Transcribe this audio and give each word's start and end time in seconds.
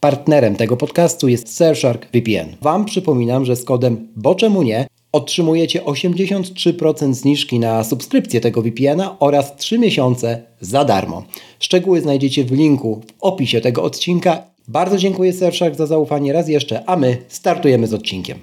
Partnerem 0.00 0.56
tego 0.56 0.76
podcastu 0.76 1.28
jest 1.28 1.56
Surfshark 1.56 2.06
VPN. 2.06 2.56
Wam 2.62 2.84
przypominam, 2.84 3.44
że 3.44 3.56
z 3.56 3.64
kodem 3.64 4.08
BOCZEMU 4.16 4.62
NIE 4.62 4.86
otrzymujecie 5.12 5.80
83% 5.82 7.14
zniżki 7.14 7.58
na 7.58 7.84
subskrypcję 7.84 8.40
tego 8.40 8.62
VPN-a 8.62 9.16
oraz 9.18 9.56
3 9.56 9.78
miesiące 9.78 10.42
za 10.60 10.84
darmo. 10.84 11.24
Szczegóły 11.58 12.00
znajdziecie 12.00 12.44
w 12.44 12.52
linku 12.52 13.00
w 13.06 13.12
opisie 13.20 13.60
tego 13.60 13.82
odcinka. 13.82 14.42
Bardzo 14.68 14.96
dziękuję 14.96 15.32
Surfshark 15.32 15.74
za 15.74 15.86
zaufanie 15.86 16.32
raz 16.32 16.48
jeszcze, 16.48 16.84
a 16.86 16.96
my 16.96 17.18
startujemy 17.28 17.86
z 17.86 17.94
odcinkiem. 17.94 18.38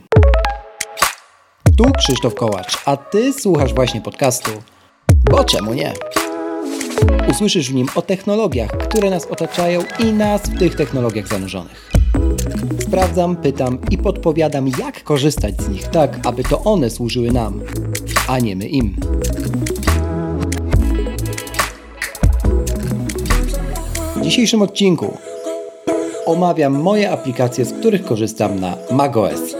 Tu 1.78 1.84
Krzysztof 1.98 2.36
Kołacz, 2.36 2.78
a 2.86 2.98
Ty 2.98 3.34
słuchasz 3.34 3.74
właśnie 3.74 4.02
podcastu 4.02 4.52
Bo 5.32 5.44
czemu 5.44 5.74
nie? 5.74 5.94
Usłyszysz 7.30 7.72
w 7.72 7.74
nim 7.74 7.88
o 7.96 8.02
technologiach, 8.02 8.72
które 8.72 9.10
nas 9.10 9.26
otaczają 9.26 9.82
i 10.00 10.06
nas 10.06 10.42
w 10.42 10.60
tych 10.60 10.76
technologiach 10.76 11.28
zanurzonych. 11.28 11.92
Sprawdzam, 12.80 13.36
pytam 13.36 13.78
i 13.92 13.98
podpowiadam, 13.98 14.68
jak 14.80 15.04
korzystać 15.04 15.62
z 15.62 15.70
nich 15.70 15.88
tak, 15.88 16.20
aby 16.26 16.44
to 16.44 16.64
one 16.64 16.90
służyły 16.90 17.32
nam, 17.32 17.62
a 18.28 18.40
nie 18.40 18.56
my 18.56 18.68
im. 18.68 18.96
W 24.16 24.22
dzisiejszym 24.22 24.62
odcinku 24.62 25.18
omawiam 26.26 26.82
moje 26.82 27.12
aplikacje, 27.12 27.66
z 27.66 27.74
których 27.74 28.06
korzystam 28.06 28.60
na 28.60 28.78
macOS. 28.92 29.56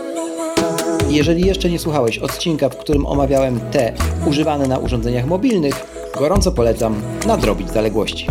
Jeżeli 1.10 1.46
jeszcze 1.46 1.70
nie 1.70 1.78
słuchałeś 1.78 2.18
odcinka, 2.18 2.68
w 2.68 2.76
którym 2.76 3.06
omawiałem 3.06 3.60
te 3.60 3.92
używane 4.26 4.68
na 4.68 4.78
urządzeniach 4.78 5.26
mobilnych, 5.26 5.97
gorąco 6.18 6.52
polecam 6.52 7.02
nadrobić 7.26 7.70
zaległości. 7.70 8.26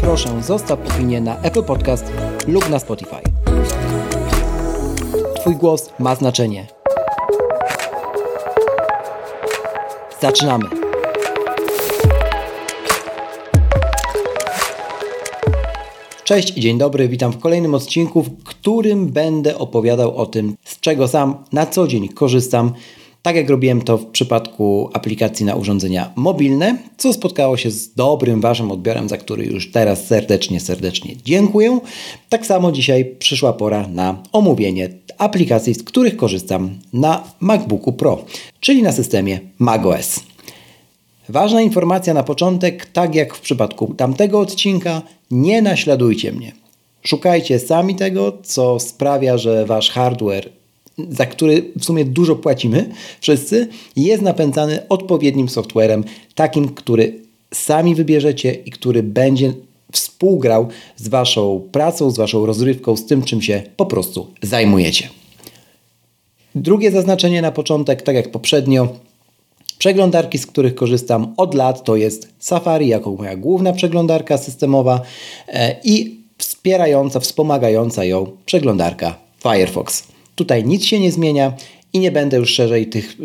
Proszę 0.00 0.42
zostaw 0.42 0.78
opinię 0.90 1.20
na 1.20 1.40
Apple 1.40 1.62
Podcast 1.62 2.04
lub 2.46 2.70
na 2.70 2.78
Spotify. 2.78 3.16
Twój 5.40 5.56
głos 5.56 5.90
ma 5.98 6.14
znaczenie. 6.14 6.66
Zaczynamy! 10.20 10.64
Cześć 16.24 16.58
i 16.58 16.60
dzień 16.60 16.78
dobry, 16.78 17.08
witam 17.08 17.32
w 17.32 17.38
kolejnym 17.38 17.74
odcinku, 17.74 18.22
w 18.22 18.44
którym 18.44 19.06
będę 19.06 19.58
opowiadał 19.58 20.16
o 20.16 20.26
tym, 20.26 20.56
z 20.64 20.80
czego 20.80 21.08
sam 21.08 21.44
na 21.52 21.66
co 21.66 21.86
dzień 21.86 22.08
korzystam. 22.08 22.72
Tak 23.22 23.36
jak 23.36 23.50
robiłem 23.50 23.82
to 23.82 23.98
w 23.98 24.06
przypadku 24.06 24.90
aplikacji 24.92 25.46
na 25.46 25.54
urządzenia 25.54 26.12
mobilne, 26.16 26.78
co 26.96 27.12
spotkało 27.12 27.56
się 27.56 27.70
z 27.70 27.94
dobrym 27.94 28.40
Waszym 28.40 28.70
odbiorem, 28.70 29.08
za 29.08 29.16
który 29.16 29.44
już 29.44 29.70
teraz 29.70 30.06
serdecznie, 30.06 30.60
serdecznie 30.60 31.14
dziękuję. 31.24 31.80
Tak 32.28 32.46
samo 32.46 32.72
dzisiaj 32.72 33.04
przyszła 33.18 33.52
pora 33.52 33.88
na 33.88 34.22
omówienie 34.32 34.88
aplikacji, 35.18 35.74
z 35.74 35.82
których 35.82 36.16
korzystam 36.16 36.78
na 36.92 37.24
MacBooku 37.40 37.92
Pro, 37.92 38.24
czyli 38.60 38.82
na 38.82 38.92
systemie 38.92 39.40
macOS. 39.58 40.20
Ważna 41.28 41.60
informacja 41.60 42.14
na 42.14 42.22
początek, 42.22 42.86
tak 42.86 43.14
jak 43.14 43.34
w 43.34 43.40
przypadku 43.40 43.94
tamtego 43.94 44.40
odcinka, 44.40 45.02
nie 45.30 45.62
naśladujcie 45.62 46.32
mnie. 46.32 46.52
Szukajcie 47.02 47.58
sami 47.58 47.94
tego, 47.94 48.38
co 48.42 48.80
sprawia, 48.80 49.38
że 49.38 49.66
wasz 49.66 49.90
hardware, 49.90 50.61
za 51.10 51.26
który 51.26 51.72
w 51.78 51.84
sumie 51.84 52.04
dużo 52.04 52.36
płacimy 52.36 52.88
wszyscy, 53.20 53.68
jest 53.96 54.22
napędzany 54.22 54.88
odpowiednim 54.88 55.48
softwarem, 55.48 56.04
takim, 56.34 56.68
który 56.68 57.20
sami 57.54 57.94
wybierzecie 57.94 58.52
i 58.52 58.70
który 58.70 59.02
będzie 59.02 59.52
współgrał 59.92 60.68
z 60.96 61.08
waszą 61.08 61.68
pracą, 61.72 62.10
z 62.10 62.16
waszą 62.16 62.46
rozrywką, 62.46 62.96
z 62.96 63.06
tym, 63.06 63.22
czym 63.22 63.42
się 63.42 63.62
po 63.76 63.86
prostu 63.86 64.26
zajmujecie. 64.42 65.08
Drugie 66.54 66.90
zaznaczenie 66.90 67.42
na 67.42 67.52
początek, 67.52 68.02
tak 68.02 68.16
jak 68.16 68.30
poprzednio, 68.30 68.88
Przeglądarki, 69.82 70.38
z 70.38 70.46
których 70.46 70.74
korzystam 70.74 71.34
od 71.36 71.54
lat, 71.54 71.84
to 71.84 71.96
jest 71.96 72.28
Safari 72.38 72.88
jako 72.88 73.10
moja 73.10 73.36
główna 73.36 73.72
przeglądarka 73.72 74.38
systemowa 74.38 75.00
e, 75.48 75.76
i 75.84 76.20
wspierająca, 76.38 77.20
wspomagająca 77.20 78.04
ją 78.04 78.26
przeglądarka 78.46 79.16
Firefox. 79.42 80.11
Tutaj 80.34 80.64
nic 80.64 80.84
się 80.84 81.00
nie 81.00 81.12
zmienia 81.12 81.52
i 81.92 81.98
nie 81.98 82.12
będę 82.12 82.36
już 82.36 82.50
szerzej 82.50 82.86
tych 82.86 83.16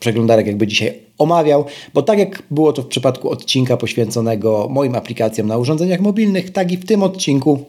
przeglądarek 0.00 0.46
jakby 0.46 0.66
dzisiaj 0.66 0.94
omawiał, 1.18 1.64
bo 1.94 2.02
tak 2.02 2.18
jak 2.18 2.42
było 2.50 2.72
to 2.72 2.82
w 2.82 2.86
przypadku 2.86 3.30
odcinka 3.30 3.76
poświęconego 3.76 4.68
moim 4.70 4.94
aplikacjom 4.94 5.46
na 5.46 5.58
urządzeniach 5.58 6.00
mobilnych, 6.00 6.50
tak 6.50 6.72
i 6.72 6.76
w 6.76 6.86
tym 6.86 7.02
odcinku 7.02 7.64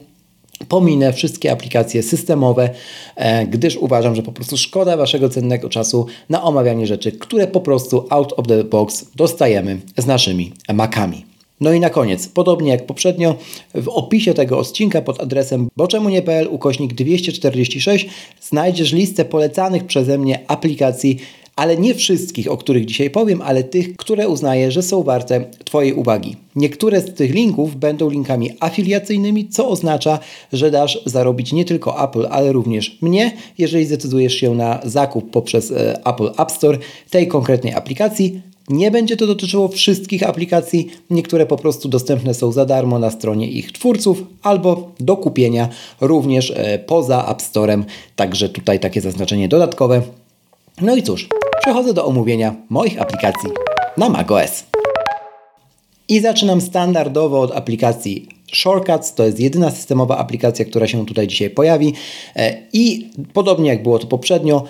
Pominę 0.68 1.12
wszystkie 1.12 1.52
aplikacje 1.52 2.02
systemowe, 2.02 2.70
e, 3.16 3.46
gdyż 3.46 3.76
uważam, 3.76 4.14
że 4.14 4.22
po 4.22 4.32
prostu 4.32 4.56
szkoda 4.56 4.96
Waszego 4.96 5.28
cennego 5.28 5.68
czasu 5.68 6.06
na 6.28 6.42
omawianie 6.42 6.86
rzeczy, 6.86 7.12
które 7.12 7.46
po 7.46 7.60
prostu 7.60 8.06
out 8.10 8.32
of 8.36 8.46
the 8.46 8.64
box 8.64 9.06
dostajemy 9.16 9.80
z 9.96 10.06
naszymi 10.06 10.52
Macami. 10.74 11.33
No 11.60 11.72
i 11.72 11.80
na 11.80 11.90
koniec, 11.90 12.28
podobnie 12.28 12.70
jak 12.70 12.86
poprzednio, 12.86 13.34
w 13.74 13.88
opisie 13.88 14.34
tego 14.34 14.58
odcinka 14.58 15.02
pod 15.02 15.22
adresem 15.22 15.68
boczemunie.pl 15.76 16.48
ukośnik 16.50 16.94
246 16.94 18.06
znajdziesz 18.40 18.92
listę 18.92 19.24
polecanych 19.24 19.84
przeze 19.84 20.18
mnie 20.18 20.50
aplikacji 20.50 21.18
ale 21.56 21.76
nie 21.76 21.94
wszystkich, 21.94 22.50
o 22.50 22.56
których 22.56 22.84
dzisiaj 22.84 23.10
powiem, 23.10 23.42
ale 23.42 23.64
tych, 23.64 23.96
które 23.96 24.28
uznaję, 24.28 24.70
że 24.70 24.82
są 24.82 25.02
warte 25.02 25.44
Twojej 25.64 25.92
uwagi. 25.92 26.36
Niektóre 26.56 27.00
z 27.00 27.14
tych 27.14 27.34
linków 27.34 27.76
będą 27.76 28.10
linkami 28.10 28.50
afiliacyjnymi, 28.60 29.48
co 29.48 29.68
oznacza, 29.68 30.18
że 30.52 30.70
dasz 30.70 31.02
zarobić 31.06 31.52
nie 31.52 31.64
tylko 31.64 32.04
Apple, 32.04 32.26
ale 32.30 32.52
również 32.52 32.98
mnie, 33.02 33.32
jeżeli 33.58 33.86
zdecydujesz 33.86 34.34
się 34.34 34.54
na 34.54 34.80
zakup 34.84 35.30
poprzez 35.30 35.70
e, 35.70 36.06
Apple 36.06 36.30
App 36.38 36.50
Store 36.50 36.78
tej 37.10 37.28
konkretnej 37.28 37.74
aplikacji. 37.74 38.40
Nie 38.68 38.90
będzie 38.90 39.16
to 39.16 39.26
dotyczyło 39.26 39.68
wszystkich 39.68 40.22
aplikacji, 40.22 40.90
niektóre 41.10 41.46
po 41.46 41.56
prostu 41.56 41.88
dostępne 41.88 42.34
są 42.34 42.52
za 42.52 42.66
darmo 42.66 42.98
na 42.98 43.10
stronie 43.10 43.48
ich 43.48 43.72
twórców 43.72 44.22
albo 44.42 44.92
do 45.00 45.16
kupienia 45.16 45.68
również 46.00 46.52
e, 46.56 46.78
poza 46.78 47.26
App 47.26 47.42
Storem, 47.42 47.84
także 48.16 48.48
tutaj 48.48 48.80
takie 48.80 49.00
zaznaczenie 49.00 49.48
dodatkowe. 49.48 50.02
No 50.80 50.96
i 50.96 51.02
cóż, 51.02 51.28
przechodzę 51.60 51.94
do 51.94 52.06
omówienia 52.06 52.54
moich 52.70 53.02
aplikacji 53.02 53.50
na 53.96 54.08
macOS. 54.08 54.64
I 56.08 56.20
zaczynam 56.20 56.60
standardowo 56.60 57.40
od 57.40 57.52
aplikacji 57.52 58.28
Shortcuts. 58.54 59.14
To 59.14 59.24
jest 59.24 59.40
jedyna 59.40 59.70
systemowa 59.70 60.18
aplikacja, 60.18 60.64
która 60.64 60.86
się 60.86 61.06
tutaj 61.06 61.26
dzisiaj 61.26 61.50
pojawi. 61.50 61.94
E, 62.36 62.56
I 62.72 63.10
podobnie 63.32 63.68
jak 63.70 63.82
było 63.82 63.98
to 63.98 64.06
poprzednio, 64.06 64.64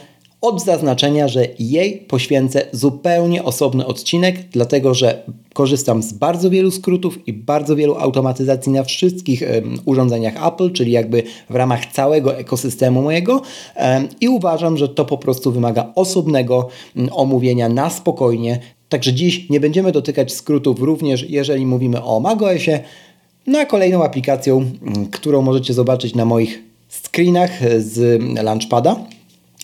od 0.44 0.64
zaznaczenia, 0.64 1.28
że 1.28 1.46
jej 1.58 1.96
poświęcę 1.96 2.66
zupełnie 2.72 3.44
osobny 3.44 3.86
odcinek, 3.86 4.36
dlatego 4.52 4.94
że 4.94 5.22
korzystam 5.52 6.02
z 6.02 6.12
bardzo 6.12 6.50
wielu 6.50 6.70
skrótów 6.70 7.28
i 7.28 7.32
bardzo 7.32 7.76
wielu 7.76 7.94
automatyzacji 7.94 8.72
na 8.72 8.84
wszystkich 8.84 9.42
um, 9.42 9.78
urządzeniach 9.84 10.46
Apple, 10.46 10.72
czyli 10.72 10.92
jakby 10.92 11.22
w 11.50 11.54
ramach 11.54 11.86
całego 11.86 12.36
ekosystemu 12.36 13.02
mojego 13.02 13.42
um, 13.76 14.08
i 14.20 14.28
uważam, 14.28 14.76
że 14.76 14.88
to 14.88 15.04
po 15.04 15.18
prostu 15.18 15.52
wymaga 15.52 15.92
osobnego 15.94 16.68
um, 16.96 17.08
omówienia 17.12 17.68
na 17.68 17.90
spokojnie. 17.90 18.60
Także 18.88 19.12
dziś 19.12 19.50
nie 19.50 19.60
będziemy 19.60 19.92
dotykać 19.92 20.32
skrótów 20.32 20.80
również 20.80 21.30
jeżeli 21.30 21.66
mówimy 21.66 22.02
o 22.02 22.20
macOSie, 22.20 22.80
no 23.46 23.58
a 23.58 23.66
kolejną 23.66 24.04
aplikacją, 24.04 24.70
którą 25.10 25.42
możecie 25.42 25.74
zobaczyć 25.74 26.14
na 26.14 26.24
moich 26.24 26.62
screenach 26.88 27.50
z 27.78 28.22
Launchpada 28.42 28.96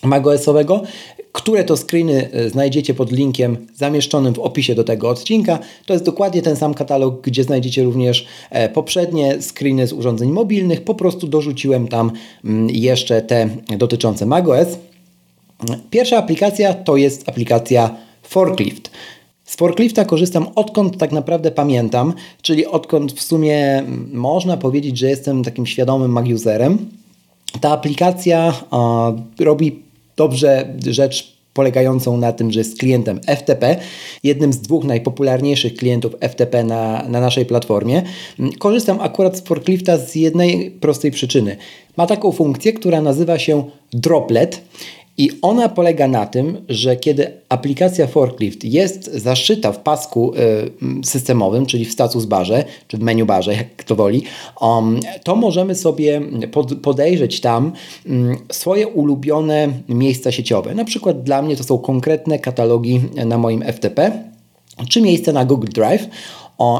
macOSowego, 0.03 0.83
które 1.31 1.63
to 1.63 1.77
screeny 1.77 2.29
e, 2.31 2.49
znajdziecie 2.49 2.93
pod 2.93 3.11
linkiem 3.11 3.67
zamieszczonym 3.75 4.33
w 4.33 4.39
opisie 4.39 4.75
do 4.75 4.83
tego 4.83 5.09
odcinka. 5.09 5.59
To 5.85 5.93
jest 5.93 6.05
dokładnie 6.05 6.41
ten 6.41 6.55
sam 6.55 6.73
katalog, 6.73 7.21
gdzie 7.21 7.43
znajdziecie 7.43 7.83
również 7.83 8.25
e, 8.49 8.69
poprzednie 8.69 9.41
screeny 9.41 9.87
z 9.87 9.93
urządzeń 9.93 10.31
mobilnych. 10.31 10.81
Po 10.81 10.95
prostu 10.95 11.27
dorzuciłem 11.27 11.87
tam 11.87 12.11
mm, 12.45 12.69
jeszcze 12.69 13.21
te 13.21 13.49
dotyczące 13.77 14.25
macOS. 14.25 14.67
Pierwsza 15.89 16.17
aplikacja 16.17 16.73
to 16.73 16.97
jest 16.97 17.29
aplikacja 17.29 17.95
Forklift. 18.23 18.91
Z 19.45 19.55
Forklifta 19.55 20.05
korzystam 20.05 20.47
odkąd 20.55 20.97
tak 20.97 21.11
naprawdę 21.11 21.51
pamiętam, 21.51 22.13
czyli 22.41 22.65
odkąd 22.65 23.13
w 23.13 23.21
sumie 23.21 23.77
mm, 23.77 24.09
można 24.13 24.57
powiedzieć, 24.57 24.97
że 24.97 25.09
jestem 25.09 25.43
takim 25.43 25.65
świadomym 25.65 26.11
Mac 26.11 26.27
userem. 26.27 26.77
Ta 27.61 27.71
aplikacja 27.71 28.53
robi 29.39 29.90
dobrze 30.15 30.73
rzecz 30.87 31.41
polegającą 31.53 32.17
na 32.17 32.33
tym, 32.33 32.51
że 32.51 32.59
jest 32.59 32.79
klientem 32.79 33.19
FTP, 33.37 33.75
jednym 34.23 34.53
z 34.53 34.59
dwóch 34.59 34.83
najpopularniejszych 34.83 35.75
klientów 35.75 36.15
FTP 36.21 36.63
na, 36.63 37.03
na 37.09 37.21
naszej 37.21 37.45
platformie. 37.45 38.03
Korzystam 38.59 39.01
akurat 39.01 39.37
z 39.37 39.41
Forklifta 39.41 39.97
z 39.97 40.15
jednej 40.15 40.71
prostej 40.71 41.11
przyczyny. 41.11 41.57
Ma 41.97 42.07
taką 42.07 42.31
funkcję, 42.31 42.73
która 42.73 43.01
nazywa 43.01 43.39
się 43.39 43.63
Droplet 43.93 44.61
I 45.17 45.29
ona 45.41 45.69
polega 45.69 46.07
na 46.07 46.25
tym, 46.25 46.57
że 46.69 46.95
kiedy 46.95 47.31
aplikacja 47.49 48.07
Forklift 48.07 48.63
jest 48.63 49.13
zaszyta 49.13 49.71
w 49.71 49.79
pasku 49.79 50.33
y, 51.01 51.05
systemowym, 51.05 51.65
czyli 51.65 51.85
w 51.85 51.91
status 51.91 52.25
barze, 52.25 52.65
czy 52.87 52.97
w 52.97 53.01
menu 53.01 53.25
barze, 53.25 53.53
jak 53.53 53.75
kto 53.75 53.95
woli, 53.95 54.23
um, 54.61 54.99
to 55.23 55.35
możemy 55.35 55.75
sobie 55.75 56.21
pod, 56.51 56.73
podejrzeć 56.75 57.41
tam 57.41 57.71
swoje 58.51 58.87
ulubione 58.87 59.69
miejsca 59.89 60.31
sieciowe. 60.31 60.75
Na 60.75 60.85
przykład 60.85 61.23
dla 61.23 61.41
mnie 61.41 61.55
to 61.55 61.63
są 61.63 61.77
konkretne 61.77 62.39
katalogi 62.39 63.01
na 63.25 63.37
moim 63.37 63.63
FTP, 63.73 64.11
czy 64.89 65.01
miejsce 65.01 65.33
na 65.33 65.45
Google 65.45 65.67
Drive. 65.73 66.07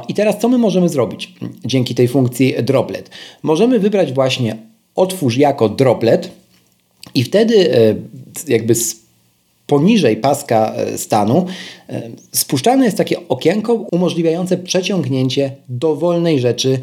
I 0.08 0.14
teraz 0.14 0.38
co 0.40 0.50
my 0.50 0.58
możemy 0.58 0.90
zrobić 0.90 1.34
dzięki 1.66 1.96
tej 1.96 2.08
funkcji 2.08 2.56
droplet? 2.64 3.10
Możemy 3.44 3.80
wybrać 3.80 4.14
właśnie 4.14 4.58
otwórz 4.96 5.38
jako 5.38 5.70
droplet 5.70 6.32
i 7.16 7.24
wtedy 7.24 7.76
e, 7.76 7.96
jakby 8.48 8.76
poniżej 9.72 10.18
paska 10.18 10.74
e, 10.74 10.98
stanu 10.98 11.46
e, 11.90 12.10
spuszczane 12.32 12.86
jest 12.86 12.98
takie 12.98 13.28
okienko 13.28 13.74
umożliwiające 13.74 14.58
przeciągnięcie 14.58 15.52
dowolnej 15.70 16.40
rzeczy 16.40 16.80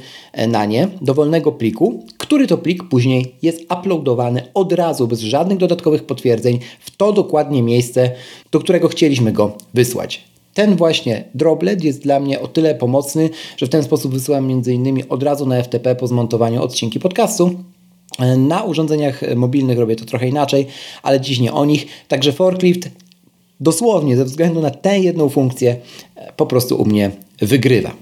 na 0.49 0.65
nie, 0.65 0.89
dowolnego 1.01 1.53
pliku, 1.53 2.05
który 2.19 2.47
to 2.47 2.59
plik 2.59 2.85
później 2.85 3.35
jest 3.43 3.61
uploadowany 3.79 4.43
od 4.55 4.73
razu, 4.73 5.09
bez 5.09 5.21
żadnych 5.21 5.59
dodatkowych 5.59 6.05
potwierdzeń, 6.05 6.59
w 6.81 6.97
to 6.97 7.13
dokładnie 7.13 7.63
miejsce, 7.63 8.11
do 8.53 8.61
którego 8.61 8.89
chcieliśmy 8.89 9.33
go 9.33 9.53
wysłać. 9.75 10.25
Ten 10.55 10.77
właśnie 10.77 11.25
droplet 11.35 11.85
jest 11.85 12.03
dla 12.03 12.21
mnie 12.21 12.41
o 12.41 12.49
tyle 12.49 12.75
pomocny, 12.75 13.31
że 13.57 13.67
w 13.67 13.71
ten 13.71 13.83
sposób 13.83 14.13
wysyłam 14.13 14.51
m.in. 14.51 15.03
od 15.09 15.23
razu 15.23 15.47
na 15.47 15.63
FTP 15.63 15.95
po 15.95 16.07
zmontowaniu 16.07 16.63
odcinki 16.63 17.01
podcastu. 17.01 17.51
Na 18.37 18.63
urządzeniach 18.63 19.21
mobilnych 19.37 19.79
robię 19.79 19.97
to 19.97 20.05
trochę 20.05 20.29
inaczej, 20.29 20.67
ale 21.03 21.21
dziś 21.21 21.39
nie 21.39 21.53
o 21.53 21.65
nich. 21.65 21.87
Także 22.09 22.33
forklift 22.33 22.91
dosłownie 23.61 24.17
ze 24.17 24.25
względu 24.25 24.61
na 24.61 24.71
tę 24.71 24.99
jedną 24.99 25.29
funkcję 25.29 25.77
po 26.37 26.47
prostu 26.47 26.77
u 26.83 26.85
mnie 26.85 27.11
wygrywa. 27.41 27.93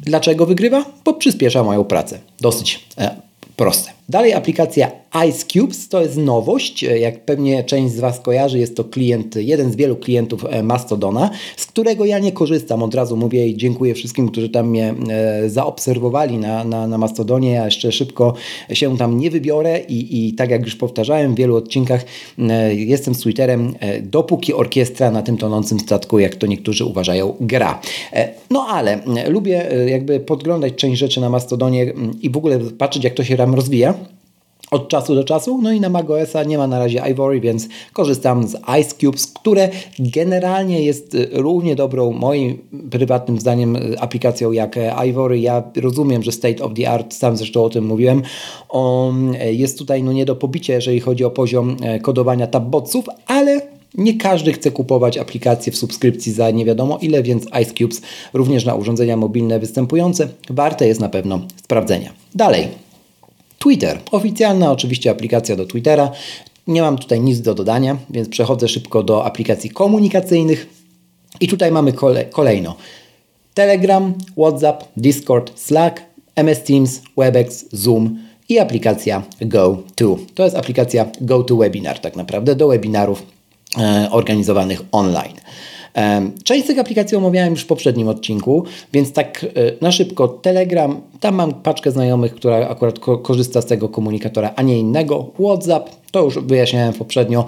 Dlaczego 0.00 0.46
wygrywa? 0.46 0.84
Bo 1.04 1.14
przyspiesza 1.14 1.64
moją 1.64 1.84
pracę. 1.84 2.18
Dosyć 2.40 2.84
e, 2.98 3.16
proste. 3.56 3.90
Dalej 4.08 4.34
aplikacja 4.34 4.90
Ice 5.28 5.46
Cubes 5.46 5.88
to 5.88 6.02
jest 6.02 6.16
nowość. 6.16 6.82
Jak 6.82 7.24
pewnie 7.24 7.64
część 7.64 7.94
z 7.94 8.00
Was 8.00 8.20
kojarzy, 8.20 8.58
jest 8.58 8.76
to 8.76 8.84
klient, 8.84 9.36
jeden 9.36 9.72
z 9.72 9.76
wielu 9.76 9.96
klientów 9.96 10.44
e, 10.50 10.62
Mastodona, 10.62 11.30
z 11.56 11.66
którego 11.66 12.04
ja 12.04 12.18
nie 12.18 12.32
korzystam. 12.32 12.82
Od 12.82 12.94
razu 12.94 13.16
mówię 13.16 13.46
i 13.46 13.56
dziękuję 13.56 13.94
wszystkim, 13.94 14.28
którzy 14.28 14.48
tam 14.48 14.68
mnie 14.68 14.94
e, 15.10 15.50
zaobserwowali 15.50 16.38
na, 16.38 16.64
na, 16.64 16.86
na 16.86 16.98
Mastodonie. 16.98 17.50
Ja 17.50 17.64
jeszcze 17.64 17.92
szybko 17.92 18.34
się 18.72 18.96
tam 18.98 19.18
nie 19.18 19.30
wybiorę 19.30 19.80
i, 19.80 20.28
i 20.28 20.34
tak 20.34 20.50
jak 20.50 20.64
już 20.64 20.76
powtarzałem 20.76 21.34
w 21.34 21.38
wielu 21.38 21.56
odcinkach, 21.56 22.04
e, 22.38 22.74
jestem 22.74 23.14
z 23.14 23.20
Twitterem, 23.20 23.74
dopóki 24.02 24.54
orkiestra 24.54 25.10
na 25.10 25.22
tym 25.22 25.36
tonącym 25.36 25.80
statku, 25.80 26.18
jak 26.18 26.36
to 26.36 26.46
niektórzy 26.46 26.84
uważają, 26.84 27.34
gra. 27.40 27.80
No 28.50 28.66
ale 28.68 28.98
lubię 29.28 29.68
jakby 29.86 30.20
podglądać 30.20 30.74
część 30.74 31.00
rzeczy 31.00 31.20
na 31.20 31.30
Mastodonie 31.30 31.92
i 32.22 32.30
w 32.30 32.36
ogóle 32.36 32.58
patrzeć, 32.58 33.04
jak 33.04 33.14
to 33.14 33.24
się 33.24 33.36
tam 33.36 33.54
rozwija 33.54 33.94
od 34.72 34.88
czasu 34.88 35.14
do 35.14 35.24
czasu. 35.24 35.58
No 35.62 35.72
i 35.72 35.80
na 35.80 35.88
macOSa 35.88 36.44
nie 36.44 36.58
ma 36.58 36.66
na 36.66 36.78
razie 36.78 37.02
Ivory, 37.10 37.40
więc 37.40 37.68
korzystam 37.92 38.48
z 38.48 38.56
Ice 38.80 38.94
Cubes, 39.00 39.26
które 39.26 39.68
generalnie 39.98 40.82
jest 40.82 41.14
y, 41.14 41.28
równie 41.32 41.76
dobrą, 41.76 42.12
moim 42.12 42.58
prywatnym 42.90 43.40
zdaniem, 43.40 43.76
y, 43.76 44.00
aplikacją 44.00 44.52
jak 44.52 44.76
Ivory. 45.08 45.40
Ja 45.40 45.62
rozumiem, 45.76 46.22
że 46.22 46.32
state 46.32 46.64
of 46.64 46.72
the 46.74 46.90
art, 46.90 47.14
sam 47.14 47.36
zresztą 47.36 47.64
o 47.64 47.70
tym 47.70 47.86
mówiłem, 47.86 48.22
on 48.68 49.34
y, 49.34 49.54
jest 49.54 49.78
tutaj 49.78 50.02
no 50.02 50.12
nie 50.12 50.24
do 50.24 50.36
pobicia, 50.36 50.74
jeżeli 50.74 51.00
chodzi 51.00 51.24
o 51.24 51.30
poziom 51.30 51.76
kodowania 52.02 52.46
tabbotsów, 52.46 53.04
ale 53.26 53.60
nie 53.94 54.18
każdy 54.18 54.52
chce 54.52 54.70
kupować 54.70 55.18
aplikacje 55.18 55.72
w 55.72 55.76
subskrypcji 55.76 56.32
za 56.32 56.50
nie 56.50 56.64
wiadomo 56.64 56.98
ile, 57.02 57.22
więc 57.22 57.44
Ice 57.62 57.72
Cubes 57.78 58.02
również 58.32 58.64
na 58.64 58.74
urządzenia 58.74 59.16
mobilne 59.16 59.58
występujące 59.58 60.28
warte 60.50 60.88
jest 60.88 61.00
na 61.00 61.08
pewno 61.08 61.40
sprawdzenia. 61.64 62.12
Dalej. 62.34 62.81
Twitter. 63.62 64.00
Oficjalna 64.10 64.72
oczywiście 64.72 65.10
aplikacja 65.10 65.56
do 65.56 65.66
Twittera. 65.66 66.10
Nie 66.66 66.82
mam 66.82 66.98
tutaj 66.98 67.20
nic 67.20 67.40
do 67.40 67.54
dodania, 67.54 67.96
więc 68.10 68.28
przechodzę 68.28 68.68
szybko 68.68 69.02
do 69.02 69.24
aplikacji 69.24 69.70
komunikacyjnych. 69.70 70.66
I 71.40 71.48
tutaj 71.48 71.72
mamy 71.72 71.92
kole 71.92 72.24
kolejno 72.24 72.74
Telegram, 73.54 74.14
WhatsApp, 74.36 74.84
Discord, 74.96 75.60
Slack, 75.60 76.02
MS 76.34 76.62
Teams, 76.62 77.02
WebEx, 77.16 77.64
Zoom 77.72 78.18
i 78.48 78.58
aplikacja 78.58 79.22
GoTo. 79.40 80.18
To 80.34 80.44
jest 80.44 80.56
aplikacja 80.56 81.06
GoToWebinar 81.20 81.98
tak 81.98 82.16
naprawdę 82.16 82.54
do 82.54 82.68
webinarów 82.68 83.22
e, 83.78 84.08
organizowanych 84.10 84.82
online. 84.92 85.36
Część 86.44 86.64
z 86.64 86.66
tych 86.66 86.78
aplikacji 86.78 87.16
omawiałem 87.16 87.50
już 87.50 87.62
w 87.62 87.66
poprzednim 87.66 88.08
odcinku, 88.08 88.64
więc 88.92 89.12
tak 89.12 89.44
e, 89.44 89.48
na 89.80 89.92
szybko 89.92 90.28
Telegram, 90.28 91.00
tam 91.20 91.34
mam 91.34 91.54
paczkę 91.54 91.90
znajomych, 91.90 92.34
która 92.34 92.68
akurat 92.68 92.98
korzysta 92.98 93.62
z 93.62 93.66
tego 93.66 93.88
komunikatora, 93.88 94.52
a 94.56 94.62
nie 94.62 94.78
innego. 94.78 95.30
WhatsApp, 95.40 95.90
to 96.10 96.24
już 96.24 96.38
wyjaśniałem 96.38 96.92
poprzednio, 96.92 97.44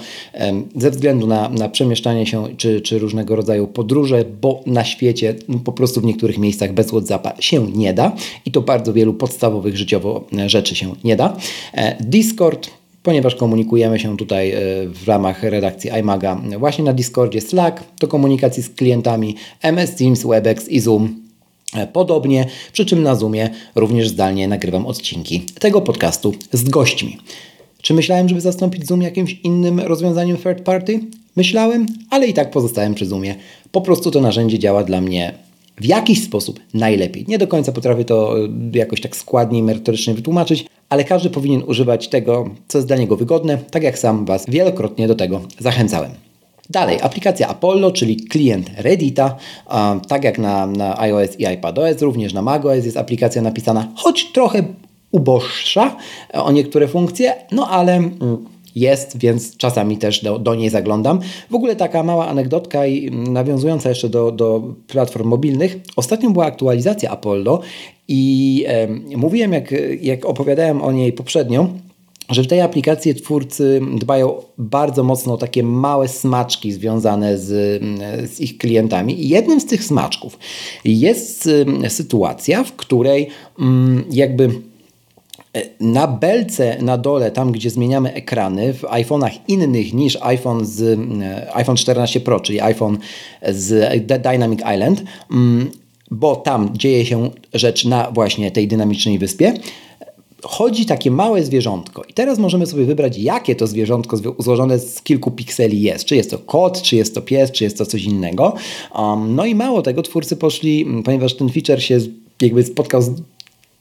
ze 0.76 0.90
względu 0.90 1.26
na, 1.26 1.48
na 1.48 1.68
przemieszczanie 1.68 2.26
się 2.26 2.56
czy, 2.56 2.80
czy 2.80 2.98
różnego 2.98 3.36
rodzaju 3.36 3.66
podróże, 3.66 4.24
bo 4.40 4.60
na 4.66 4.84
świecie 4.84 5.34
po 5.64 5.72
prostu 5.72 6.00
w 6.00 6.04
niektórych 6.04 6.38
miejscach 6.38 6.72
bez 6.72 6.88
WhatsAppa 6.88 7.32
się 7.40 7.66
nie 7.74 7.94
da 7.94 8.12
i 8.46 8.50
to 8.50 8.62
bardzo 8.62 8.92
wielu 8.92 9.14
podstawowych 9.14 9.76
życiowo 9.76 10.24
e, 10.38 10.48
rzeczy 10.48 10.76
się 10.76 10.92
nie 11.04 11.16
da. 11.16 11.36
E, 11.74 11.96
Discord, 12.00 12.70
ponieważ 13.04 13.34
komunikujemy 13.34 13.98
się 13.98 14.16
tutaj 14.16 14.50
e, 14.50 14.58
w 14.88 15.08
ramach 15.08 15.42
redakcji 15.42 15.90
iMaga 16.00 16.40
właśnie 16.58 16.84
na 16.84 16.92
Discordzie 16.92 17.40
Slack 17.40 17.84
do 18.00 18.08
komunikacji 18.08 18.62
z 18.62 18.68
klientami 18.68 19.34
MS 19.62 19.94
Teams, 19.94 20.26
Webex 20.26 20.68
i 20.68 20.80
Zoom. 20.80 21.20
E, 21.74 21.86
podobnie, 21.86 22.46
przy 22.72 22.86
czym 22.86 23.02
na 23.02 23.14
Zoomie 23.14 23.50
również 23.74 24.08
zdalnie 24.08 24.48
nagrywam 24.48 24.86
odcinki 24.86 25.40
tego 25.40 25.80
podcastu 25.80 26.34
z 26.52 26.64
gośćmi. 26.64 27.18
Czy 27.82 27.94
myślałem, 27.94 28.28
żeby 28.28 28.40
zastąpić 28.40 28.86
Zoom 28.86 29.02
jakimś 29.02 29.40
innym 29.42 29.80
rozwiązaniem 29.80 30.36
third 30.36 30.60
party? 30.60 31.00
Myślałem, 31.36 31.86
ale 32.10 32.26
i 32.26 32.34
tak 32.34 32.50
pozostałem 32.50 32.94
przy 32.94 33.06
Zoomie. 33.06 33.34
Po 33.72 33.80
prostu 33.80 34.10
to 34.10 34.20
narzędzie 34.20 34.58
działa 34.58 34.84
dla 34.84 35.00
mnie 35.00 35.34
w 35.80 35.84
jakiś 35.84 36.24
sposób 36.24 36.60
najlepiej. 36.74 37.24
Nie 37.28 37.38
do 37.38 37.46
końca 37.46 37.72
potrafię 37.72 38.04
to 38.04 38.38
e, 38.38 38.48
jakoś 38.72 39.00
tak 39.00 39.16
składnie 39.16 39.58
i 39.58 39.62
merytorycznie 39.62 40.14
wytłumaczyć, 40.14 40.66
ale 40.94 41.04
każdy 41.04 41.30
powinien 41.30 41.62
używać 41.66 42.08
tego, 42.08 42.50
co 42.68 42.78
jest 42.78 42.88
dla 42.88 42.96
niego 42.96 43.16
wygodne, 43.16 43.58
tak 43.70 43.82
jak 43.82 43.98
sam 43.98 44.24
Was 44.24 44.46
wielokrotnie 44.48 45.08
do 45.08 45.14
tego 45.14 45.40
zachęcałem. 45.58 46.10
Dalej, 46.70 46.98
aplikacja 47.02 47.48
Apollo, 47.48 47.90
czyli 47.90 48.16
klient 48.16 48.70
Reddita, 48.76 49.36
tak 50.08 50.24
jak 50.24 50.38
na, 50.38 50.66
na 50.66 51.00
iOS 51.00 51.40
i 51.40 51.44
iPadOS, 51.44 52.02
również 52.02 52.32
na 52.32 52.42
macOS 52.42 52.84
jest 52.84 52.96
aplikacja 52.96 53.42
napisana, 53.42 53.88
choć 53.96 54.32
trochę 54.32 54.62
uboższa 55.10 55.96
o 56.32 56.52
niektóre 56.52 56.88
funkcje, 56.88 57.34
no 57.52 57.68
ale 57.68 57.94
mm, 57.94 58.44
jest, 58.74 59.18
więc 59.18 59.56
czasami 59.56 59.96
też 59.96 60.22
do, 60.22 60.38
do 60.38 60.54
niej 60.54 60.70
zaglądam. 60.70 61.20
W 61.50 61.54
ogóle 61.54 61.76
taka 61.76 62.02
mała 62.02 62.28
anegdotka 62.28 62.86
i 62.86 63.10
nawiązująca 63.10 63.88
jeszcze 63.88 64.08
do, 64.08 64.32
do 64.32 64.62
platform 64.86 65.28
mobilnych. 65.28 65.76
Ostatnio 65.96 66.30
była 66.30 66.46
aktualizacja 66.46 67.10
Apollo 67.10 67.60
i 68.08 68.64
e, 68.68 68.88
mówiłem, 69.16 69.52
jak, 69.52 69.74
jak 70.00 70.24
opowiadałem 70.24 70.82
o 70.82 70.92
niej 70.92 71.12
poprzednio, 71.12 71.68
że 72.30 72.42
w 72.42 72.46
tej 72.46 72.60
aplikacji 72.60 73.14
twórcy 73.14 73.80
dbają 73.98 74.34
bardzo 74.58 75.04
mocno 75.04 75.34
o 75.34 75.36
takie 75.36 75.62
małe 75.62 76.08
smaczki 76.08 76.72
związane 76.72 77.38
z, 77.38 77.82
z, 78.30 78.40
ich 78.40 78.58
klientami. 78.58 79.24
I 79.24 79.28
jednym 79.28 79.60
z 79.60 79.66
tych 79.66 79.84
smaczków 79.84 80.38
jest 80.84 81.48
sytuacja, 81.88 82.64
w 82.64 82.72
której 82.72 83.28
mm, 83.58 84.04
jakby 84.10 84.50
na 85.80 86.06
belce 86.06 86.76
na 86.82 86.98
dole, 86.98 87.30
tam 87.30 87.52
gdzie 87.52 87.70
zmieniamy 87.70 88.12
ekrany, 88.12 88.74
w 88.74 88.82
iPhone'ach 88.82 89.38
innych 89.48 89.92
niż 89.92 90.18
iPhone, 90.22 90.66
z, 90.66 90.82
e, 91.22 91.56
iPhone 91.56 91.76
14 91.76 92.20
Pro, 92.20 92.40
czyli 92.40 92.60
iPhone 92.60 92.98
z 93.48 94.02
Dynamic 94.06 94.60
Island, 94.74 95.02
mm, 95.30 95.70
bo 96.10 96.36
tam 96.36 96.70
dzieje 96.72 97.06
się 97.06 97.30
rzecz 97.52 97.84
na 97.84 98.10
właśnie 98.10 98.50
tej 98.50 98.68
dynamicznej 98.68 99.18
wyspie, 99.18 99.54
chodzi 100.42 100.86
takie 100.86 101.10
małe 101.10 101.44
zwierzątko. 101.44 102.04
I 102.04 102.14
teraz 102.14 102.38
możemy 102.38 102.66
sobie 102.66 102.84
wybrać, 102.84 103.18
jakie 103.18 103.56
to 103.56 103.66
zwierzątko 103.66 104.16
złożone 104.38 104.78
z 104.78 105.02
kilku 105.02 105.30
pikseli 105.30 105.82
jest. 105.82 106.04
Czy 106.04 106.16
jest 106.16 106.30
to 106.30 106.38
kot, 106.38 106.82
czy 106.82 106.96
jest 106.96 107.14
to 107.14 107.22
pies, 107.22 107.50
czy 107.50 107.64
jest 107.64 107.78
to 107.78 107.86
coś 107.86 108.04
innego. 108.04 108.54
Um, 108.94 109.34
no 109.34 109.46
i 109.46 109.54
mało 109.54 109.82
tego, 109.82 110.02
twórcy 110.02 110.36
poszli, 110.36 110.86
ponieważ 111.04 111.34
ten 111.34 111.50
feature 111.50 111.82
się 111.82 111.98
jakby 112.42 112.64
spotkał 112.64 113.02
z 113.02 113.10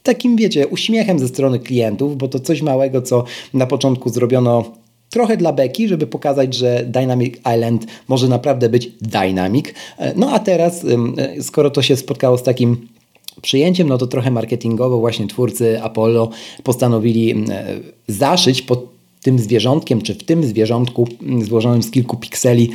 takim, 0.03 0.35
wiecie, 0.35 0.67
uśmiechem 0.67 1.19
ze 1.19 1.27
strony 1.27 1.59
klientów, 1.59 2.17
bo 2.17 2.27
to 2.27 2.39
coś 2.39 2.61
małego, 2.61 3.01
co 3.01 3.23
na 3.53 3.65
początku 3.65 4.09
zrobiono 4.09 4.63
trochę 5.13 5.37
dla 5.37 5.53
beki, 5.53 5.87
żeby 5.87 6.07
pokazać, 6.07 6.53
że 6.53 6.85
Dynamic 6.87 7.35
Island 7.37 7.85
może 8.07 8.27
naprawdę 8.27 8.69
być 8.69 8.91
dynamic. 9.01 9.73
E, 9.97 10.13
no 10.15 10.31
a 10.31 10.39
teraz, 10.39 10.85
e, 10.85 11.43
skoro 11.43 11.69
to 11.69 11.81
się 11.81 11.95
spotkało 11.95 12.37
z 12.37 12.43
takim 12.43 12.87
przyjęciem, 13.41 13.87
no 13.87 13.97
to 13.97 14.07
trochę 14.07 14.31
marketingowo 14.31 14.99
właśnie 14.99 15.27
twórcy 15.27 15.81
Apollo 15.81 16.29
postanowili 16.63 17.35
zaszyć 18.07 18.61
pod 18.61 18.85
tym 19.21 19.39
zwierzątkiem, 19.39 20.01
czy 20.01 20.15
w 20.15 20.23
tym 20.23 20.43
zwierzątku 20.43 21.07
złożonym 21.41 21.83
z 21.83 21.91
kilku 21.91 22.17
pikseli 22.17 22.69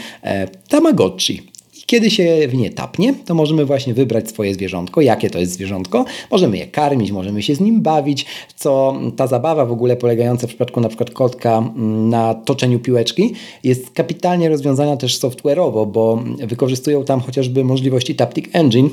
Tamagotchi. 0.68 1.42
Kiedy 1.90 2.10
się 2.10 2.48
w 2.48 2.54
nie 2.54 2.70
tapnie, 2.70 3.14
to 3.24 3.34
możemy 3.34 3.64
właśnie 3.64 3.94
wybrać 3.94 4.28
swoje 4.28 4.54
zwierzątko, 4.54 5.00
jakie 5.00 5.30
to 5.30 5.38
jest 5.38 5.52
zwierzątko. 5.52 6.04
Możemy 6.30 6.56
je 6.58 6.66
karmić, 6.66 7.12
możemy 7.12 7.42
się 7.42 7.54
z 7.54 7.60
nim 7.60 7.82
bawić, 7.82 8.26
co 8.56 8.94
ta 9.16 9.26
zabawa 9.26 9.66
w 9.66 9.72
ogóle 9.72 9.96
polegająca 9.96 10.46
w 10.46 10.48
przypadku 10.48 10.80
na 10.80 10.88
przykład 10.88 11.10
kotka 11.10 11.58
mm, 11.58 12.08
na 12.08 12.34
toczeniu 12.34 12.78
piłeczki 12.78 13.34
jest 13.64 13.90
kapitalnie 13.90 14.48
rozwiązana 14.48 14.96
też 14.96 15.18
software'owo, 15.18 15.86
bo 15.86 16.22
wykorzystują 16.38 17.04
tam 17.04 17.20
chociażby 17.20 17.64
możliwości 17.64 18.14
Taptic 18.14 18.46
Engine, 18.52 18.88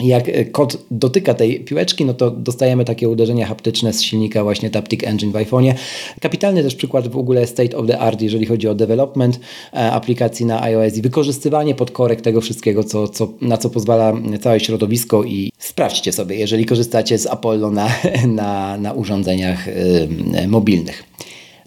jak 0.00 0.28
e, 0.28 0.44
kod 0.44 0.78
dotyka 0.90 1.34
tej 1.34 1.60
piłeczki, 1.60 2.04
no 2.04 2.14
to 2.14 2.30
dostajemy 2.30 2.84
takie 2.84 3.08
uderzenia 3.08 3.46
haptyczne 3.46 3.92
z 3.92 4.02
silnika 4.02 4.42
właśnie 4.42 4.70
Taptic 4.70 5.04
Engine 5.04 5.32
w 5.32 5.34
iPhone'ie. 5.34 5.74
Kapitalny 6.20 6.62
też 6.62 6.74
przykład 6.74 7.08
w 7.08 7.16
ogóle 7.16 7.46
state 7.46 7.76
of 7.76 7.86
the 7.86 7.98
art, 7.98 8.20
jeżeli 8.20 8.46
chodzi 8.46 8.68
o 8.68 8.74
development 8.74 9.40
e, 9.72 9.92
aplikacji 9.92 10.46
na 10.46 10.62
iOS 10.62 10.96
i 10.96 11.02
wykorzystywanie 11.02 11.74
podkorek 11.74 12.20
tego 12.20 12.40
wszystkiego, 12.40 12.84
co, 12.84 13.08
co, 13.08 13.28
na 13.40 13.56
co 13.56 13.70
pozwala 13.70 14.12
całe 14.40 14.60
środowisko 14.60 15.24
i 15.24 15.52
sprawdźcie 15.58 16.12
sobie, 16.12 16.36
jeżeli 16.36 16.64
korzystacie 16.64 17.18
z 17.18 17.26
Apollo 17.26 17.70
na, 17.70 17.88
na, 18.26 18.76
na 18.76 18.92
urządzeniach 18.92 19.66
mobilnych. 20.48 21.04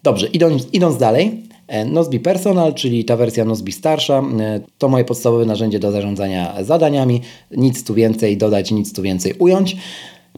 Dobrze, 0.03 0.27
idąc, 0.27 0.67
idąc 0.73 0.97
dalej, 0.97 1.50
E, 1.50 1.50
Nozbi 1.85 2.19
Personal, 2.19 2.73
czyli 2.73 3.05
ta 3.05 3.17
wersja 3.17 3.45
Nozbi 3.45 3.71
starsza, 3.71 4.23
e, 4.39 4.59
to 4.77 4.89
moje 4.89 5.05
podstawowe 5.05 5.45
narzędzie 5.45 5.79
do 5.79 5.91
zarządzania 5.91 6.63
zadaniami. 6.63 7.21
Nic 7.51 7.83
tu 7.83 7.93
więcej 7.93 8.37
dodać, 8.37 8.71
nic 8.71 8.93
tu 8.93 9.01
więcej 9.01 9.33
ująć. 9.39 9.75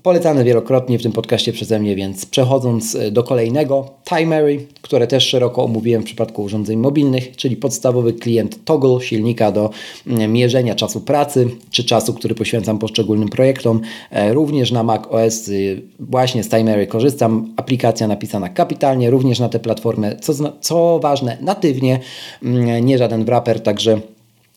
Polecane 0.03 0.43
wielokrotnie 0.43 1.00
w 1.00 1.03
tym 1.03 1.12
podcaście 1.12 1.53
przeze 1.53 1.79
mnie, 1.79 1.95
więc 1.95 2.25
przechodząc 2.25 2.95
e, 2.95 3.12
do 3.12 3.24
kolejnego, 3.24 3.89
Timery, 4.03 4.65
które 4.81 5.07
też 5.07 5.27
szeroko 5.27 5.63
omówiłem 5.63 6.01
w 6.01 6.05
przypadku 6.05 6.43
urządzeń 6.43 6.77
mobilnych, 6.79 7.36
czyli 7.36 7.57
podstawowy 7.57 8.13
klient 8.13 8.65
Toggle 8.65 9.01
silnika 9.01 9.51
do 9.51 9.69
mm, 10.07 10.33
mierzenia 10.33 10.75
czasu 10.75 11.01
pracy, 11.01 11.48
czy 11.72 11.83
czasu, 11.83 12.13
który 12.13 12.36
poświęcam 12.36 12.79
poszczególnym 12.79 13.29
projektom. 13.29 13.81
E, 14.12 14.33
również 14.33 14.72
na 14.72 14.83
Mac 14.83 15.01
OS 15.10 15.48
y, 15.48 15.81
właśnie 16.00 16.43
z 16.43 16.50
Timery 16.50 16.88
korzystam. 16.88 17.53
Aplikacja 17.55 18.07
napisana 18.07 18.50
kapitalnie, 18.50 19.10
również 19.10 19.39
na 19.39 19.50
tę 19.50 19.60
platformę, 19.60 20.15
co, 20.22 20.33
co 20.62 21.00
ważne, 21.00 21.38
natywnie, 21.41 22.00
mm, 22.43 22.86
nie 22.86 22.98
żaden 22.98 23.25
wrapper, 23.25 23.60
także 23.60 24.01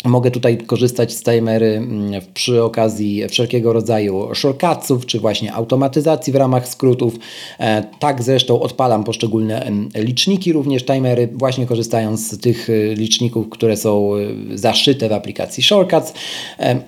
Mogę 0.05 0.31
tutaj 0.31 0.59
korzystać 0.59 1.15
z 1.15 1.23
timery 1.23 1.67
mm, 1.67 2.23
przy 2.35 2.62
okazji 2.62 3.29
wszelkiego 3.29 3.73
rodzaju 3.73 4.35
shortcutsów, 4.35 5.07
czy 5.07 5.21
właśnie 5.21 5.53
automatyzacji 5.53 6.33
w 6.33 6.37
ramach 6.37 6.69
skrótów. 6.69 7.19
E, 7.59 7.85
tak 7.99 8.23
zresztą 8.23 8.61
odpalam 8.61 9.05
poszczególne 9.05 9.71
liczniki, 9.95 10.53
również 10.53 10.85
timery, 10.85 11.29
właśnie 11.33 11.67
korzystając 11.67 12.33
z 12.33 12.41
tych 12.41 12.71
e, 12.71 12.95
liczników, 12.95 13.49
które 13.50 13.76
są 13.76 14.15
e, 14.15 14.59
zaszyte 14.59 15.09
w 15.09 15.12
aplikacji 15.12 15.62
Shortcuts. 15.62 16.12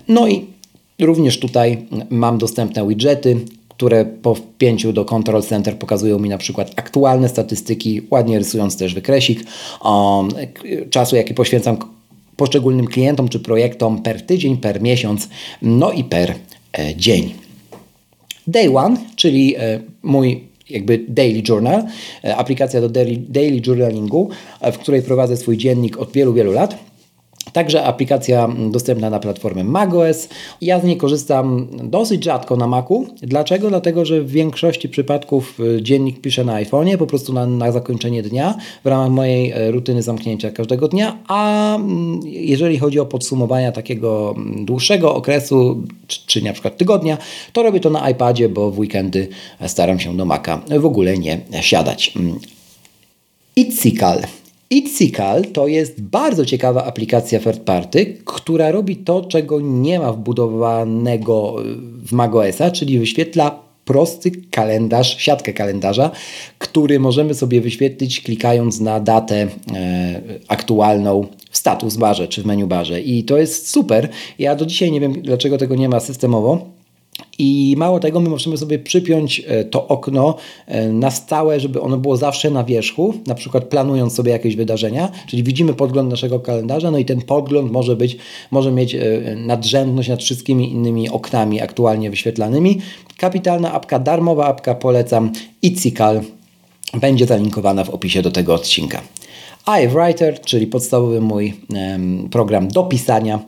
No 0.08 0.28
i 0.28 0.46
również 1.00 1.38
tutaj 1.38 1.86
mam 2.10 2.38
dostępne 2.38 2.88
widgety, 2.88 3.36
które 3.68 4.04
po 4.04 4.34
wpięciu 4.34 4.92
do 4.92 5.04
Control 5.04 5.42
Center 5.42 5.78
pokazują 5.78 6.18
mi 6.18 6.28
na 6.28 6.38
przykład 6.38 6.72
aktualne 6.76 7.28
statystyki, 7.28 8.02
ładnie 8.10 8.38
rysując 8.38 8.76
też 8.76 8.94
wykresik 8.94 9.44
um, 9.84 10.28
czasu, 10.90 11.16
jaki 11.16 11.34
poświęcam 11.34 11.76
poszczególnym 12.38 12.86
klientom 12.86 13.28
czy 13.28 13.40
projektom 13.40 14.02
per 14.02 14.26
tydzień, 14.26 14.56
per 14.56 14.82
miesiąc, 14.82 15.28
no 15.62 15.92
i 15.92 16.04
per 16.04 16.34
e, 16.78 16.96
dzień. 16.96 17.34
Day 18.46 18.76
One, 18.76 18.96
czyli 19.16 19.56
e, 19.56 19.80
mój 20.02 20.44
jakby 20.70 21.04
daily 21.08 21.42
journal, 21.48 21.84
e, 22.24 22.36
aplikacja 22.36 22.80
do 22.80 22.88
daily, 22.88 23.16
daily 23.28 23.60
journalingu, 23.66 24.28
w 24.72 24.78
której 24.78 25.02
prowadzę 25.02 25.36
swój 25.36 25.56
dziennik 25.56 25.98
od 25.98 26.12
wielu, 26.12 26.34
wielu 26.34 26.52
lat. 26.52 26.87
Także 27.52 27.84
aplikacja 27.84 28.48
dostępna 28.70 29.10
na 29.10 29.18
platformie 29.18 29.64
macOS. 29.64 30.28
Ja 30.60 30.80
z 30.80 30.84
niej 30.84 30.96
korzystam 30.96 31.68
dosyć 31.82 32.24
rzadko 32.24 32.56
na 32.56 32.66
Macu. 32.66 33.06
Dlaczego? 33.22 33.68
Dlatego, 33.68 34.04
że 34.04 34.20
w 34.20 34.30
większości 34.30 34.88
przypadków 34.88 35.60
y, 35.60 35.82
dziennik 35.82 36.20
piszę 36.20 36.44
na 36.44 36.62
iPhone'ie, 36.62 36.96
po 36.96 37.06
prostu 37.06 37.32
na, 37.32 37.46
na 37.46 37.72
zakończenie 37.72 38.22
dnia, 38.22 38.54
w 38.84 38.86
ramach 38.86 39.10
mojej 39.10 39.50
e, 39.50 39.70
rutyny 39.70 40.02
zamknięcia 40.02 40.50
każdego 40.50 40.88
dnia, 40.88 41.18
a 41.28 41.74
mm, 41.76 42.20
jeżeli 42.24 42.78
chodzi 42.78 43.00
o 43.00 43.06
podsumowania 43.06 43.72
takiego 43.72 44.34
mm, 44.36 44.64
dłuższego 44.64 45.14
okresu, 45.14 45.82
czy, 46.06 46.20
czy 46.26 46.44
na 46.44 46.52
przykład 46.52 46.76
tygodnia, 46.76 47.18
to 47.52 47.62
robię 47.62 47.80
to 47.80 47.90
na 47.90 48.10
iPadzie, 48.10 48.48
bo 48.48 48.70
w 48.70 48.78
weekendy 48.78 49.28
staram 49.66 50.00
się 50.00 50.16
do 50.16 50.24
Maca 50.24 50.60
w 50.78 50.86
ogóle 50.86 51.18
nie 51.18 51.40
siadać. 51.60 52.12
Mm. 52.16 52.38
Itzical 54.70 55.44
to 55.44 55.66
jest 55.66 56.02
bardzo 56.02 56.44
ciekawa 56.44 56.84
aplikacja 56.84 57.40
third 57.40 57.60
party, 57.60 58.16
która 58.24 58.70
robi 58.70 58.96
to, 58.96 59.24
czego 59.24 59.60
nie 59.60 59.98
ma 59.98 60.12
wbudowanego 60.12 61.56
w 62.04 62.12
macOSa, 62.12 62.70
czyli 62.70 62.98
wyświetla 62.98 63.68
prosty 63.84 64.30
kalendarz, 64.50 65.16
siatkę 65.18 65.52
kalendarza, 65.52 66.10
który 66.58 67.00
możemy 67.00 67.34
sobie 67.34 67.60
wyświetlić 67.60 68.20
klikając 68.20 68.80
na 68.80 69.00
datę 69.00 69.36
e, 69.74 70.20
aktualną 70.48 71.26
w 71.50 71.58
status 71.58 71.96
barze 71.96 72.28
czy 72.28 72.42
w 72.42 72.46
menu 72.46 72.66
barze. 72.66 73.00
I 73.00 73.24
to 73.24 73.38
jest 73.38 73.70
super. 73.70 74.08
Ja 74.38 74.54
do 74.54 74.66
dzisiaj 74.66 74.92
nie 74.92 75.00
wiem, 75.00 75.22
dlaczego 75.22 75.58
tego 75.58 75.74
nie 75.74 75.88
ma 75.88 76.00
systemowo 76.00 76.77
i 77.38 77.74
mało 77.78 78.00
tego, 78.00 78.20
my 78.20 78.28
możemy 78.28 78.56
sobie 78.56 78.78
przypiąć 78.78 79.42
e, 79.46 79.64
to 79.64 79.88
okno 79.88 80.34
e, 80.66 80.88
na 80.88 81.10
stałe, 81.10 81.60
żeby 81.60 81.80
ono 81.80 81.96
było 81.96 82.16
zawsze 82.16 82.50
na 82.50 82.64
wierzchu, 82.64 83.14
na 83.26 83.34
przykład 83.34 83.64
planując 83.64 84.14
sobie 84.14 84.32
jakieś 84.32 84.56
wydarzenia, 84.56 85.08
czyli 85.26 85.42
widzimy 85.42 85.74
podgląd 85.74 86.10
naszego 86.10 86.40
kalendarza, 86.40 86.90
no 86.90 86.98
i 86.98 87.04
ten 87.04 87.22
podgląd 87.22 87.72
może 87.72 87.96
być, 87.96 88.16
może 88.50 88.72
mieć 88.72 88.94
e, 88.94 89.00
nadrzędność 89.36 90.08
nad 90.08 90.22
wszystkimi 90.22 90.72
innymi 90.72 91.10
oknami 91.10 91.60
aktualnie 91.60 92.10
wyświetlanymi. 92.10 92.80
Kapitalna 93.16 93.72
apka, 93.72 93.98
darmowa 93.98 94.46
apka, 94.46 94.74
polecam. 94.74 95.32
Itzical 95.62 96.20
będzie 97.00 97.26
zalinkowana 97.26 97.84
w 97.84 97.90
opisie 97.90 98.22
do 98.22 98.30
tego 98.30 98.54
odcinka. 98.54 99.02
iWriter, 99.84 100.40
czyli 100.40 100.66
podstawowy 100.66 101.20
mój 101.20 101.54
program 102.30 102.68
do 102.68 102.82
pisania 102.82 103.40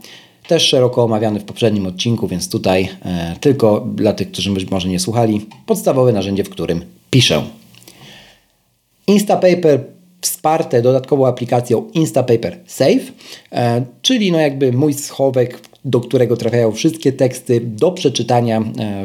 też 0.51 0.63
szeroko 0.63 1.05
omawiany 1.05 1.41
w 1.41 1.45
poprzednim 1.45 1.87
odcinku, 1.87 2.29
więc 2.29 2.51
tutaj 2.51 2.89
e, 3.05 3.37
tylko 3.41 3.81
dla 3.95 4.13
tych, 4.13 4.33
którzy 4.33 4.51
być 4.51 4.71
może 4.71 4.89
nie 4.89 5.01
słuchali, 5.01 5.47
podstawowe 5.67 6.13
narzędzie, 6.13 6.45
w 6.45 6.51
którym 6.51 6.85
piszę. 7.11 7.43
Instapaper 9.07 9.85
wsparte 10.21 10.83
dodatkową 10.83 11.27
aplikacją 11.27 11.91
Instapaper 11.95 12.59
Save, 12.67 13.13
e, 13.53 13.85
czyli 14.03 14.33
no 14.33 14.39
jakby 14.39 14.73
mój 14.73 14.95
schowek, 14.95 15.61
do 15.85 16.01
którego 16.01 16.37
trafiają 16.37 16.73
wszystkie 16.73 17.13
teksty 17.13 17.61
do 17.61 17.93
przeczytania 17.93 18.59
e, 18.59 18.63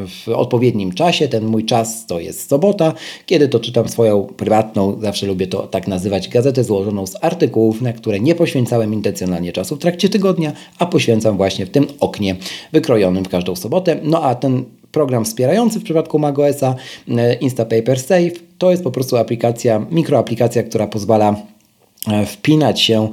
w 0.08 0.30
odpowiednim 0.30 0.92
czasie. 0.92 1.28
Ten 1.28 1.46
mój 1.46 1.66
czas 1.66 2.06
to 2.06 2.20
jest 2.20 2.50
sobota, 2.50 2.94
kiedy 3.26 3.48
to 3.48 3.60
czytam 3.60 3.90
swoją 3.90 4.24
prywatną, 4.24 4.98
zawsze 5.02 5.28
lubię 5.28 5.48
to 5.48 5.68
tak 5.68 5.88
nazywać, 5.88 6.30
gazetę 6.30 6.64
złożoną 6.64 7.08
z 7.08 7.16
artykułów, 7.22 7.82
na 7.82 7.94
które 7.94 8.20
nie 8.20 8.36
poświęcałem 8.36 8.94
intencjonalnie 8.94 9.52
czasu 9.52 9.76
w 9.76 9.80
trakcie 9.80 10.10
tygodnia, 10.10 10.54
a 10.80 10.86
poświęcam 10.86 11.38
właśnie 11.38 11.66
w 11.66 11.70
tym 11.70 11.88
oknie 12.00 12.36
wykrojonym 12.74 13.26
w 13.26 13.30
każdą 13.30 13.56
sobotę. 13.56 14.00
No 14.04 14.24
a 14.24 14.36
ten 14.36 14.64
program 14.92 15.26
wspierający 15.26 15.80
w 15.80 15.84
przypadku 15.84 16.20
macOSa 16.20 16.76
e, 17.10 17.34
Instapaper 17.34 18.00
Save 18.00 18.32
to 18.58 18.72
jest 18.72 18.84
po 18.84 18.92
prostu 18.92 19.18
aplikacja, 19.18 19.86
mikroaplikacja, 19.92 20.64
która 20.64 20.88
pozwala 20.88 21.36
wpinać 22.26 22.82
się 22.82 23.10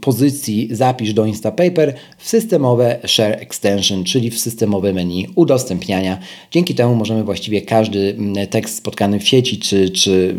pozycji 0.00 0.68
zapisz 0.70 1.12
do 1.12 1.26
Instapaper 1.26 1.94
w 2.18 2.28
systemowe 2.28 2.98
Share 3.06 3.42
Extension, 3.42 4.04
czyli 4.04 4.30
w 4.30 4.38
systemowe 4.38 4.92
menu 4.92 5.28
udostępniania. 5.34 6.18
Dzięki 6.50 6.74
temu 6.74 6.94
możemy 6.94 7.24
właściwie 7.24 7.62
każdy 7.62 8.16
tekst 8.50 8.76
spotkany 8.76 9.20
w 9.20 9.28
sieci, 9.28 9.58
czy, 9.58 9.90
czy 9.90 10.36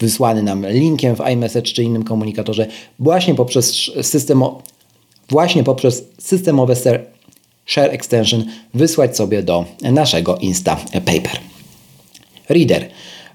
wysłany 0.00 0.42
nam 0.42 0.66
linkiem 0.68 1.16
w 1.16 1.20
iMessage 1.20 1.72
czy 1.72 1.82
innym 1.82 2.04
komunikatorze 2.04 2.66
właśnie 2.98 3.34
poprzez 3.34 3.90
systemo, 4.02 4.62
właśnie 5.30 5.64
poprzez 5.64 6.04
systemowe 6.18 6.74
Share 7.66 7.90
Extension 7.90 8.44
wysłać 8.74 9.16
sobie 9.16 9.42
do 9.42 9.64
naszego 9.82 10.36
Instapaper. 10.36 11.40
Reader 12.48 12.88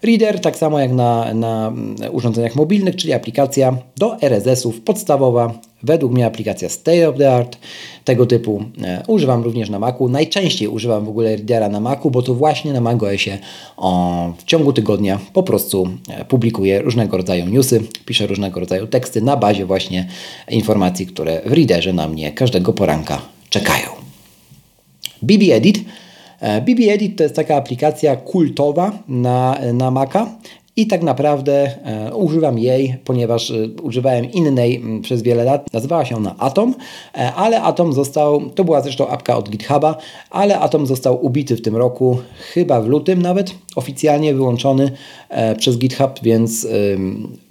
Reader, 0.03 0.39
tak 0.39 0.57
samo 0.57 0.79
jak 0.79 0.91
na, 0.91 1.33
na 1.33 1.73
urządzeniach 2.11 2.55
mobilnych, 2.55 2.95
czyli 2.95 3.13
aplikacja 3.13 3.77
do 3.97 4.21
RSS-ów 4.21 4.81
podstawowa, 4.81 5.59
według 5.83 6.13
mnie 6.13 6.25
aplikacja 6.25 6.69
state 6.69 7.09
of 7.09 7.17
the 7.17 7.35
art 7.35 7.57
tego 8.05 8.25
typu. 8.25 8.63
E, 8.83 9.03
używam 9.07 9.43
również 9.43 9.69
na 9.69 9.79
Macu. 9.79 10.09
Najczęściej 10.09 10.67
używam 10.67 11.05
w 11.05 11.09
ogóle 11.09 11.35
Readera 11.35 11.69
na 11.69 11.79
Macu, 11.79 12.11
bo 12.11 12.21
to 12.21 12.33
właśnie 12.33 12.73
na 12.73 12.81
macOSie 12.81 13.37
o, 13.77 14.33
w 14.37 14.43
ciągu 14.43 14.73
tygodnia 14.73 15.19
po 15.33 15.43
prostu 15.43 15.89
e, 16.09 16.25
publikuję 16.25 16.81
różnego 16.81 17.17
rodzaju 17.17 17.45
newsy, 17.45 17.81
piszę 18.05 18.27
różnego 18.27 18.59
rodzaju 18.59 18.87
teksty 18.87 19.21
na 19.21 19.37
bazie 19.37 19.65
właśnie 19.65 20.07
informacji, 20.49 21.05
które 21.05 21.41
w 21.45 21.53
Readerze 21.53 21.93
na 21.93 22.07
mnie 22.07 22.31
każdego 22.31 22.73
poranka 22.73 23.21
czekają. 23.49 23.87
BB 25.21 25.53
Edit 25.53 25.85
BB 26.43 26.91
Edit 26.91 27.17
to 27.17 27.23
jest 27.23 27.35
taka 27.35 27.55
aplikacja 27.55 28.15
kultowa 28.15 28.91
na, 29.07 29.57
na 29.73 29.91
Maca 29.91 30.27
i 30.75 30.87
tak 30.87 31.03
naprawdę 31.03 31.71
e, 31.85 32.15
używam 32.15 32.59
jej, 32.59 32.95
ponieważ 33.05 33.51
e, 33.51 33.67
używałem 33.81 34.31
innej 34.31 34.75
m, 34.75 35.01
przez 35.01 35.21
wiele 35.21 35.43
lat. 35.43 35.73
Nazywała 35.73 36.05
się 36.05 36.15
ona 36.15 36.35
Atom, 36.37 36.75
e, 37.15 37.33
ale 37.33 37.61
Atom 37.61 37.93
został, 37.93 38.49
to 38.49 38.63
była 38.63 38.81
zresztą 38.81 39.07
apka 39.07 39.37
od 39.37 39.49
GitHuba, 39.49 39.97
ale 40.29 40.59
Atom 40.59 40.87
został 40.87 41.25
ubity 41.25 41.55
w 41.55 41.61
tym 41.61 41.75
roku, 41.75 42.17
chyba 42.53 42.81
w 42.81 42.87
lutym 42.87 43.21
nawet, 43.21 43.55
oficjalnie 43.75 44.33
wyłączony 44.33 44.91
e, 45.29 45.55
przez 45.55 45.77
GitHub, 45.77 46.19
więc 46.23 46.67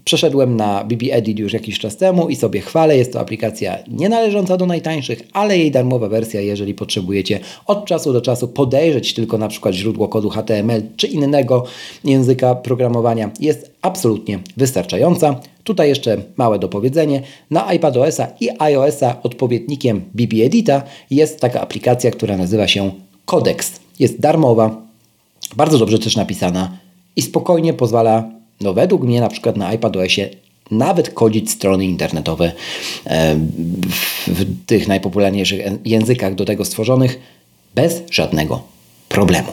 Przeszedłem 0.05 0.57
na 0.57 0.85
BB 0.85 1.13
Edit 1.13 1.39
już 1.39 1.53
jakiś 1.53 1.79
czas 1.79 1.97
temu 1.97 2.29
i 2.29 2.37
sobie 2.37 2.61
chwalę. 2.61 2.97
Jest 2.97 3.13
to 3.13 3.21
aplikacja 3.21 3.79
nie 3.89 4.09
należąca 4.09 4.57
do 4.57 4.67
najtańszych, 4.67 5.23
ale 5.33 5.59
jej 5.59 5.71
darmowa 5.71 6.09
wersja, 6.09 6.41
jeżeli 6.41 6.75
potrzebujecie 6.75 7.41
od 7.67 7.87
czasu 7.87 8.13
do 8.13 8.21
czasu 8.21 8.49
podejrzeć 8.49 9.15
tylko 9.15 9.39
na 9.39 9.49
przykład 9.49 9.75
źródło 9.75 10.09
kodu 10.09 10.31
HTML 10.31 10.83
czy 10.97 11.07
innego 11.07 11.65
języka 12.05 12.55
programowania, 12.55 13.31
jest 13.41 13.71
absolutnie 13.83 14.39
wystarczająca. 14.57 15.41
Tutaj 15.65 15.89
jeszcze 15.89 16.23
małe 16.37 16.59
dopowiedzenie. 16.59 17.23
Na 17.51 17.73
iPadOS-a 17.73 18.29
i 18.41 18.49
iOS-a 18.59 19.23
odpowiednikiem 19.23 20.05
BB 20.15 20.37
Edita 20.45 20.83
jest 21.11 21.41
taka 21.41 21.61
aplikacja, 21.61 22.11
która 22.11 22.37
nazywa 22.37 22.69
się 22.69 22.91
Codex. 23.25 23.81
Jest 23.99 24.21
darmowa, 24.21 24.83
bardzo 25.57 25.79
dobrze 25.79 25.99
też 25.99 26.17
napisana 26.17 26.79
i 27.17 27.23
spokojnie 27.23 27.75
pozwala 27.75 28.42
no 28.63 28.75
według 28.75 29.03
mnie 29.03 29.21
na 29.21 29.29
przykład 29.29 29.57
na 29.57 29.73
iPadOSie 29.73 30.29
nawet 30.71 31.11
kodzić 31.11 31.51
strony 31.51 31.85
internetowe 31.85 32.53
e, 33.07 33.37
w 34.27 34.67
tych 34.67 34.89
najpopularniejszych 34.89 35.61
językach 35.85 36.35
do 36.35 36.45
tego 36.45 36.65
stworzonych 36.65 37.19
bez 37.75 38.03
żadnego 38.11 38.63
problemu 39.09 39.53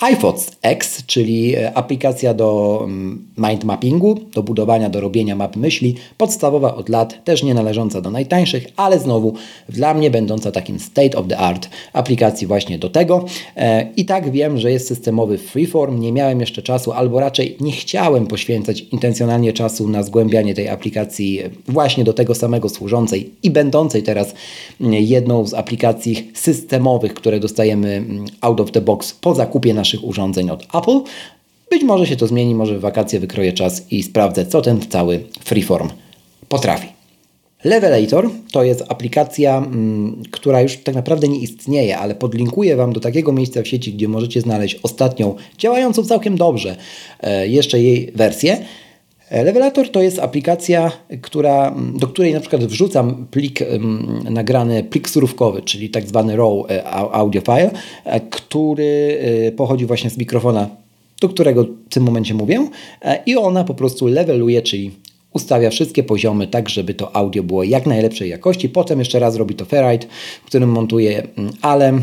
iPhones 0.00 0.50
X, 0.62 1.06
czyli 1.06 1.56
e, 1.56 1.74
aplikacja 1.74 2.34
do 2.34 2.80
mm, 2.84 3.26
mind 3.38 3.64
mappingu, 3.64 4.20
do 4.34 4.42
budowania, 4.42 4.90
do 4.90 5.00
robienia 5.00 5.36
map 5.36 5.56
myśli, 5.56 5.94
podstawowa 6.18 6.74
od 6.74 6.88
lat, 6.88 7.24
też 7.24 7.42
nie 7.42 7.54
należąca 7.54 8.00
do 8.00 8.10
najtańszych, 8.10 8.66
ale 8.76 8.98
znowu 8.98 9.34
dla 9.68 9.94
mnie 9.94 10.10
będąca 10.10 10.52
takim 10.52 10.80
state 10.80 11.18
of 11.18 11.26
the 11.28 11.38
art 11.38 11.68
aplikacji 11.92 12.46
właśnie 12.46 12.78
do 12.78 12.90
tego. 12.90 13.24
E, 13.56 13.86
I 13.96 14.04
tak 14.04 14.30
wiem, 14.30 14.58
że 14.58 14.70
jest 14.70 14.88
systemowy 14.88 15.38
freeform, 15.38 16.00
nie 16.00 16.12
miałem 16.12 16.40
jeszcze 16.40 16.62
czasu, 16.62 16.92
albo 16.92 17.20
raczej 17.20 17.56
nie 17.60 17.72
chciałem 17.72 18.26
poświęcać 18.26 18.80
intencjonalnie 18.80 19.52
czasu 19.52 19.88
na 19.88 20.02
zgłębianie 20.02 20.54
tej 20.54 20.68
aplikacji 20.68 21.40
właśnie 21.68 22.04
do 22.04 22.12
tego 22.12 22.34
samego 22.34 22.68
służącej 22.68 23.30
i 23.42 23.50
będącej 23.50 24.02
teraz 24.02 24.34
mm, 24.80 24.94
jedną 24.94 25.46
z 25.46 25.54
aplikacji 25.54 26.30
systemowych, 26.34 27.14
które 27.14 27.40
dostajemy 27.40 27.92
mm, 27.92 28.24
out 28.40 28.60
of 28.60 28.70
the 28.70 28.80
box 28.80 29.12
po 29.12 29.34
zakupie 29.34 29.74
naszych 29.74 29.83
naszych 29.84 30.04
urządzeń 30.04 30.50
od 30.50 30.62
Apple. 30.62 31.00
Być 31.70 31.82
może 31.82 32.06
się 32.06 32.16
to 32.16 32.26
zmieni, 32.26 32.54
może 32.54 32.78
w 32.78 32.80
wakacje 32.80 33.20
wykroję 33.20 33.52
czas 33.52 33.92
i 33.92 34.02
sprawdzę, 34.02 34.46
co 34.46 34.62
ten 34.62 34.80
cały 34.80 35.24
freeform 35.44 35.88
potrafi. 36.48 36.88
Levelator 37.64 38.30
to 38.52 38.64
jest 38.64 38.84
aplikacja, 38.88 39.58
mm, 39.58 40.22
która 40.30 40.60
już 40.60 40.76
tak 40.76 40.94
naprawdę 40.94 41.28
nie 41.28 41.38
istnieje, 41.38 41.98
ale 41.98 42.14
podlinkuję 42.14 42.76
Wam 42.76 42.92
do 42.92 43.00
takiego 43.00 43.32
miejsca 43.32 43.62
w 43.62 43.68
sieci, 43.68 43.92
gdzie 43.92 44.08
możecie 44.08 44.40
znaleźć 44.40 44.78
ostatnią, 44.82 45.34
działającą 45.58 46.04
całkiem 46.04 46.36
dobrze, 46.36 46.76
e, 47.20 47.48
jeszcze 47.48 47.80
jej 47.80 48.12
wersję. 48.14 48.64
E, 49.30 49.44
Levelator 49.44 49.90
to 49.90 50.02
jest 50.02 50.18
aplikacja, 50.18 50.92
która, 51.22 51.74
do 51.94 52.06
której 52.06 52.34
na 52.34 52.40
przykład 52.40 52.64
wrzucam 52.64 53.26
plik 53.30 53.60
nagrany, 54.30 54.84
plik 54.84 55.08
surówkowy, 55.08 55.62
czyli 55.62 55.90
tak 55.90 56.06
zwany 56.06 56.36
RAW 56.36 56.66
e, 56.70 56.84
audio 56.90 57.40
file, 57.40 57.70
e, 58.04 58.20
który 58.20 59.20
pochodzi 59.56 59.86
właśnie 59.86 60.10
z 60.10 60.18
mikrofona, 60.18 60.68
do 61.20 61.28
którego 61.28 61.64
w 61.64 61.94
tym 61.94 62.02
momencie 62.02 62.34
mówię 62.34 62.68
i 63.26 63.36
ona 63.36 63.64
po 63.64 63.74
prostu 63.74 64.06
leveluje, 64.06 64.62
czyli 64.62 64.90
ustawia 65.32 65.70
wszystkie 65.70 66.02
poziomy 66.02 66.46
tak, 66.46 66.68
żeby 66.68 66.94
to 66.94 67.16
audio 67.16 67.42
było 67.42 67.62
jak 67.62 67.86
najlepszej 67.86 68.30
jakości. 68.30 68.68
Potem 68.68 68.98
jeszcze 68.98 69.18
raz 69.18 69.36
robi 69.36 69.54
to 69.54 69.64
Ferrite, 69.64 70.06
w 70.42 70.46
którym 70.46 70.70
montuje 70.70 71.22
mm, 71.36 71.52
Ale 71.62 71.98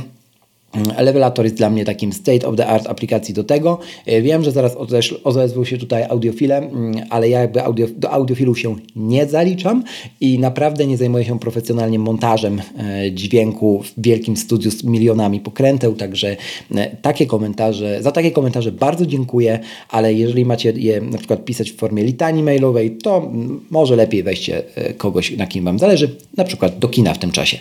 Levelator 0.98 1.46
jest 1.46 1.58
dla 1.58 1.70
mnie 1.70 1.86
takim 1.86 2.14
state 2.14 2.48
of 2.48 2.56
the 2.56 2.68
art 2.68 2.88
aplikacji 2.88 3.34
do 3.34 3.44
tego. 3.44 3.80
E, 4.06 4.22
wiem, 4.22 4.44
że 4.44 4.52
zaraz 4.52 4.76
odezwą 5.24 5.66
się 5.66 5.78
tutaj 5.78 6.04
audiofile, 6.04 6.58
mm, 6.58 7.04
ale 7.10 7.30
ja 7.30 7.40
jakby 7.40 7.64
audio, 7.64 7.88
do 7.98 8.12
audiofilów 8.12 8.60
się 8.60 8.76
nie 8.96 9.26
zaliczam 9.26 9.84
i 10.22 10.40
naprawdę 10.40 10.88
nie 10.88 10.98
zajmuję 10.98 11.26
się 11.26 11.40
profesjonalnie 11.40 12.00
montażem 12.00 12.62
e, 12.78 13.12
dźwięku 13.12 13.84
w 13.84 14.02
wielkim 14.02 14.38
studiu 14.38 14.72
z 14.72 14.84
milionami 14.84 15.40
pokręteł, 15.40 15.94
także 15.96 16.38
e, 16.76 16.96
takie 17.02 17.26
komentarze, 17.26 18.04
za 18.04 18.12
takie 18.12 18.32
komentarze 18.32 18.72
bardzo 18.72 19.06
dziękuję, 19.06 19.60
ale 19.90 20.14
jeżeli 20.14 20.46
macie 20.46 20.74
je 20.76 21.02
na 21.02 21.18
przykład 21.18 21.46
pisać 21.46 21.72
w 21.72 21.76
formie 21.76 22.04
litanii 22.04 22.44
mailowej, 22.44 22.92
to 22.92 23.18
mm, 23.18 23.66
może 23.70 23.96
lepiej 23.96 24.24
weźcie 24.24 24.64
kogoś, 24.98 25.38
na 25.38 25.48
kim 25.48 25.66
Wam 25.66 25.80
zależy, 25.80 26.16
na 26.38 26.44
przykład 26.44 26.80
do 26.80 26.88
kina 26.88 27.14
w 27.14 27.20
tym 27.20 27.32
czasie. 27.32 27.58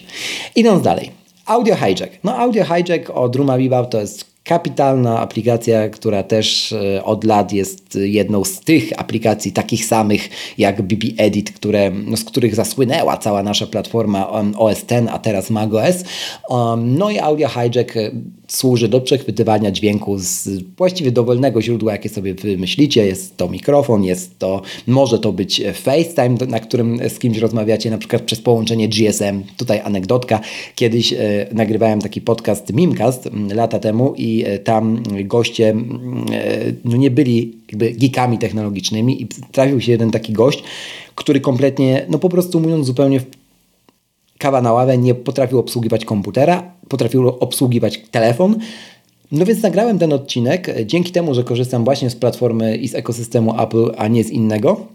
Idąc 0.56 0.82
dalej. 0.82 1.20
Audio 1.50 1.74
Hijack. 1.74 2.12
No 2.22 2.30
Audio 2.38 2.64
Hijack 2.64 3.10
od 3.10 3.36
Ruma 3.36 3.58
Bebop 3.58 3.90
to 3.90 4.00
jest 4.00 4.24
kapitalna 4.50 5.20
aplikacja, 5.20 5.88
która 5.88 6.22
też 6.22 6.72
e, 6.72 7.04
od 7.04 7.24
lat 7.24 7.52
jest 7.52 7.98
jedną 8.02 8.44
z 8.44 8.60
tych 8.60 9.00
aplikacji 9.00 9.52
takich 9.52 9.84
samych 9.84 10.28
jak 10.58 10.82
BB 10.82 11.06
Edit, 11.16 11.52
które, 11.52 11.90
no, 11.90 12.16
z 12.16 12.24
których 12.24 12.54
zasłynęła 12.54 13.16
cała 13.16 13.42
nasza 13.42 13.66
platforma 13.66 14.30
OS 14.56 14.82
X, 14.82 14.92
a 15.10 15.18
teraz 15.18 15.50
macOS. 15.50 16.04
Um, 16.48 16.98
no 16.98 17.10
i 17.10 17.18
Audio 17.18 17.48
Hijack 17.48 17.96
e, 17.96 18.10
służy 18.48 18.88
do 18.88 19.00
przechwytywania 19.00 19.70
dźwięku 19.70 20.18
z 20.18 20.48
właściwie 20.78 21.12
dowolnego 21.12 21.62
źródła, 21.62 21.92
jakie 21.92 22.08
sobie 22.08 22.34
wymyślicie. 22.34 23.06
Jest 23.06 23.36
to 23.36 23.48
mikrofon, 23.48 24.04
jest 24.04 24.38
to, 24.38 24.62
może 24.86 25.18
to 25.18 25.32
być 25.32 25.62
FaceTime, 25.74 26.36
na 26.48 26.60
którym 26.60 27.08
z 27.08 27.18
kimś 27.18 27.38
rozmawiacie, 27.38 27.90
na 27.90 27.98
przykład 27.98 28.22
przez 28.22 28.40
połączenie 28.40 28.88
GSM. 28.88 29.42
Tutaj 29.56 29.80
anegdotka. 29.84 30.40
Kiedyś 30.74 31.12
e, 31.12 31.16
nagrywałem 31.52 32.00
taki 32.00 32.20
podcast 32.20 32.72
Mimcast 32.72 33.28
lata 33.54 33.78
temu 33.78 34.14
i 34.16 34.39
e, 34.44 34.58
tam 34.58 35.02
goście 35.24 35.68
e, 35.68 35.74
no 36.84 36.96
nie 36.96 37.10
byli 37.10 37.58
jakby 37.68 37.90
geekami 37.90 38.38
technologicznymi 38.38 39.22
i 39.22 39.26
trafił 39.52 39.80
się 39.80 39.92
jeden 39.92 40.10
taki 40.10 40.32
gość, 40.32 40.62
który 41.14 41.40
kompletnie, 41.40 42.06
no 42.08 42.18
po 42.18 42.28
prostu 42.28 42.60
mówiąc 42.60 42.86
zupełnie 42.86 43.20
kawa 44.38 44.62
na 44.62 44.72
ławę, 44.72 44.98
nie 44.98 45.14
potrafił 45.14 45.58
obsługiwać 45.58 46.04
komputera, 46.04 46.72
potrafił 46.88 47.28
obsługiwać 47.28 48.00
telefon. 48.10 48.56
No 49.32 49.44
więc 49.44 49.62
nagrałem 49.62 49.98
ten 49.98 50.12
odcinek 50.12 50.74
dzięki 50.86 51.12
temu, 51.12 51.34
że 51.34 51.44
korzystam 51.44 51.84
właśnie 51.84 52.10
z 52.10 52.16
platformy 52.16 52.76
i 52.76 52.88
z 52.88 52.94
ekosystemu 52.94 53.62
Apple, 53.62 53.92
a 53.96 54.08
nie 54.08 54.24
z 54.24 54.30
innego. 54.30 54.86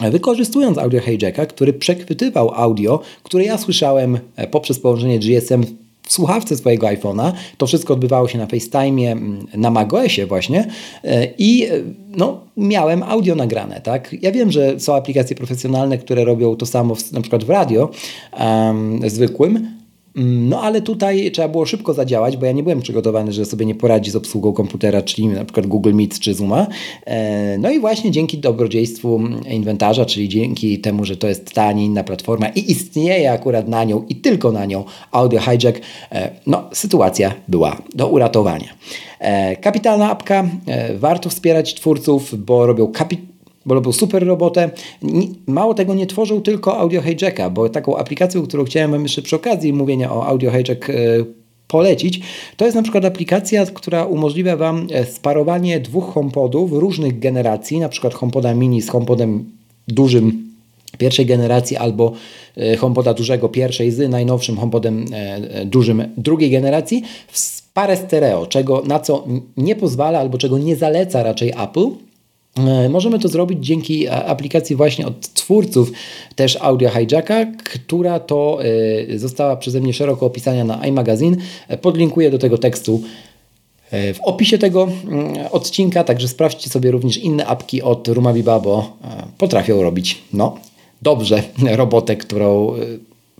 Wykorzystując 0.00 0.78
audio 0.78 1.00
hijacka, 1.00 1.46
który 1.46 1.72
przechwytywał 1.72 2.50
audio, 2.54 3.00
które 3.22 3.44
ja 3.44 3.58
słyszałem 3.58 4.18
e, 4.36 4.46
poprzez 4.46 4.80
połączenie 4.80 5.18
GSM 5.18 5.64
w 6.06 6.12
słuchawce 6.12 6.56
swojego 6.56 6.86
iPhone'a. 6.86 7.32
To 7.58 7.66
wszystko 7.66 7.94
odbywało 7.94 8.28
się 8.28 8.38
na 8.38 8.46
FaceTime, 8.46 9.12
mm, 9.12 9.46
na 9.54 9.70
macOSie 9.70 10.26
właśnie 10.26 10.66
e, 11.04 11.28
i 11.38 11.64
e, 11.64 11.70
no, 12.16 12.40
miałem 12.56 13.02
audio 13.02 13.34
nagrane, 13.34 13.80
tak? 13.80 14.16
Ja 14.22 14.32
wiem, 14.32 14.52
że 14.52 14.80
są 14.80 14.94
aplikacje 14.94 15.36
profesjonalne, 15.36 15.98
które 15.98 16.24
robią 16.24 16.56
to 16.56 16.66
samo 16.66 16.94
w, 16.94 17.12
na 17.12 17.20
przykład 17.20 17.44
w 17.44 17.50
radio 17.50 17.90
um, 18.40 19.10
zwykłym, 19.10 19.83
no 20.14 20.62
ale 20.62 20.82
tutaj 20.82 21.30
trzeba 21.30 21.48
było 21.48 21.66
szybko 21.66 21.94
zadziałać, 21.94 22.36
bo 22.36 22.46
ja 22.46 22.52
nie 22.52 22.62
byłem 22.62 22.80
przygotowany, 22.82 23.32
że 23.32 23.44
sobie 23.44 23.66
nie 23.66 23.74
poradzi 23.74 24.10
z 24.10 24.16
obsługą 24.16 24.52
komputera, 24.52 25.02
czyli 25.02 25.28
na 25.28 25.44
przykład 25.44 25.66
Google 25.66 25.94
Meet 25.94 26.18
czy 26.18 26.34
Zooma. 26.34 26.66
E, 27.06 27.58
no 27.58 27.70
i 27.70 27.80
właśnie 27.80 28.10
dzięki 28.10 28.38
dobrodziejstwu 28.38 29.20
inwentarza, 29.50 30.04
czyli 30.04 30.28
dzięki 30.28 30.78
temu, 30.78 31.04
że 31.04 31.16
to 31.16 31.28
jest 31.28 31.52
ta, 31.52 31.72
nie 31.72 31.84
inna 31.84 32.04
platforma 32.04 32.48
i 32.48 32.70
istnieje 32.70 33.32
akurat 33.32 33.68
na 33.68 33.84
nią 33.84 34.04
i 34.08 34.16
tylko 34.16 34.52
na 34.52 34.64
nią 34.64 34.84
Audio 35.12 35.40
Hijack, 35.40 35.80
e, 36.12 36.30
no 36.46 36.70
sytuacja 36.72 37.34
była 37.48 37.82
do 37.94 38.08
uratowania. 38.08 38.68
E, 39.18 39.56
kapitalna 39.56 40.10
apka, 40.10 40.48
warto 40.96 41.30
wspierać 41.30 41.74
twórców, 41.74 42.44
bo 42.44 42.66
robią 42.66 42.86
kapitalne 42.86 43.33
bo 43.66 43.74
robił 43.74 43.92
super 43.92 44.26
robotę. 44.26 44.70
Mało 45.46 45.74
tego, 45.74 45.94
nie 45.94 46.06
tworzył 46.06 46.40
tylko 46.40 46.78
Audio 46.78 47.02
Hijacka, 47.02 47.50
bo 47.50 47.68
taką 47.68 47.96
aplikacją, 47.96 48.42
którą 48.42 48.64
chciałem 48.64 49.02
jeszcze 49.02 49.22
przy 49.22 49.36
okazji 49.36 49.72
mówienia 49.72 50.12
o 50.12 50.26
Audio 50.26 50.50
Hijack 50.50 50.90
e, 50.90 50.94
polecić, 51.68 52.20
to 52.56 52.64
jest 52.64 52.74
na 52.74 52.82
przykład 52.82 53.04
aplikacja, 53.04 53.66
która 53.66 54.04
umożliwia 54.04 54.56
Wam 54.56 54.86
e, 54.92 55.04
sparowanie 55.04 55.80
dwóch 55.80 56.14
HomePodów 56.14 56.72
różnych 56.72 57.18
generacji, 57.18 57.78
na 57.78 57.88
przykład 57.88 58.14
HomePoda 58.14 58.54
mini 58.54 58.82
z 58.82 58.90
HomePodem 58.90 59.44
dużym 59.88 60.54
pierwszej 60.98 61.26
generacji 61.26 61.76
albo 61.76 62.12
e, 62.56 62.76
HomePoda 62.76 63.14
dużego 63.14 63.48
pierwszej 63.48 63.90
z 63.90 64.10
najnowszym 64.10 64.56
HomePodem 64.56 65.04
dużym 65.64 66.04
drugiej 66.16 66.50
generacji 66.50 67.02
w 67.28 67.62
parę 67.72 67.96
stereo, 67.96 68.46
czego, 68.46 68.82
na 68.86 69.00
co 69.00 69.24
nie 69.56 69.76
pozwala 69.76 70.18
albo 70.18 70.38
czego 70.38 70.58
nie 70.58 70.76
zaleca 70.76 71.22
raczej 71.22 71.52
Apple, 71.62 71.90
możemy 72.90 73.18
to 73.18 73.28
zrobić 73.28 73.66
dzięki 73.66 74.08
aplikacji 74.08 74.76
właśnie 74.76 75.06
od 75.06 75.32
twórców 75.34 75.92
też 76.36 76.58
Audio 76.60 76.90
Hijacka, 76.90 77.46
która 77.46 78.20
to 78.20 78.58
e, 79.10 79.18
została 79.18 79.56
przeze 79.56 79.80
mnie 79.80 79.92
szeroko 79.92 80.26
opisana 80.26 80.64
na 80.64 80.86
iMagazine. 80.86 81.36
E, 81.68 81.78
podlinkuję 81.78 82.30
do 82.30 82.38
tego 82.38 82.58
tekstu 82.58 83.02
w 84.14 84.18
opisie 84.22 84.58
tego 84.58 84.88
mm, 85.04 85.34
odcinka, 85.50 86.04
także 86.04 86.28
sprawdźcie 86.28 86.70
sobie 86.70 86.90
również 86.90 87.16
inne 87.16 87.46
apki 87.46 87.82
od 87.82 88.08
Rumabiba, 88.08 88.60
bo 88.60 88.96
potrafią 89.38 89.82
robić 89.82 90.22
no, 90.32 90.56
dobrze 91.02 91.42
robotę, 91.82 92.16
którą 92.16 92.74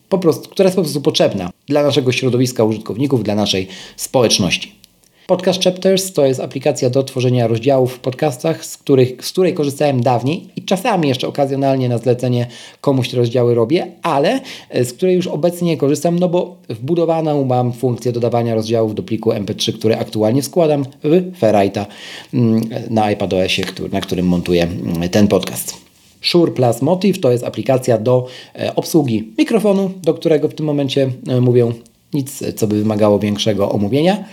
po 0.08 0.18
prostu, 0.18 0.48
która 0.48 0.66
jest 0.66 0.76
po 0.76 0.82
prostu 0.82 1.00
potrzebna 1.00 1.50
dla 1.68 1.82
naszego 1.82 2.12
środowiska 2.12 2.64
użytkowników, 2.64 3.24
dla 3.24 3.34
naszej 3.34 3.68
społeczności. 3.96 4.83
Podcast 5.26 5.62
Chapters 5.62 6.12
to 6.12 6.26
jest 6.26 6.40
aplikacja 6.40 6.90
do 6.90 7.02
tworzenia 7.02 7.46
rozdziałów 7.46 7.94
w 7.94 7.98
podcastach, 7.98 8.64
z, 8.64 8.76
których, 8.76 9.24
z 9.24 9.32
której 9.32 9.54
korzystałem 9.54 10.02
dawniej 10.02 10.48
i 10.56 10.62
czasami 10.62 11.08
jeszcze 11.08 11.28
okazjonalnie 11.28 11.88
na 11.88 11.98
zlecenie 11.98 12.46
komuś 12.80 13.08
te 13.08 13.16
rozdziały 13.16 13.54
robię, 13.54 13.86
ale 14.02 14.40
e, 14.70 14.84
z 14.84 14.92
której 14.92 15.16
już 15.16 15.26
obecnie 15.26 15.76
korzystam, 15.76 16.18
no 16.18 16.28
bo 16.28 16.56
wbudowaną 16.68 17.44
mam 17.44 17.72
funkcję 17.72 18.12
dodawania 18.12 18.54
rozdziałów 18.54 18.94
do 18.94 19.02
pliku 19.02 19.30
MP3, 19.30 19.78
który 19.78 19.96
aktualnie 19.96 20.42
składam 20.42 20.84
w 21.04 21.40
Ferrite'a 21.40 21.86
mm, 22.34 22.68
na 22.90 23.10
iPadOSie, 23.10 23.64
na 23.92 24.00
którym 24.00 24.26
montuję 24.26 24.62
mm, 24.62 25.08
ten 25.08 25.28
podcast. 25.28 25.76
Shure 26.20 26.52
Plus 26.52 26.82
Motive 26.82 27.20
to 27.20 27.32
jest 27.32 27.44
aplikacja 27.44 27.98
do 27.98 28.26
e, 28.54 28.74
obsługi 28.74 29.32
mikrofonu, 29.38 29.90
do 30.02 30.14
którego 30.14 30.48
w 30.48 30.54
tym 30.54 30.66
momencie 30.66 31.10
e, 31.28 31.40
mówię 31.40 31.72
nic, 32.14 32.42
co 32.56 32.66
by 32.66 32.78
wymagało 32.78 33.18
większego 33.18 33.70
omówienia. 33.70 34.24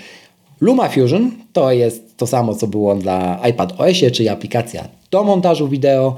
LumaFusion 0.62 1.32
to 1.54 1.72
jest 1.72 2.18
to 2.18 2.28
samo, 2.28 2.56
co 2.56 2.68
było 2.68 2.96
dla 2.96 3.42
iPad 3.50 3.74
OS, 3.78 3.98
czyli 4.14 4.30
aplikacja 4.30 4.88
do 5.12 5.24
montażu 5.24 5.68
wideo, 5.68 6.16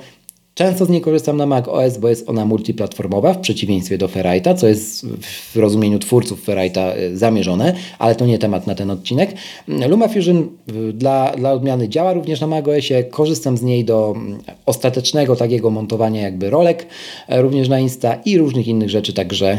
Często 0.55 0.85
z 0.85 0.89
niej 0.89 1.01
korzystam 1.01 1.37
na 1.37 1.45
Mac 1.45 1.67
OS, 1.67 1.97
bo 1.97 2.09
jest 2.09 2.29
ona 2.29 2.45
multiplatformowa 2.45 3.33
w 3.33 3.39
przeciwieństwie 3.39 3.97
do 3.97 4.07
Ferrite'a, 4.07 4.55
co 4.55 4.67
jest 4.67 5.05
w 5.53 5.55
rozumieniu 5.55 5.99
twórców 5.99 6.47
Ferrite'a 6.47 6.79
e, 6.79 7.17
zamierzone, 7.17 7.73
ale 7.99 8.15
to 8.15 8.25
nie 8.25 8.39
temat 8.39 8.67
na 8.67 8.75
ten 8.75 8.91
odcinek. 8.91 9.33
LumaFusion 9.67 10.37
e, 10.37 10.93
dla, 10.93 11.31
dla 11.37 11.51
odmiany 11.51 11.89
działa 11.89 12.13
również 12.13 12.41
na 12.41 12.47
Mac 12.47 12.67
OSie. 12.67 13.03
Korzystam 13.03 13.57
z 13.57 13.61
niej 13.61 13.85
do 13.85 14.13
mm, 14.15 14.39
ostatecznego 14.65 15.35
takiego 15.35 15.69
montowania 15.69 16.21
jakby 16.21 16.49
rolek, 16.49 16.87
e, 17.27 17.41
również 17.41 17.69
na 17.69 17.79
Insta 17.79 18.15
i 18.25 18.37
różnych 18.37 18.67
innych 18.67 18.89
rzeczy, 18.89 19.13
także 19.13 19.57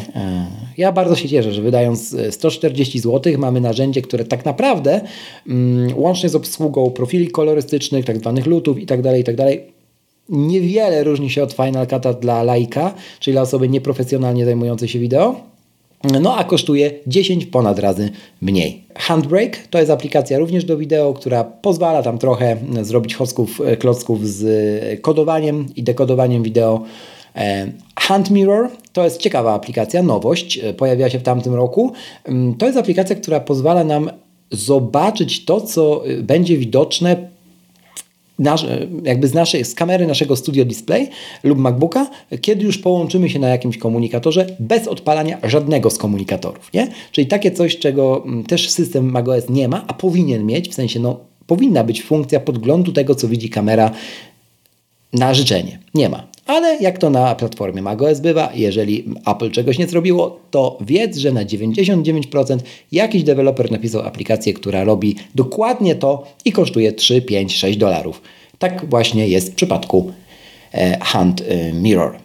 ja 0.78 0.92
bardzo 0.92 1.16
się 1.16 1.28
cieszę, 1.28 1.52
że 1.52 1.62
wydając 1.62 2.16
140 2.30 2.98
zł 2.98 3.32
mamy 3.38 3.60
narzędzie, 3.60 4.02
które 4.02 4.24
tak 4.24 4.44
naprawdę 4.44 5.00
mm, 5.48 5.98
łącznie 5.98 6.28
z 6.28 6.34
obsługą 6.34 6.90
profili 6.90 7.28
kolorystycznych, 7.28 8.04
tak 8.04 8.18
zwanych 8.18 8.46
lutów 8.46 8.78
i 8.78 8.86
tak 8.86 9.02
niewiele 10.28 11.04
różni 11.04 11.30
się 11.30 11.42
od 11.42 11.52
Final 11.52 11.86
Cut'a 11.86 12.18
dla 12.18 12.42
laika, 12.42 12.94
czyli 13.20 13.32
dla 13.34 13.42
osoby 13.42 13.68
nieprofesjonalnie 13.68 14.44
zajmującej 14.44 14.88
się 14.88 14.98
wideo. 14.98 15.54
No 16.22 16.36
a 16.36 16.44
kosztuje 16.44 16.90
10 17.06 17.46
ponad 17.46 17.78
razy 17.78 18.10
mniej. 18.40 18.84
Handbrake 18.94 19.58
to 19.70 19.78
jest 19.78 19.90
aplikacja 19.90 20.38
również 20.38 20.64
do 20.64 20.76
wideo, 20.76 21.14
która 21.14 21.44
pozwala 21.44 22.02
tam 22.02 22.18
trochę 22.18 22.56
zrobić 22.82 23.14
hosków, 23.14 23.60
e, 23.60 23.76
klocków 23.76 24.28
z 24.28 24.42
kodowaniem 25.00 25.66
i 25.76 25.82
dekodowaniem 25.82 26.42
wideo. 26.42 26.82
E, 27.36 27.66
Hand 27.96 28.30
Mirror 28.30 28.68
to 28.92 29.04
jest 29.04 29.20
ciekawa 29.20 29.54
aplikacja, 29.54 30.02
nowość, 30.02 30.58
e, 30.58 30.74
pojawiła 30.74 31.10
się 31.10 31.18
w 31.18 31.22
tamtym 31.22 31.54
roku. 31.54 31.92
Mm, 32.24 32.54
to 32.54 32.66
jest 32.66 32.78
aplikacja, 32.78 33.16
która 33.16 33.40
pozwala 33.40 33.84
nam 33.84 34.10
zobaczyć 34.50 35.44
to, 35.44 35.60
co 35.60 36.02
będzie 36.22 36.56
widoczne 36.56 37.33
nasz, 38.38 38.66
jakby 39.04 39.28
z, 39.28 39.34
naszej, 39.34 39.64
z 39.64 39.74
kamery 39.74 40.06
naszego 40.06 40.36
Studio 40.36 40.64
Display 40.64 41.08
lub 41.44 41.58
MacBooka, 41.58 42.10
kiedy 42.40 42.64
już 42.64 42.78
połączymy 42.78 43.30
się 43.30 43.38
na 43.38 43.48
jakimś 43.48 43.78
komunikatorze 43.78 44.46
bez 44.60 44.88
odpalania 44.88 45.38
żadnego 45.42 45.90
z 45.90 45.98
komunikatorów. 45.98 46.72
Nie? 46.74 46.88
Czyli 47.12 47.26
takie 47.26 47.50
coś, 47.50 47.78
czego 47.78 48.24
mm, 48.24 48.44
też 48.44 48.70
system 48.70 49.10
macOS 49.10 49.48
nie 49.48 49.68
ma, 49.68 49.84
a 49.86 49.94
powinien 49.94 50.46
mieć, 50.46 50.68
w 50.68 50.74
sensie 50.74 51.00
no, 51.00 51.20
powinna 51.46 51.84
być 51.84 52.02
funkcja 52.02 52.40
podglądu 52.40 52.92
tego, 52.92 53.14
co 53.14 53.28
widzi 53.28 53.50
kamera 53.50 53.90
na 55.12 55.34
życzenie. 55.34 55.78
Nie 55.94 56.08
ma. 56.08 56.33
Ale 56.46 56.76
jak 56.80 56.98
to 56.98 57.10
na 57.10 57.34
platformie 57.34 57.82
macOS 57.82 58.20
bywa, 58.20 58.50
jeżeli 58.54 59.04
Apple 59.26 59.50
czegoś 59.50 59.78
nie 59.78 59.86
zrobiło, 59.86 60.40
to 60.50 60.78
wiedz, 60.80 61.16
że 61.16 61.32
na 61.32 61.44
99% 61.44 62.58
jakiś 62.92 63.22
deweloper 63.22 63.70
napisał 63.72 64.02
aplikację, 64.02 64.54
która 64.54 64.84
robi 64.84 65.16
dokładnie 65.34 65.94
to 65.94 66.26
i 66.44 66.52
kosztuje 66.52 66.92
3, 66.92 67.22
5, 67.22 67.56
6 67.56 67.78
dolarów. 67.78 68.22
Tak 68.58 68.90
właśnie 68.90 69.28
jest 69.28 69.52
w 69.52 69.54
przypadku 69.54 70.12
e, 70.74 70.98
Hand 71.00 71.42
e, 71.48 71.72
Mirror. 71.72 72.23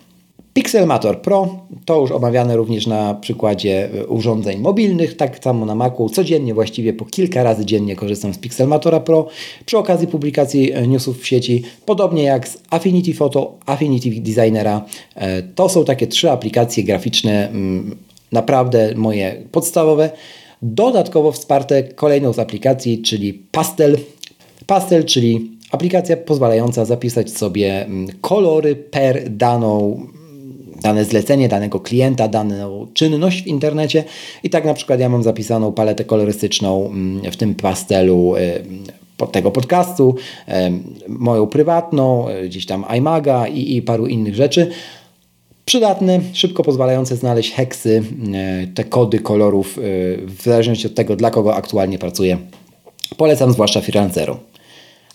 Pixelmator 0.54 1.22
Pro 1.22 1.60
to 1.86 2.02
już 2.02 2.12
omawiane 2.12 2.56
również 2.56 2.88
na 2.88 3.14
przykładzie 3.14 3.90
e, 3.94 4.08
urządzeń 4.08 4.60
mobilnych, 4.60 5.18
tak 5.18 5.44
samo 5.44 5.66
na 5.66 5.76
Macu. 5.76 6.10
Codziennie 6.10 6.54
właściwie 6.54 6.94
po 6.94 7.06
kilka 7.06 7.44
razy 7.44 7.66
dziennie 7.66 7.96
korzystam 7.96 8.34
z 8.34 8.38
Pixelmatora 8.38 9.00
Pro 9.00 9.28
przy 9.66 9.78
okazji 9.78 10.08
publikacji 10.08 10.74
e, 10.74 10.88
newsów 10.88 11.22
w 11.22 11.28
sieci, 11.28 11.64
podobnie 11.86 12.24
jak 12.24 12.48
z 12.48 12.58
Affinity 12.70 13.14
Photo, 13.14 13.58
Affinity 13.66 14.10
Designera. 14.22 14.86
E, 15.16 15.44
to 15.44 15.70
są 15.70 15.86
takie 15.86 16.08
trzy 16.08 16.32
aplikacje 16.32 16.84
graficzne, 16.84 17.50
mm, 17.50 17.96
naprawdę 18.32 18.94
moje 18.96 19.44
podstawowe. 19.52 20.10
Dodatkowo 20.62 21.32
wsparte 21.32 21.84
kolejną 21.84 22.34
z 22.34 22.40
aplikacji, 22.40 23.02
czyli 23.02 23.34
Pastel. 23.34 23.98
Pastel, 24.68 25.06
czyli 25.06 25.52
aplikacja 25.72 26.18
pozwalająca 26.18 26.86
zapisać 26.86 27.32
sobie 27.32 27.86
mm, 27.86 28.08
kolory 28.22 28.76
per 28.76 29.30
daną 29.30 30.02
dane 30.82 31.06
zlecenie 31.06 31.50
danego 31.50 31.80
klienta, 31.80 32.28
daną 32.28 32.88
czynność 32.94 33.44
w 33.44 33.48
internecie 33.48 34.04
i 34.44 34.50
tak 34.50 34.65
na 34.65 34.74
przykład 34.74 35.00
ja 35.00 35.10
mam 35.10 35.24
zapisaną 35.24 35.72
paletę 35.72 36.06
kolorystyczną 36.06 36.88
mm, 36.88 37.32
w 37.32 37.38
tym 37.38 37.56
pastelu 37.56 38.36
y, 38.36 39.28
tego 39.32 39.52
podcastu, 39.52 40.15
y, 40.48 40.52
moją 41.08 41.48
prywatną, 41.48 42.30
y, 42.30 42.50
gdzieś 42.50 42.65
tam 42.65 42.86
iMaga 42.98 43.48
i, 43.48 43.76
i 43.76 43.82
paru 43.82 44.08
innych 44.08 44.36
rzeczy. 44.36 44.72
Przydatne, 45.65 46.20
szybko 46.34 46.63
pozwalające 46.63 47.15
znaleźć 47.15 47.54
heksy, 47.54 48.04
te 48.76 48.84
kody 48.84 49.20
kolorów 49.20 49.80
w 50.26 50.42
zależności 50.44 50.88
od 50.88 50.96
tego, 50.96 51.15
dla 51.15 51.32
kogo 51.32 51.56
aktualnie 51.56 52.00
pracuję. 52.00 52.38
Polecam 53.18 53.52
zwłaszcza 53.52 53.82
freelancerom. 53.82 54.38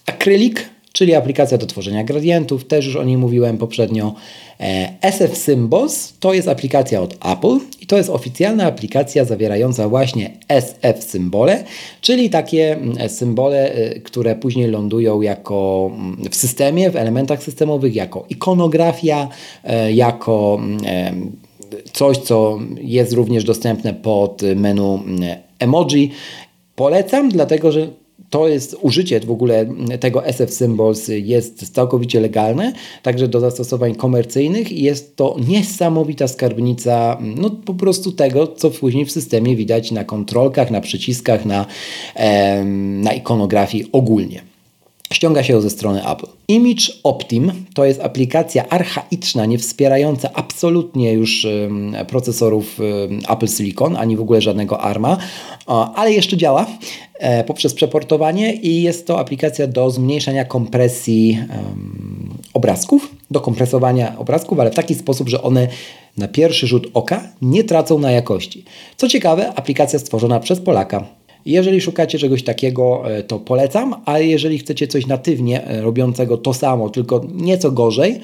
Akrylik 0.07 0.74
czyli 0.95 1.15
aplikacja 1.15 1.59
do 1.59 1.67
tworzenia 1.67 2.05
gradientów, 2.05 2.65
też 2.65 2.87
już 2.87 2.97
o 2.97 3.05
niej 3.05 3.17
mówiłem 3.17 3.59
poprzednio. 3.59 4.15
E, 4.61 4.93
SF 5.03 5.37
Symbols 5.37 6.15
to 6.21 6.35
jest 6.35 6.49
aplikacja 6.49 7.03
od 7.03 7.15
Apple 7.27 7.59
i 7.81 7.87
to 7.87 7.97
jest 7.97 8.11
oficjalna 8.11 8.67
aplikacja 8.67 9.25
zawierająca 9.25 9.89
właśnie 9.89 10.31
SF 10.49 11.05
symbole, 11.05 11.65
czyli 12.01 12.31
takie 12.31 12.73
mm, 12.73 13.09
symbole, 13.09 13.73
e, 13.73 14.01
które 14.01 14.37
później 14.37 14.67
lądują 14.67 15.23
jako 15.23 15.91
mm, 15.95 16.31
w 16.31 16.37
systemie, 16.37 16.91
w 16.91 16.97
elementach 16.97 17.43
systemowych, 17.43 17.95
jako 17.95 18.25
ikonografia, 18.29 19.29
e, 19.65 19.93
jako 19.93 20.59
mm, 20.61 21.33
coś, 21.93 22.19
co 22.19 22.59
jest 22.81 23.13
również 23.13 23.45
dostępne 23.45 23.95
pod 23.95 24.43
menu 24.57 25.03
emoji. 25.59 26.11
Polecam, 26.77 27.29
dlatego 27.29 27.73
że 27.73 28.04
to 28.35 28.49
jest 28.49 28.77
użycie 28.83 29.21
w 29.21 29.31
ogóle 29.31 29.67
tego 30.01 30.27
SF 30.27 30.55
Symbols 30.55 31.09
jest 31.09 31.75
całkowicie 31.75 32.21
legalne, 32.21 32.73
także 33.03 33.29
do 33.29 33.41
zastosowań 33.41 33.95
komercyjnych 33.95 34.73
jest 34.73 35.17
to 35.17 35.37
niesamowita 35.49 36.29
skarbnica 36.29 37.19
no 37.21 37.51
po 37.51 37.75
prostu 37.75 38.13
tego, 38.13 38.47
co 38.47 38.71
później 38.71 39.05
w 39.05 39.13
systemie 39.13 39.57
widać 39.57 39.91
na 39.91 40.05
kontrolkach, 40.05 40.71
na 40.71 40.81
przyciskach, 40.81 41.45
na, 41.45 41.67
na 43.03 43.13
ikonografii 43.13 43.89
ogólnie. 43.93 44.54
Ściąga 45.15 45.43
się 45.43 45.53
ją 45.53 45.61
ze 45.61 45.71
strony 45.71 46.09
Apple. 46.11 46.27
Image 46.49 46.93
Optim 47.03 47.53
to 47.75 47.85
jest 47.85 48.01
aplikacja 48.01 48.69
archaiczna, 48.69 49.47
nie 49.47 49.59
wspierająca 49.59 50.31
absolutnie 50.33 51.13
już 51.13 51.47
procesorów 52.09 52.79
Apple 53.29 53.49
Silicon, 53.49 53.97
ani 53.97 54.17
w 54.17 54.21
ogóle 54.21 54.41
żadnego 54.41 54.81
ARMA, 54.81 55.17
ale 55.95 56.13
jeszcze 56.13 56.37
działa 56.37 56.67
e, 57.19 57.45
poprzez 57.45 57.75
przeportowanie 57.75 58.55
i 58.55 58.83
jest 58.83 59.07
to 59.07 59.19
aplikacja 59.19 59.67
do 59.67 59.91
zmniejszania 59.91 60.45
kompresji 60.45 61.39
obrazków, 62.55 63.15
do 63.31 63.41
kompresowania 63.41 64.19
obrazków, 64.19 64.61
ale 64.61 64.71
w 64.71 64.75
taki 64.75 64.95
sposób, 64.95 65.29
że 65.29 65.43
one 65.43 65.69
na 66.17 66.29
pierwszy 66.29 66.67
rzut 66.67 66.91
oka 66.95 67.29
nie 67.43 67.65
tracą 67.65 67.99
na 67.99 68.11
jakości. 68.11 68.65
Co 68.97 69.09
ciekawe, 69.09 69.53
aplikacja 69.55 69.99
stworzona 69.99 70.41
przez 70.41 70.61
Polaka. 70.61 71.07
Jeżeli 71.47 71.81
szukacie 71.81 72.19
czegoś 72.19 72.43
takiego, 72.43 73.03
e, 73.17 73.23
to 73.23 73.39
polecam, 73.39 73.95
ale 74.05 74.27
jeżeli 74.27 74.59
chcecie 74.59 74.87
coś 74.87 75.07
natywnie 75.07 75.67
e, 75.67 75.81
robiącego 75.81 76.39
to 76.39 76.55
samo, 76.55 76.89
tylko 76.89 77.25
nieco 77.35 77.71
gorzej, 77.71 78.21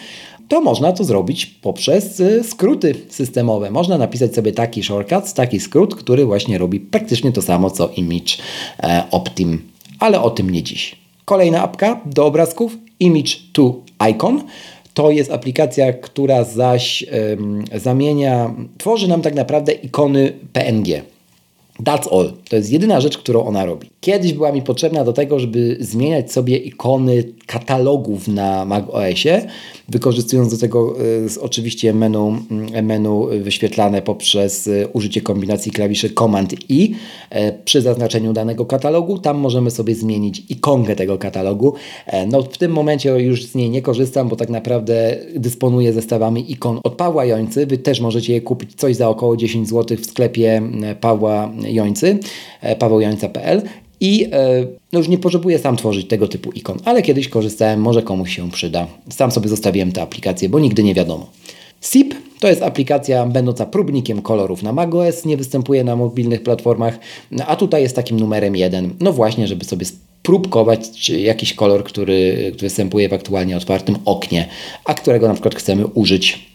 to 0.49 0.61
można 0.61 0.93
to 0.93 1.05
zrobić 1.05 1.47
poprzez 1.47 2.21
e, 2.21 2.45
skróty 2.45 2.95
systemowe. 3.09 3.71
Można 3.71 3.99
napisać 3.99 4.35
sobie 4.35 4.53
taki 4.53 4.83
shortcut, 4.83 5.33
taki 5.33 5.61
skrót, 5.61 5.95
który 5.95 6.25
właśnie 6.25 6.59
robi 6.59 6.81
praktycznie 6.81 7.33
to 7.33 7.43
samo 7.43 7.71
co 7.71 7.89
Image 7.97 8.37
Optim, 9.11 9.63
ale 9.99 10.23
o 10.23 10.31
tym 10.31 10.51
nie 10.51 10.63
dziś. 10.63 10.97
Kolejna 11.25 11.63
apka 11.63 12.01
do 12.07 12.27
obrazków 12.27 12.79
Image 13.01 13.37
to 13.53 13.75
Icon. 14.11 14.43
To 14.95 15.11
jest 15.11 15.33
aplikacja, 15.33 15.93
która 15.93 16.45
zaś 16.45 17.05
um, 17.31 17.65
zamienia, 17.75 18.55
tworzy 18.79 19.09
nam 19.09 19.23
tak 19.23 19.35
naprawdę 19.35 19.73
ikony 19.73 20.33
PNG. 20.53 21.03
That's 21.85 22.09
all. 22.13 22.33
To 22.49 22.57
jest 22.57 22.73
jedyna 22.73 23.01
rzecz, 23.01 23.19
którą 23.19 23.45
ona 23.45 23.65
robi. 23.65 23.91
Kiedyś 24.01 24.33
była 24.33 24.53
mi 24.53 24.63
potrzebna 24.63 25.05
do 25.05 25.13
tego, 25.13 25.39
żeby 25.39 25.77
zmieniać 25.81 26.33
sobie 26.33 26.57
ikony 26.57 27.25
katalogów 27.47 28.29
na 28.29 28.65
macOSie, 28.65 29.47
wykorzystując 29.89 30.53
do 30.53 30.59
tego 30.59 31.01
y, 31.01 31.41
oczywiście 31.41 31.95
menu, 31.95 32.37
y, 32.77 32.83
menu 32.83 33.27
wyświetlane 33.41 34.03
poprzez 34.03 34.67
y, 34.67 34.89
użycie 34.93 35.21
kombinacji 35.21 35.73
klawiszy 35.73 36.11
Command 36.11 36.55
i 36.69 36.95
przy 37.65 37.83
zaznaczeniu 37.83 38.33
danego 38.33 38.67
katalogu. 38.67 39.19
Tam 39.19 39.39
możemy 39.39 39.71
sobie 39.71 39.95
zmienić 39.95 40.43
ikonkę 40.49 40.97
tego 40.97 41.19
katalogu. 41.19 41.75
No, 42.29 42.43
w 42.43 42.59
tym 42.59 42.73
momencie 42.73 43.11
już 43.11 43.45
z 43.45 43.55
niej 43.55 43.71
nie 43.71 43.83
korzystam, 43.83 44.29
bo 44.29 44.37
tak 44.37 44.51
naprawdę 44.51 45.17
dysponuję 45.37 45.93
zestawami 45.93 46.53
ikon 46.53 46.81
od 46.83 46.95
Pawła 46.95 47.25
Jońcy. 47.25 47.67
Wy 47.67 47.79
też 47.79 48.01
możecie 48.01 48.33
je 48.33 48.41
kupić 48.41 48.75
coś 48.75 48.97
za 48.97 49.09
około 49.09 49.37
10 49.37 49.69
zł 49.69 49.97
w 49.97 50.07
sklepie 50.07 50.63
Pawła 51.01 51.53
Jońcy, 51.71 52.19
pawełjońca.pl 52.79 53.63
i 54.01 54.29
e, 54.33 54.67
no 54.93 54.99
już 54.99 55.09
nie 55.09 55.19
potrzebuję 55.19 55.59
sam 55.59 55.77
tworzyć 55.77 56.09
tego 56.09 56.29
typu 56.29 56.51
ikon, 56.51 56.79
ale 56.85 57.03
kiedyś 57.03 57.29
korzystałem, 57.29 57.81
może 57.81 58.03
komuś 58.03 58.37
się 58.37 58.51
przyda. 58.51 58.87
Sam 59.11 59.31
sobie 59.31 59.49
zostawiłem 59.49 59.93
tę 59.93 60.03
aplikację, 60.03 60.49
bo 60.49 60.59
nigdy 60.59 60.83
nie 60.83 60.95
wiadomo. 60.95 61.27
SIP 61.81 62.15
to 62.41 62.49
jest 62.49 62.63
aplikacja 62.63 63.27
będąca 63.27 63.67
próbnikiem 63.67 64.23
kolorów 64.23 64.63
na 64.63 64.73
macOS, 64.73 65.25
nie 65.25 65.37
występuje 65.37 65.85
na 65.85 65.97
mobilnych 65.97 66.43
platformach, 66.43 66.99
a 67.47 67.57
tutaj 67.57 67.83
jest 67.83 67.97
takim 67.97 68.21
numerem 68.21 68.57
jeden. 68.57 68.95
No 69.01 69.13
właśnie, 69.13 69.47
żeby 69.47 69.65
sobie 69.65 69.87
próbkować 70.23 71.11
jakiś 71.11 71.55
kolor, 71.55 71.85
który, 71.85 72.51
który 72.57 72.69
występuje 72.69 73.09
w 73.09 73.13
aktualnie 73.13 73.57
otwartym 73.57 73.97
oknie, 74.05 74.49
a 74.85 74.95
którego 74.95 75.29
na 75.29 75.35
przykład 75.35 75.55
chcemy 75.55 75.87
użyć. 75.87 76.51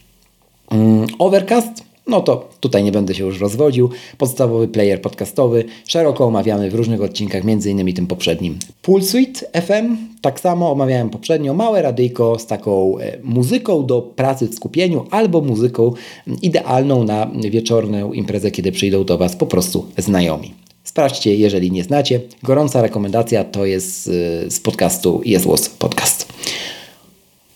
Mm, 0.71 1.08
Overcast 1.19 1.85
no 2.08 2.22
to 2.22 2.50
tutaj 2.60 2.84
nie 2.84 2.91
będę 2.91 3.15
się 3.15 3.26
już 3.26 3.39
rozwodził. 3.39 3.89
Podstawowy 4.18 4.68
player 4.68 5.02
podcastowy, 5.02 5.65
szeroko 5.88 6.26
omawiamy 6.26 6.72
w 6.72 6.76
różnych 6.76 7.02
odcinkach, 7.02 7.44
innymi 7.65 7.94
tym 7.94 8.08
poprzednim. 8.08 8.60
Suite 9.02 9.62
FM, 9.62 9.98
tak 10.22 10.39
samo 10.39 10.72
omawiałem 10.72 11.10
poprzednio, 11.10 11.54
małe 11.54 11.82
radyjko 11.82 12.39
z 12.39 12.46
taką 12.46 13.00
e, 13.00 13.18
muzyką 13.24 13.86
do 13.86 14.02
pracy 14.02 14.48
w 14.48 14.56
skupieniu 14.56 15.06
albo 15.12 15.41
muzyką 15.41 15.94
idealną 16.41 17.04
na 17.04 17.32
wieczorną 17.50 18.13
imprezę, 18.13 18.52
kiedy 18.52 18.72
przyjdą 18.72 19.04
do 19.04 19.18
Was 19.18 19.36
po 19.36 19.46
prostu 19.46 19.86
znajomi. 19.98 20.54
Sprawdźcie, 20.84 21.36
jeżeli 21.36 21.72
nie 21.72 21.84
znacie. 21.84 22.22
Gorąca 22.44 22.82
rekomendacja 22.82 23.44
to 23.44 23.65
jest 23.65 24.08
e, 24.08 24.12
z 24.52 24.60
podcastu 24.60 25.22
Jest 25.26 25.80
Podcast. 25.80 26.25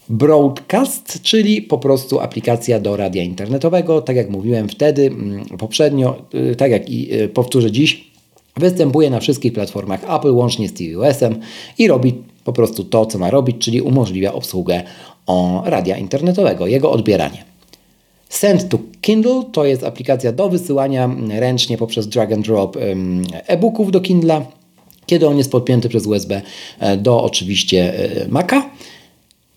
Broadcast, 0.09 1.21
czyli 1.21 1.61
po 1.61 1.77
prostu 1.77 2.19
aplikacja 2.19 2.79
do 2.79 2.97
radia 2.97 3.23
internetowego. 3.23 4.01
Tak 4.01 4.15
jak 4.15 4.29
mówiłem 4.29 4.69
wtedy, 4.69 5.07
mm, 5.07 5.45
poprzednio, 5.45 6.21
y, 6.51 6.55
tak 6.55 6.71
jak 6.71 6.89
i 6.89 7.13
y, 7.13 7.29
powtórzę 7.29 7.71
dziś, 7.71 8.11
występuje 8.57 9.09
na 9.09 9.19
wszystkich 9.19 9.53
platformach 9.53 10.03
Apple 10.15 10.33
łącznie 10.33 10.69
z 10.69 10.73
tvOS-em 10.73 11.39
i 11.77 11.87
robi 11.87 12.13
po 12.43 12.53
prostu 12.53 12.83
to, 12.83 13.05
co 13.05 13.17
ma 13.17 13.29
robić, 13.29 13.57
czyli 13.59 13.81
umożliwia 13.81 14.33
obsługę 14.33 14.83
radia 15.65 15.97
internetowego, 15.97 16.67
jego 16.67 16.91
odbieranie. 16.91 17.43
Send 18.29 18.69
to 18.69 18.79
Kindle 19.01 19.43
to 19.51 19.65
jest 19.65 19.83
aplikacja 19.83 20.31
do 20.31 20.49
wysyłania 20.49 21.09
ręcznie 21.29 21.77
poprzez 21.77 22.07
drag 22.07 22.33
and 22.33 22.45
drop 22.45 22.77
e-booków 23.47 23.91
do 23.91 24.01
Kindla, 24.01 24.45
kiedy 25.05 25.27
on 25.27 25.37
jest 25.37 25.51
podpięty 25.51 25.89
przez 25.89 26.05
USB 26.05 26.41
e, 26.79 26.97
do 26.97 27.23
oczywiście 27.23 27.93
e, 28.23 28.27
Maca. 28.27 28.69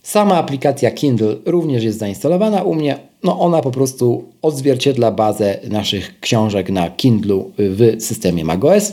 Sama 0.02 0.36
aplikacja 0.36 0.90
Kindle 0.90 1.36
również 1.44 1.84
jest 1.84 1.98
zainstalowana 1.98 2.62
u 2.62 2.74
mnie. 2.74 2.98
No 3.24 3.40
ona 3.40 3.60
po 3.60 3.70
prostu 3.70 4.24
odzwierciedla 4.42 5.10
bazę 5.10 5.58
naszych 5.68 6.20
książek 6.20 6.70
na 6.70 6.90
Kindle 6.90 7.44
w 7.58 7.96
systemie 7.98 8.44
macOS. 8.44 8.92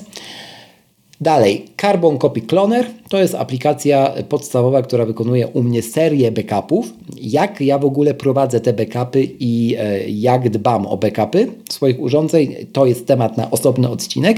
Dalej, 1.21 1.65
Carbon 1.81 2.17
Copy 2.17 2.41
Cloner 2.41 2.85
to 3.09 3.17
jest 3.17 3.35
aplikacja 3.35 4.13
podstawowa, 4.29 4.81
która 4.81 5.05
wykonuje 5.05 5.47
u 5.47 5.63
mnie 5.63 5.81
serię 5.81 6.31
backupów. 6.31 6.93
Jak 7.21 7.61
ja 7.61 7.79
w 7.79 7.85
ogóle 7.85 8.13
prowadzę 8.13 8.59
te 8.59 8.73
backupy 8.73 9.27
i 9.39 9.75
e, 9.79 10.09
jak 10.09 10.49
dbam 10.49 10.85
o 10.85 10.97
backupy 10.97 11.47
swoich 11.69 11.99
urządzeń, 11.99 12.55
to 12.73 12.85
jest 12.85 13.07
temat 13.07 13.37
na 13.37 13.51
osobny 13.51 13.89
odcinek. 13.89 14.37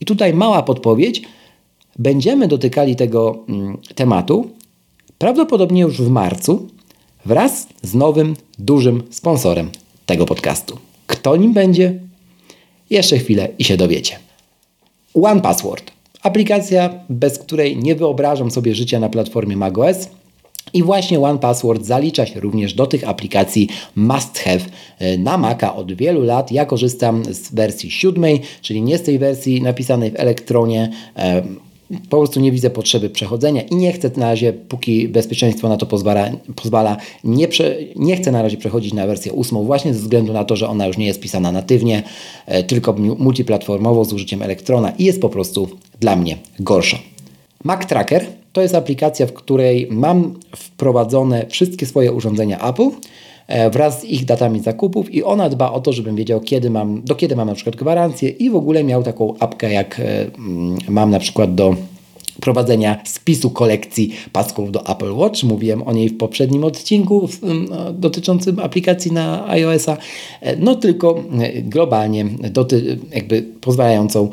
I 0.00 0.04
tutaj 0.04 0.34
mała 0.34 0.62
podpowiedź. 0.62 1.22
Będziemy 1.98 2.48
dotykali 2.48 2.96
tego 2.96 3.44
mm, 3.48 3.78
tematu 3.94 4.50
prawdopodobnie 5.22 5.82
już 5.82 6.02
w 6.02 6.08
marcu, 6.08 6.68
wraz 7.26 7.66
z 7.82 7.94
nowym, 7.94 8.36
dużym 8.58 9.02
sponsorem 9.10 9.70
tego 10.06 10.26
podcastu. 10.26 10.78
Kto 11.06 11.36
nim 11.36 11.52
będzie? 11.52 12.00
Jeszcze 12.90 13.18
chwilę 13.18 13.48
i 13.58 13.64
się 13.64 13.76
dowiecie. 13.76 14.18
One 15.14 15.40
Password. 15.40 15.90
Aplikacja, 16.22 16.90
bez 17.08 17.38
której 17.38 17.76
nie 17.76 17.94
wyobrażam 17.94 18.50
sobie 18.50 18.74
życia 18.74 19.00
na 19.00 19.08
platformie 19.08 19.56
macOS. 19.56 20.08
I 20.72 20.82
właśnie 20.82 21.20
One 21.20 21.38
Password 21.38 21.84
zalicza 21.84 22.26
się 22.26 22.40
również 22.40 22.74
do 22.74 22.86
tych 22.86 23.08
aplikacji 23.08 23.68
must 23.96 24.38
have 24.38 24.60
e, 24.98 25.18
na 25.18 25.38
Maca 25.38 25.76
od 25.76 25.92
wielu 25.92 26.22
lat. 26.22 26.52
Ja 26.52 26.66
korzystam 26.66 27.22
z 27.24 27.54
wersji 27.54 27.90
siódmej, 27.90 28.40
czyli 28.62 28.82
nie 28.82 28.98
z 28.98 29.02
tej 29.02 29.18
wersji 29.18 29.62
napisanej 29.62 30.10
w 30.10 30.16
elektronie 30.16 30.90
po 32.10 32.16
prostu 32.16 32.40
nie 32.40 32.52
widzę 32.52 32.70
potrzeby 32.70 33.10
przechodzenia 33.10 33.62
i 33.62 33.74
nie 33.76 33.92
chcę 33.92 34.10
na 34.16 34.30
razie, 34.30 34.52
póki 34.52 35.08
bezpieczeństwo 35.08 35.68
na 35.68 35.76
to 35.76 35.86
pozwala, 35.86 36.30
pozwala 36.56 36.96
nie, 37.24 37.48
prze, 37.48 37.76
nie 37.96 38.16
chcę 38.16 38.32
na 38.32 38.42
razie 38.42 38.56
przechodzić 38.56 38.92
na 38.92 39.06
wersję 39.06 39.32
ósmą 39.32 39.64
właśnie 39.64 39.94
ze 39.94 40.00
względu 40.00 40.32
na 40.32 40.44
to, 40.44 40.56
że 40.56 40.68
ona 40.68 40.86
już 40.86 40.98
nie 40.98 41.06
jest 41.06 41.20
pisana 41.20 41.52
natywnie, 41.52 42.02
e, 42.46 42.62
tylko 42.62 42.92
multiplatformowo 43.18 44.04
z 44.04 44.12
użyciem 44.12 44.42
elektrona 44.42 44.92
i 44.98 45.04
jest 45.04 45.20
po 45.20 45.28
prostu 45.28 45.68
dla 46.00 46.16
mnie 46.16 46.38
gorsza. 46.60 46.98
Mac 47.64 47.86
Tracker 47.86 48.26
to 48.52 48.62
jest 48.62 48.74
aplikacja, 48.74 49.26
w 49.26 49.32
której 49.32 49.88
mam 49.90 50.34
wprowadzone 50.56 51.46
wszystkie 51.46 51.86
swoje 51.86 52.12
urządzenia 52.12 52.68
Apple, 52.68 52.90
wraz 53.72 54.00
z 54.00 54.04
ich 54.04 54.24
datami 54.24 54.60
zakupów 54.60 55.14
i 55.14 55.22
ona 55.22 55.48
dba 55.48 55.72
o 55.72 55.80
to, 55.80 55.92
żebym 55.92 56.16
wiedział, 56.16 56.40
kiedy 56.40 56.70
mam, 56.70 57.02
do 57.02 57.14
kiedy 57.14 57.36
mam 57.36 57.48
na 57.48 57.54
przykład 57.54 57.76
gwarancję 57.76 58.28
i 58.28 58.50
w 58.50 58.56
ogóle 58.56 58.84
miał 58.84 59.02
taką 59.02 59.34
apkę, 59.38 59.72
jak 59.72 60.00
e, 60.00 60.26
mm, 60.38 60.78
mam 60.88 61.10
na 61.10 61.18
przykład 61.18 61.54
do 61.54 61.76
prowadzenia 62.40 63.00
spisu 63.04 63.50
kolekcji 63.50 64.12
pasków 64.32 64.72
do 64.72 64.86
Apple 64.86 65.12
Watch. 65.12 65.42
Mówiłem 65.42 65.82
o 65.82 65.92
niej 65.92 66.08
w 66.08 66.16
poprzednim 66.16 66.64
odcinku 66.64 67.28
dotyczącym 67.92 68.58
aplikacji 68.58 69.12
na 69.12 69.48
iOS-a. 69.48 69.96
E, 70.40 70.56
no 70.56 70.74
tylko 70.74 71.24
globalnie 71.62 72.24
doty, 72.50 72.98
jakby 73.14 73.42
pozwalającą 73.60 74.30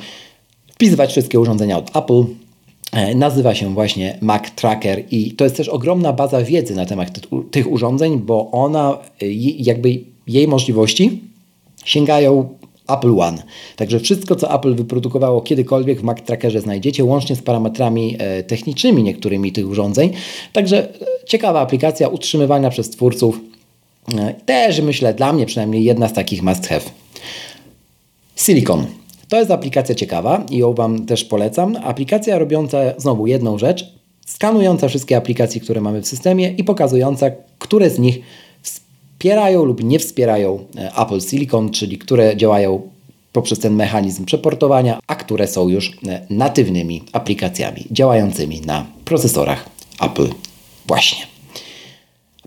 wpisywać 0.71 1.11
wszystkie 1.11 1.39
urządzenia 1.39 1.77
od 1.77 1.95
Apple 1.95 2.23
E, 2.23 2.48
nazywa 3.15 3.55
się 3.55 3.73
właśnie 3.73 4.17
Mac 4.21 4.51
Tracker 4.55 5.03
i 5.11 5.31
to 5.31 5.43
jest 5.43 5.57
też 5.57 5.69
ogromna 5.69 6.13
baza 6.13 6.43
wiedzy 6.43 6.75
na 6.75 6.85
temat 6.85 7.19
tych 7.51 7.71
urządzeń, 7.71 8.17
bo 8.19 8.51
ona, 8.51 8.97
e, 9.21 9.25
jakby 9.57 9.99
jej 10.27 10.47
możliwości 10.47 11.21
sięgają 11.85 12.49
Apple 12.87 13.19
One. 13.19 13.43
Także 13.75 13.99
wszystko, 13.99 14.35
co 14.35 14.55
Apple 14.55 14.75
wyprodukowało 14.75 15.41
kiedykolwiek 15.41 15.99
w 15.99 16.03
Mac 16.03 16.21
Trackerze 16.21 16.61
znajdziecie, 16.61 17.03
łącznie 17.03 17.35
z 17.35 17.41
parametrami 17.41 18.15
e, 18.19 18.43
technicznymi 18.43 19.03
niektórymi 19.03 19.51
tych 19.51 19.69
urządzeń. 19.69 20.11
Także 20.53 20.87
ciekawa 21.25 21.59
aplikacja 21.59 22.07
utrzymywana 22.07 22.69
przez 22.69 22.89
twórców. 22.89 23.39
Też 24.45 24.81
myślę, 24.81 25.13
dla 25.13 25.33
mnie 25.33 25.45
przynajmniej 25.45 25.83
jedna 25.83 26.07
z 26.07 26.13
takich 26.13 26.43
must 26.43 26.67
have. 26.67 26.81
Silicon. 28.35 28.98
To 29.29 29.37
jest 29.37 29.51
aplikacja 29.51 29.95
ciekawa 29.95 30.43
i 30.51 30.57
ją 30.57 30.73
Wam 30.73 31.05
też 31.05 31.23
polecam. 31.23 31.75
Aplikacja 31.83 32.39
robiąca 32.39 32.77
znowu 32.97 33.27
jedną 33.27 33.57
rzecz, 33.57 33.93
skanująca 34.25 34.87
wszystkie 34.87 35.17
aplikacje, 35.17 35.61
które 35.61 35.81
mamy 35.81 36.01
w 36.01 36.07
systemie 36.07 36.51
i 36.51 36.63
pokazująca, 36.63 37.31
które 37.59 37.89
z 37.89 37.99
nich 37.99 38.19
wspierają 38.61 39.65
lub 39.65 39.83
nie 39.83 39.99
wspierają 39.99 40.65
e, 40.77 40.91
Apple 41.01 41.21
Silicon, 41.21 41.69
czyli 41.69 41.97
które 41.97 42.37
działają 42.37 42.81
poprzez 43.33 43.59
ten 43.59 43.75
mechanizm 43.75 44.25
przeportowania, 44.25 44.99
a 45.07 45.15
które 45.15 45.47
są 45.47 45.69
już 45.69 45.97
e, 46.07 46.25
natywnymi 46.29 47.03
aplikacjami 47.11 47.85
działającymi 47.91 48.61
na 48.61 48.85
procesorach 49.05 49.69
Apple 50.01 50.29
właśnie. 50.87 51.25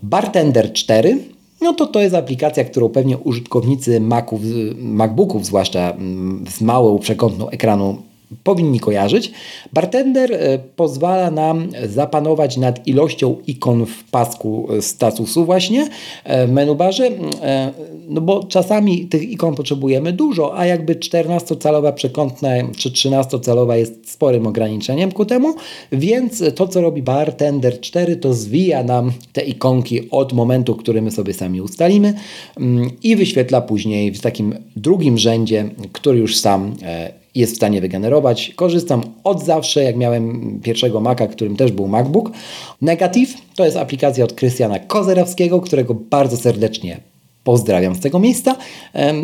Bartender 0.03 0.73
4 0.73 1.17
no 1.63 1.73
to 1.73 1.87
to 1.87 2.01
jest 2.01 2.15
aplikacja, 2.15 2.63
którą 2.63 2.89
pewnie 2.89 3.17
użytkownicy 3.17 3.99
Maców, 3.99 4.41
MacBooków, 4.77 5.45
zwłaszcza 5.45 5.91
mm, 5.91 6.45
z 6.49 6.61
małą 6.61 6.99
przekątną 6.99 7.49
ekranu, 7.49 7.97
powinni 8.43 8.79
kojarzyć. 8.79 9.31
Bartender 9.73 10.33
e, 10.33 10.59
pozwala 10.75 11.31
nam 11.31 11.69
zapanować 11.85 12.57
nad 12.57 12.87
ilością 12.87 13.35
ikon 13.47 13.85
w 13.85 14.03
pasku 14.03 14.67
e, 14.77 14.81
statusu 14.81 15.45
właśnie 15.45 15.89
e, 16.23 16.47
w 16.47 16.51
menu 16.51 16.75
barze, 16.75 17.09
no 18.09 18.21
bo 18.21 18.43
czasami 18.43 19.05
tych 19.05 19.31
ikon 19.31 19.55
potrzebujemy 19.55 20.13
dużo, 20.13 20.57
a 20.57 20.65
jakby 20.65 20.95
14-calowa 20.95 21.93
przekątna 21.93 22.49
czy 22.77 22.89
13-calowa 22.89 23.73
jest 23.73 24.11
sporym 24.11 24.47
ograniczeniem 24.47 25.11
ku 25.11 25.25
temu, 25.25 25.55
więc 25.91 26.43
to 26.55 26.67
co 26.67 26.81
robi 26.81 27.01
Bartender 27.01 27.79
4 27.79 28.15
to 28.15 28.33
zwija 28.33 28.83
nam 28.83 29.11
te 29.33 29.41
ikonki 29.41 30.09
od 30.11 30.33
momentu, 30.33 30.75
który 30.75 31.01
my 31.01 31.11
sobie 31.11 31.33
sami 31.33 31.61
ustalimy 31.61 32.13
i 33.03 33.15
wyświetla 33.15 33.61
później 33.61 34.11
w 34.11 34.21
takim 34.21 34.55
drugim 34.75 35.17
rzędzie, 35.17 35.69
który 35.91 36.19
już 36.19 36.37
sam 36.37 36.73
jest 37.35 37.53
w 37.53 37.55
stanie 37.55 37.81
wygenerować. 37.81 38.51
Korzystam 38.55 39.01
od 39.23 39.43
zawsze, 39.43 39.83
jak 39.83 39.97
miałem 39.97 40.59
pierwszego 40.63 40.99
Maca, 40.99 41.27
którym 41.27 41.55
też 41.55 41.71
był 41.71 41.87
MacBook. 41.87 42.31
Negative 42.81 43.33
to 43.55 43.65
jest 43.65 43.77
aplikacja 43.77 44.23
od 44.25 44.33
Krystiana 44.33 44.79
Kozerowskiego, 44.79 45.61
którego 45.61 45.93
bardzo 45.93 46.37
serdecznie 46.37 46.99
pozdrawiam 47.43 47.95
z 47.95 47.99
tego 47.99 48.19
miejsca. 48.19 48.55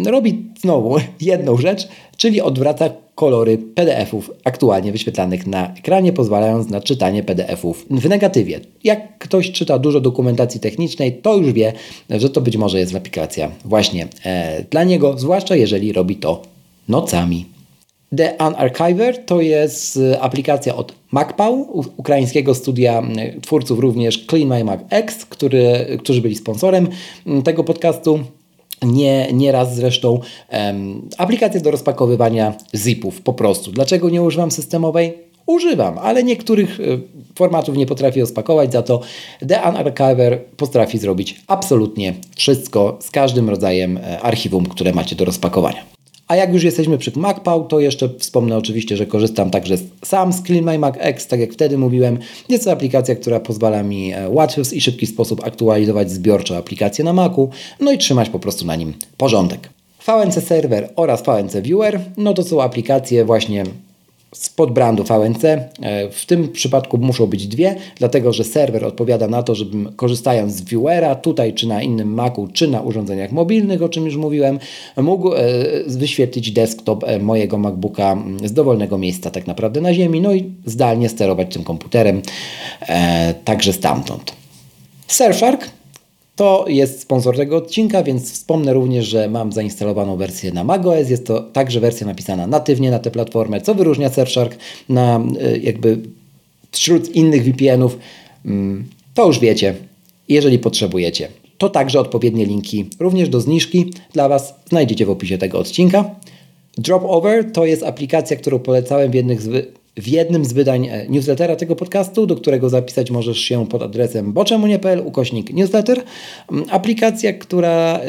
Robi 0.06 0.45
znowu 0.62 0.95
jedną 1.22 1.58
rzecz, 1.58 1.88
czyli 2.17 2.41
odwraca 2.41 2.89
kolory 3.15 3.58
PDF-ów 3.58 4.32
aktualnie 4.43 4.91
wyświetlanych 4.91 5.48
na 5.48 5.74
ekranie, 5.74 6.13
pozwalając 6.13 6.69
na 6.69 6.82
czytanie 6.82 7.24
PDF-ów 7.24 7.86
w 7.89 8.10
negatywie. 8.10 8.60
Jak 8.84 9.17
ktoś 9.17 9.52
czyta 9.52 9.80
dużo 9.80 10.02
dokumentacji 10.02 10.60
technicznej, 10.60 11.13
to 11.13 11.36
już 11.36 11.54
wie, 11.54 11.74
że 12.10 12.30
to 12.30 12.41
być 12.41 12.58
może 12.58 12.80
jest 12.80 12.95
aplikacja 12.95 13.52
właśnie 13.65 14.08
e, 14.26 14.63
dla 14.69 14.84
niego, 14.84 15.17
zwłaszcza 15.17 15.56
jeżeli 15.56 15.93
robi 15.93 16.15
to 16.15 16.41
nocami. 16.88 17.59
The 18.17 18.36
Unarchiver 18.48 19.26
to 19.26 19.41
jest 19.41 19.98
e, 19.98 20.22
aplikacja 20.22 20.76
od 20.76 20.93
MacPow, 21.12 21.67
ukraińskiego 21.98 22.56
studia 22.56 23.04
twórców 23.41 23.80
również 23.80 24.26
Clean 24.26 24.48
My 24.48 24.63
Mac 24.63 24.80
X, 24.89 25.26
który, 25.26 25.98
którzy 26.00 26.22
byli 26.22 26.36
sponsorem 26.36 26.88
tego 27.43 27.63
podcastu. 27.63 28.19
Nie, 28.84 29.34
nie 29.34 29.52
raz 29.52 29.76
zresztą 29.76 30.19
um, 30.52 31.10
aplikacje 31.17 31.62
do 31.62 31.72
rozpakowywania 31.72 32.54
zipów 32.76 33.22
po 33.22 33.34
prostu. 33.34 33.72
Dlaczego 33.72 34.10
nie 34.10 34.22
używam 34.22 34.52
systemowej? 34.52 35.13
Używam, 35.45 35.98
ale 35.98 36.24
niektórych 36.24 36.80
y, 36.80 37.02
formatów 37.36 37.78
nie 37.78 37.86
potrafię 37.86 38.22
rozpakować, 38.22 38.72
za 38.72 38.82
to 38.82 39.02
The 39.48 39.62
Unarchiver 39.69 40.41
potrafi 40.58 40.98
zrobić 40.98 41.41
absolutnie 41.48 42.13
wszystko 42.36 42.98
z 43.02 43.12
każdym 43.12 43.50
rodzajem 43.50 43.98
e, 43.98 44.19
archiwum, 44.19 44.65
które 44.65 44.93
macie 44.93 45.15
do 45.15 45.26
rozpakowania. 45.26 45.99
A 46.30 46.36
jak 46.36 46.54
już 46.54 46.63
jesteśmy 46.63 46.98
przy 46.98 47.12
MacPow, 47.15 47.68
to 47.68 47.80
jeszcze 47.80 48.10
wspomnę 48.18 48.58
oczywiście, 48.58 48.98
że 48.98 49.06
korzystam 49.06 49.52
także 49.52 49.76
sam 50.04 50.34
z 50.34 50.44
Clean 50.44 50.65
My 50.65 50.80
Mac 50.80 50.96
X, 51.00 51.28
tak 51.28 51.39
jak 51.39 51.54
wtedy 51.54 51.78
mówiłem. 51.78 52.20
Jest 52.50 52.63
to 52.63 52.72
aplikacja, 52.72 53.15
która 53.15 53.39
pozwala 53.39 53.84
mi 53.84 54.13
e, 54.13 54.30
łatwy 54.30 54.62
i 54.72 54.82
szybki 54.82 55.08
sposób 55.08 55.44
aktualizować 55.44 56.12
zbiorczo 56.12 56.58
aplikacje 56.58 57.06
na 57.06 57.13
Macu, 57.13 57.50
no 57.80 57.92
i 57.92 57.98
trzymać 57.98 58.30
po 58.30 58.39
prostu 58.39 58.65
na 58.65 58.76
nim 58.76 58.94
porządek. 59.18 59.70
VNC 60.08 60.48
Server 60.48 60.89
oraz 60.96 61.24
VNC 61.24 61.62
Viewer, 61.62 62.00
no 62.18 62.34
to 62.34 62.44
są 62.44 62.62
aplikacje 62.62 63.26
właśnie 63.26 63.63
spod 64.32 64.72
brandu 64.72 65.04
VNC. 65.04 65.44
E, 65.46 66.10
w 66.12 66.26
tym 66.26 66.50
przypadku 66.50 66.98
muszą 66.98 67.28
być 67.28 67.48
dwie, 67.48 67.76
dlatego 67.96 68.34
że 68.34 68.44
serwer 68.44 68.86
odpowiada 68.86 69.28
na 69.28 69.44
to, 69.44 69.56
żebym 69.56 69.94
korzystając 69.96 70.54
z 70.54 70.62
viewera, 70.62 71.15
tutaj 71.15 71.54
czy 71.54 71.68
na 71.68 71.82
innym 71.82 72.13
Macu, 72.13 72.48
czy 72.54 72.68
na 72.68 72.82
urządzeniach 72.82 73.32
mobilnych, 73.32 73.82
o 73.82 73.89
czym 73.89 74.06
już 74.06 74.15
mówiłem, 74.15 74.60
mógł 74.98 75.34
e, 75.34 75.39
wyświetlić 75.88 76.52
desktop 76.52 77.04
e, 77.04 77.20
mojego 77.20 77.58
MacBooka 77.58 78.18
z 78.46 78.54
dowolnego 78.54 78.98
miejsca 78.98 79.32
tak 79.32 79.48
naprawdę 79.48 79.82
na 79.82 79.94
ziemi, 79.94 80.22
no 80.22 80.34
i 80.34 80.52
zdalnie 80.65 81.10
sterować 81.10 81.54
tym 81.54 81.63
komputerem 81.63 82.22
także 83.46 83.74
stamtąd. 83.74 84.34
Surfshark 85.08 85.79
to 86.39 86.65
jest 86.67 87.02
sponsor 87.02 87.38
tego 87.38 87.58
odcinka, 87.58 88.04
więc 88.04 88.32
wspomnę 88.32 88.73
również, 88.73 89.08
że 89.08 89.30
mam 89.30 89.52
zainstalowaną 89.52 90.17
wersję 90.17 90.52
na 90.52 90.63
macOS. 90.63 91.10
Jest 91.10 91.25
to 91.25 91.39
także 91.39 91.80
wersja 91.80 92.08
napisana 92.08 92.47
natywnie 92.47 92.91
na 92.91 92.99
tę 92.99 93.12
platformę, 93.12 93.62
co 93.62 93.75
wyróżnia 93.75 94.10
Surfshark 94.10 94.58
na 94.89 95.23
e, 95.41 95.58
jakby 95.58 95.97
wśród 96.71 97.15
innych 97.15 97.43
VPN-ów. 97.43 97.97
Mm, 98.45 98.86
to 99.13 99.28
już 99.28 99.39
wiecie, 99.39 99.75
jeżeli 100.30 100.60
potrzebujecie. 100.60 101.28
To 101.58 101.69
także 101.69 101.99
odpowiednie 101.99 102.45
linki 102.45 102.89
również 102.99 103.30
do 103.30 103.41
zniżki 103.41 103.93
dla 104.13 104.30
Was 104.30 104.54
znajdziecie 104.69 105.06
w 105.06 105.10
opisie 105.10 105.38
tego 105.38 105.60
odcinka. 105.60 106.15
Dropover 106.78 107.52
to 107.52 107.65
jest 107.65 107.84
aplikacja, 107.84 108.38
którą 108.38 108.60
polecałem 108.60 109.12
w 109.12 109.13
jednych 109.13 109.41
z 109.41 109.79
w 110.02 110.08
jednym 110.08 110.46
z 110.46 110.54
wydań 110.54 110.88
e, 110.88 111.06
newslettera 111.10 111.56
tego 111.56 111.76
podcastu, 111.76 112.28
do 112.28 112.36
którego 112.36 112.70
zapisać 112.70 113.12
możesz 113.12 113.40
się 113.40 113.68
pod 113.68 113.82
adresem 113.82 114.34
boczemunie.pl 114.34 115.02
ukośnik 115.06 115.54
newsletter. 115.54 116.04
Mm, 116.52 116.66
aplikacja, 116.70 117.34
która 117.34 118.00
e, 118.00 118.02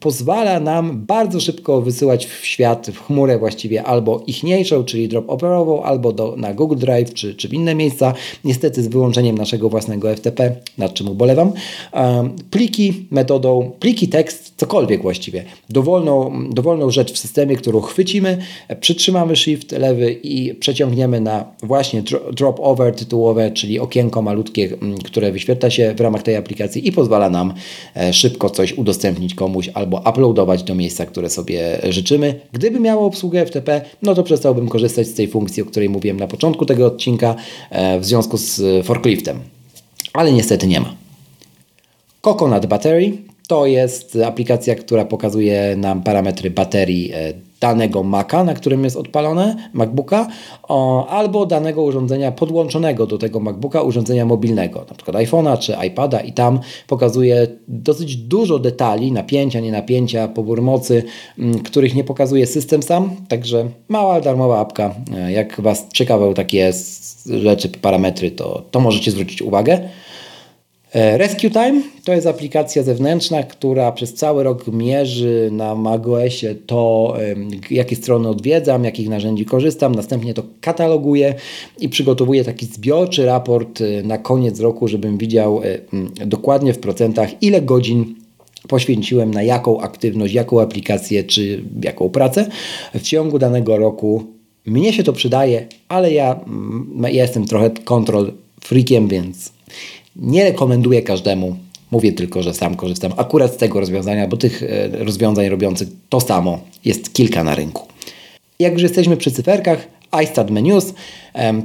pozwala 0.00 0.60
nam 0.60 1.06
bardzo 1.06 1.40
szybko 1.40 1.82
wysyłać 1.82 2.26
w 2.26 2.46
świat, 2.46 2.90
w 2.90 3.06
chmurę 3.06 3.38
właściwie 3.38 3.84
albo 3.84 4.22
ichniejszą, 4.26 4.84
czyli 4.84 5.08
drop 5.08 5.30
operową, 5.30 5.82
albo 5.82 6.12
do, 6.12 6.34
na 6.36 6.54
Google 6.54 6.76
Drive 6.76 7.14
czy, 7.14 7.34
czy 7.34 7.48
w 7.48 7.54
inne 7.54 7.74
miejsca, 7.74 8.14
niestety 8.44 8.82
z 8.82 8.88
wyłączeniem 8.88 9.38
naszego 9.38 9.68
własnego 9.68 10.16
FTP, 10.16 10.56
nad 10.78 10.94
czym 10.94 11.08
ubolewam. 11.08 11.52
Pliki 12.50 13.06
metodą, 13.10 13.70
pliki 13.80 14.08
tekst, 14.08 14.47
cokolwiek 14.58 15.02
właściwie, 15.02 15.44
dowolną, 15.70 16.32
dowolną 16.50 16.90
rzecz 16.90 17.12
w 17.12 17.18
systemie, 17.18 17.56
którą 17.56 17.80
chwycimy, 17.80 18.38
przytrzymamy 18.80 19.36
shift 19.36 19.72
lewy 19.72 20.12
i 20.12 20.54
przeciągniemy 20.54 21.20
na 21.20 21.44
właśnie 21.62 22.02
drop 22.32 22.60
over 22.60 22.94
tytułowe, 22.94 23.50
czyli 23.50 23.78
okienko 23.78 24.22
malutkie, 24.22 24.68
które 25.04 25.32
wyświetla 25.32 25.70
się 25.70 25.94
w 25.94 26.00
ramach 26.00 26.22
tej 26.22 26.36
aplikacji 26.36 26.88
i 26.88 26.92
pozwala 26.92 27.30
nam 27.30 27.54
e, 27.96 28.12
szybko 28.12 28.50
coś 28.50 28.72
udostępnić 28.72 29.34
komuś 29.34 29.70
albo 29.74 30.02
uploadować 30.10 30.62
do 30.62 30.74
miejsca, 30.74 31.06
które 31.06 31.30
sobie 31.30 31.78
życzymy. 31.88 32.40
Gdyby 32.52 32.80
miało 32.80 33.06
obsługę 33.06 33.46
FTP, 33.46 33.80
no 34.02 34.14
to 34.14 34.22
przestałbym 34.22 34.68
korzystać 34.68 35.06
z 35.06 35.14
tej 35.14 35.28
funkcji, 35.28 35.62
o 35.62 35.66
której 35.66 35.88
mówiłem 35.88 36.20
na 36.20 36.26
początku 36.26 36.66
tego 36.66 36.86
odcinka 36.86 37.34
e, 37.70 38.00
w 38.00 38.04
związku 38.04 38.36
z 38.36 38.86
forkliftem. 38.86 39.40
Ale 40.12 40.32
niestety 40.32 40.66
nie 40.66 40.80
ma. 40.80 40.94
Coconut 42.22 42.66
Battery 42.66 43.27
to 43.48 43.66
jest 43.66 44.18
aplikacja, 44.26 44.74
która 44.74 45.04
pokazuje 45.04 45.76
nam 45.76 46.02
parametry 46.02 46.50
baterii 46.50 47.12
e, 47.14 47.32
danego 47.60 48.02
Maca, 48.02 48.44
na 48.44 48.54
którym 48.54 48.84
jest 48.84 48.96
odpalone 48.96 49.70
MacBooka, 49.72 50.28
albo 51.08 51.46
danego 51.46 51.82
urządzenia 51.82 52.32
podłączonego 52.32 53.06
do 53.06 53.18
tego 53.18 53.40
MacBooka, 53.40 53.82
urządzenia 53.82 54.24
mobilnego, 54.24 54.86
na 54.88 54.94
przykład 54.94 55.16
iPhone'a 55.16 55.58
czy 55.58 55.76
iPada 55.86 56.20
i 56.20 56.32
tam 56.32 56.60
pokazuje 56.86 57.46
dosyć 57.68 58.16
dużo 58.16 58.58
detali, 58.58 59.12
napięcia, 59.12 59.60
nienapięcia, 59.60 60.28
pobór 60.28 60.62
mocy, 60.62 61.02
których 61.64 61.94
nie 61.94 62.04
pokazuje 62.04 62.46
system 62.46 62.82
sam, 62.82 63.10
także 63.28 63.68
mała 63.88 64.20
darmowa 64.20 64.58
apka. 64.58 64.94
E, 65.16 65.32
jak 65.32 65.60
Was 65.60 65.86
ciekawe 65.92 66.34
takie 66.34 66.72
rzeczy, 67.26 67.68
parametry, 67.68 68.30
to, 68.30 68.62
to 68.70 68.80
możecie 68.80 69.10
zwrócić 69.10 69.42
uwagę. 69.42 69.88
E, 70.92 71.18
Rescue 71.18 71.50
Time 71.50 71.82
to 72.04 72.12
jest 72.12 72.26
aplikacja 72.26 72.82
zewnętrzna, 72.82 73.42
która 73.42 73.92
przez 73.92 74.14
cały 74.14 74.42
rok 74.42 74.66
mierzy 74.66 75.48
na 75.52 75.74
macOSie 75.74 76.54
to, 76.54 77.14
jakie 77.70 77.96
strony 77.96 78.28
odwiedzam, 78.28 78.84
jakich 78.84 79.08
narzędzi 79.08 79.44
korzystam, 79.44 79.94
następnie 79.94 80.34
to 80.34 80.42
kataloguje 80.60 81.34
i 81.80 81.88
przygotowuje 81.88 82.44
taki 82.44 82.66
zbiorczy 82.66 83.26
raport 83.26 83.80
e, 83.80 84.02
na 84.02 84.18
koniec 84.18 84.60
roku, 84.60 84.88
żebym 84.88 85.18
widział 85.18 85.60
e, 85.62 86.26
dokładnie 86.26 86.72
w 86.72 86.78
procentach, 86.78 87.42
ile 87.42 87.62
godzin 87.62 88.14
poświęciłem 88.68 89.34
na 89.34 89.42
jaką 89.42 89.80
aktywność, 89.80 90.34
jaką 90.34 90.60
aplikację 90.60 91.24
czy 91.24 91.64
jaką 91.82 92.08
pracę 92.08 92.46
w 92.94 93.02
ciągu 93.02 93.38
danego 93.38 93.76
roku. 93.76 94.24
Mnie 94.66 94.92
się 94.92 95.02
to 95.02 95.12
przydaje, 95.12 95.66
ale 95.88 96.12
ja, 96.12 96.40
ja 97.00 97.08
jestem 97.08 97.46
trochę 97.46 97.70
kontrol 97.70 98.32
freakiem, 98.60 99.08
więc 99.08 99.52
nie 100.18 100.44
rekomenduję 100.44 101.02
każdemu. 101.02 101.56
Mówię 101.90 102.12
tylko, 102.12 102.42
że 102.42 102.54
sam 102.54 102.74
korzystam 102.74 103.12
akurat 103.16 103.54
z 103.54 103.56
tego 103.56 103.80
rozwiązania, 103.80 104.26
bo 104.26 104.36
tych 104.36 104.62
e, 104.62 104.88
rozwiązań 105.04 105.48
robiących 105.48 105.88
to 106.08 106.20
samo 106.20 106.60
jest 106.84 107.12
kilka 107.12 107.44
na 107.44 107.54
rynku. 107.54 107.86
Jak 108.58 108.72
już 108.72 108.82
jesteśmy 108.82 109.16
przy 109.16 109.30
cyferkach, 109.30 109.88
iStat 110.24 110.50
Menus 110.50 110.94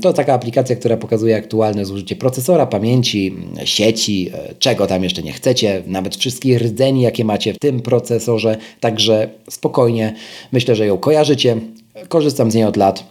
to 0.01 0.13
taka 0.13 0.33
aplikacja, 0.33 0.75
która 0.75 0.97
pokazuje 0.97 1.35
aktualne 1.35 1.85
zużycie 1.85 2.15
procesora, 2.15 2.65
pamięci, 2.65 3.35
sieci, 3.65 4.29
e, 4.33 4.55
czego 4.59 4.87
tam 4.87 5.03
jeszcze 5.03 5.23
nie 5.23 5.33
chcecie, 5.33 5.83
nawet 5.87 6.15
wszystkich 6.15 6.61
rdzeni, 6.61 7.01
jakie 7.01 7.25
macie 7.25 7.53
w 7.53 7.59
tym 7.59 7.81
procesorze. 7.81 8.57
Także 8.79 9.29
spokojnie, 9.49 10.13
myślę, 10.51 10.75
że 10.75 10.85
ją 10.85 10.97
kojarzycie. 10.97 11.57
Korzystam 12.07 12.51
z 12.51 12.55
niej 12.55 12.63
od 12.63 12.77
lat, 12.77 13.03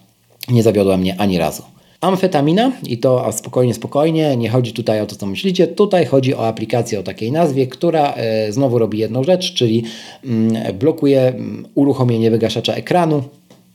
nie 0.48 0.62
zawiodła 0.62 0.96
mnie 0.96 1.20
ani 1.20 1.38
razu. 1.38 1.62
Amfetamina 2.02 2.72
i 2.86 2.98
to 2.98 3.32
spokojnie, 3.32 3.74
spokojnie, 3.74 4.36
nie 4.36 4.50
chodzi 4.50 4.72
tutaj 4.72 5.00
o 5.00 5.06
to, 5.06 5.16
co 5.16 5.26
myślicie, 5.26 5.66
tutaj 5.66 6.06
chodzi 6.06 6.34
o 6.34 6.46
aplikację 6.46 7.00
o 7.00 7.02
takiej 7.02 7.32
nazwie, 7.32 7.66
która 7.66 8.14
e, 8.14 8.52
znowu 8.52 8.78
robi 8.78 8.98
jedną 8.98 9.24
rzecz, 9.24 9.54
czyli 9.54 9.84
mm, 10.24 10.78
blokuje 10.78 11.20
mm, 11.20 11.66
uruchomienie 11.74 12.30
wygaszacza 12.30 12.74
ekranu, 12.74 13.22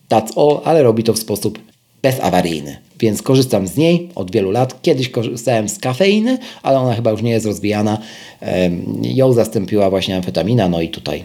that's 0.10 0.40
all, 0.40 0.62
ale 0.64 0.84
robi 0.84 1.04
to 1.04 1.14
w 1.14 1.20
sposób 1.20 1.60
bezawaryjny. 2.02 2.78
Więc 3.00 3.22
korzystam 3.22 3.68
z 3.68 3.78
niej 3.78 4.10
od 4.16 4.32
wielu 4.32 4.52
lat. 4.52 4.82
Kiedyś 4.82 5.10
korzystałem 5.10 5.70
z 5.70 5.80
kafeiny, 5.80 6.38
ale 6.64 6.80
ona 6.80 6.94
chyba 6.94 7.12
już 7.12 7.22
nie 7.22 7.32
jest 7.32 7.46
rozwijana. 7.46 7.98
Ją 9.02 9.34
zastąpiła 9.34 9.90
właśnie 9.90 10.16
amfetamina, 10.16 10.70
no 10.70 10.82
i 10.82 10.90
tutaj 10.90 11.24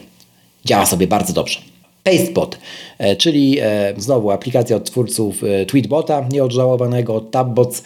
działa 0.65 0.87
sobie 0.87 1.07
bardzo 1.07 1.33
dobrze. 1.33 1.72
Pastebot, 2.05 2.59
e, 2.99 3.17
czyli 3.17 3.59
e, 3.61 3.95
znowu 3.97 4.31
aplikacja 4.31 4.77
od 4.77 4.85
twórców 4.85 5.45
e, 5.45 5.67
Tweetbota 5.67 6.29
nieodżałowanego, 6.31 7.21
Tabbots, 7.21 7.83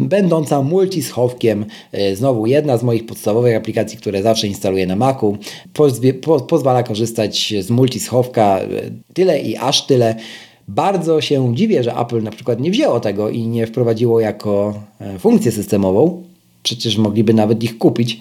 będąca 0.00 0.62
multischowkiem, 0.62 1.66
znowu 2.14 2.46
jedna 2.46 2.76
z 2.76 2.82
moich 2.82 3.06
podstawowych 3.06 3.56
aplikacji, 3.56 3.98
które 3.98 4.22
zawsze 4.22 4.46
instaluję 4.46 4.86
na 4.86 4.96
Macu, 4.96 5.36
pozwala 6.48 6.82
korzystać 6.82 7.54
z 7.60 7.70
multischowka 7.70 8.60
tyle 9.14 9.40
i 9.40 9.56
aż 9.56 9.86
tyle, 9.86 10.14
Bardzo 10.68 11.20
się 11.20 11.54
dziwię, 11.54 11.82
że 11.82 11.94
Apple 11.94 12.22
na 12.22 12.30
przykład 12.30 12.60
nie 12.60 12.70
wzięło 12.70 13.00
tego 13.00 13.30
i 13.30 13.46
nie 13.46 13.66
wprowadziło 13.66 14.20
jako 14.20 14.74
funkcję 15.18 15.52
systemową. 15.52 16.22
Przecież 16.62 16.96
mogliby 16.96 17.34
nawet 17.34 17.62
ich 17.64 17.78
kupić. 17.78 18.20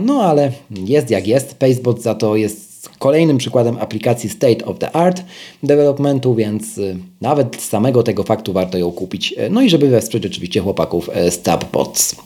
No 0.00 0.22
ale 0.22 0.52
jest 0.86 1.10
jak 1.10 1.26
jest. 1.26 1.58
Pacebot 1.58 2.02
za 2.02 2.14
to 2.14 2.36
jest 2.36 2.71
kolejnym 2.98 3.38
przykładem 3.38 3.78
aplikacji 3.80 4.30
state 4.30 4.64
of 4.64 4.78
the 4.78 4.92
art 4.92 5.22
developmentu, 5.62 6.34
więc 6.34 6.78
y, 6.78 6.96
nawet 7.20 7.56
z 7.62 7.68
samego 7.68 8.02
tego 8.02 8.22
faktu 8.22 8.52
warto 8.52 8.78
ją 8.78 8.92
kupić. 8.92 9.34
E, 9.36 9.50
no 9.50 9.62
i 9.62 9.70
żeby 9.70 9.88
wesprzeć 9.88 10.26
oczywiście 10.26 10.60
chłopaków 10.60 11.10
z 11.30 11.42
Tabbots. 11.42 12.16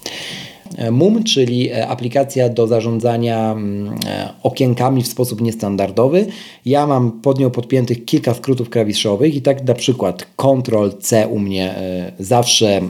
E, 0.77 0.91
MUM, 0.91 1.25
czyli 1.25 1.71
e, 1.71 1.89
aplikacja 1.89 2.49
do 2.49 2.67
zarządzania 2.67 3.53
mm, 3.53 3.95
e, 4.07 4.29
okienkami 4.43 5.03
w 5.03 5.09
sposób 5.09 5.41
niestandardowy. 5.41 6.27
Ja 6.67 6.87
mam 6.87 7.13
pod 7.13 7.39
nią 7.39 7.51
podpiętych 7.51 8.05
kilka 8.05 8.35
skrótów 8.35 8.71
klawiszowych 8.71 9.35
i 9.35 9.43
tak 9.43 9.65
na 9.65 9.75
przykład 9.75 10.27
Ctrl 10.37 10.91
C 11.01 11.29
u 11.29 11.39
mnie 11.39 11.75
zawsze 12.19 12.81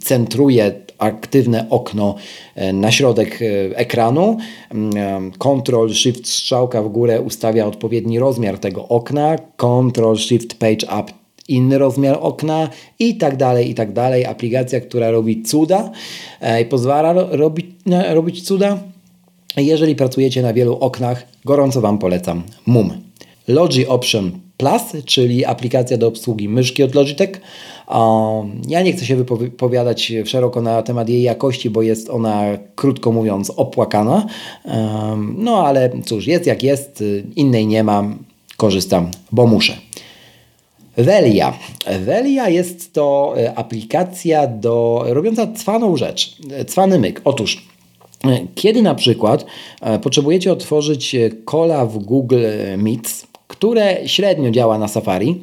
centruje 0.00 0.72
aktywne 0.98 1.66
okno 1.70 2.14
na 2.72 2.90
środek 2.90 3.40
ekranu. 3.74 4.36
Ctrl 5.38 5.92
Shift 5.92 6.28
strzałka 6.28 6.82
w 6.82 6.88
górę 6.88 7.20
ustawia 7.20 7.66
odpowiedni 7.66 8.18
rozmiar 8.18 8.58
tego 8.58 8.88
okna. 8.88 9.36
Ctrl 9.56 10.16
Shift 10.16 10.58
Page 10.58 10.86
Up 11.00 11.21
inny 11.52 11.78
rozmiar 11.78 12.18
okna 12.20 12.68
i 12.98 13.16
tak 13.16 13.36
dalej, 13.36 13.70
i 13.70 13.74
tak 13.74 13.92
dalej. 13.92 14.26
Aplikacja, 14.26 14.80
która 14.80 15.10
robi 15.10 15.42
cuda 15.42 15.90
e, 16.40 16.62
i 16.62 16.64
pozwala 16.64 17.12
robić, 17.12 17.66
robić 18.12 18.42
cuda. 18.42 18.78
Jeżeli 19.56 19.96
pracujecie 19.96 20.42
na 20.42 20.52
wielu 20.52 20.76
oknach, 20.76 21.26
gorąco 21.44 21.80
Wam 21.80 21.98
polecam 21.98 22.42
MUM. 22.66 22.90
Logi 23.48 23.86
Option 23.86 24.30
Plus, 24.56 25.04
czyli 25.04 25.44
aplikacja 25.44 25.96
do 25.96 26.08
obsługi 26.08 26.48
myszki 26.48 26.82
od 26.82 26.94
Logitech. 26.94 27.40
Ja 28.68 28.82
nie 28.82 28.92
chcę 28.92 29.06
się 29.06 29.16
wypowiadać 29.16 30.12
szeroko 30.24 30.62
na 30.62 30.82
temat 30.82 31.08
jej 31.08 31.22
jakości, 31.22 31.70
bo 31.70 31.82
jest 31.82 32.10
ona, 32.10 32.42
krótko 32.74 33.12
mówiąc, 33.12 33.50
opłakana. 33.50 34.26
No 35.36 35.66
ale 35.66 35.90
cóż, 36.04 36.26
jest 36.26 36.46
jak 36.46 36.62
jest, 36.62 37.04
innej 37.36 37.66
nie 37.66 37.84
mam, 37.84 38.18
korzystam, 38.56 39.10
bo 39.32 39.46
muszę. 39.46 39.76
Velia. 40.96 41.58
Velia 42.00 42.48
jest 42.48 42.92
to 42.92 43.34
e, 43.36 43.54
aplikacja 43.54 44.46
do, 44.46 45.04
robiąca 45.06 45.52
cwaną 45.52 45.96
rzecz, 45.96 46.36
e, 46.52 46.64
cwany 46.64 46.98
myk. 46.98 47.20
Otóż 47.24 47.66
e, 48.24 48.38
kiedy 48.54 48.82
na 48.82 48.94
przykład 48.94 49.46
potrzebujecie 50.02 50.52
otworzyć 50.52 51.16
kola 51.44 51.86
w 51.86 51.98
Google 51.98 52.44
Meets, 52.76 53.26
które 53.48 54.08
średnio 54.08 54.50
działa 54.50 54.78
na 54.78 54.88
Safari, 54.88 55.40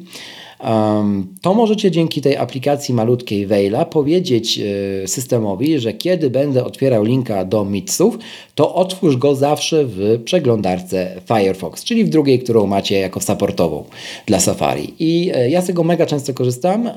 to 1.42 1.54
możecie 1.54 1.90
dzięki 1.90 2.20
tej 2.20 2.36
aplikacji 2.36 2.94
malutkiej 2.94 3.46
Veila 3.46 3.84
powiedzieć 3.84 4.58
e, 4.58 5.08
systemowi, 5.08 5.78
że 5.78 5.92
kiedy 5.92 6.30
będę 6.30 6.64
otwierał 6.64 7.04
linka 7.04 7.44
do 7.44 7.64
Mitsów, 7.64 8.18
to 8.54 8.74
otwórz 8.74 9.16
go 9.16 9.34
zawsze 9.34 9.84
w 9.84 10.22
przeglądarce 10.24 11.20
Firefox, 11.26 11.84
czyli 11.84 12.04
w 12.04 12.08
drugiej, 12.08 12.38
którą 12.38 12.66
macie 12.66 12.98
jako 12.98 13.20
supportową 13.20 13.84
dla 14.26 14.40
Safari. 14.40 14.94
I 14.98 15.30
e, 15.34 15.50
ja 15.50 15.62
z 15.62 15.66
tego 15.66 15.84
mega 15.84 16.06
często 16.06 16.34
korzystam. 16.34 16.90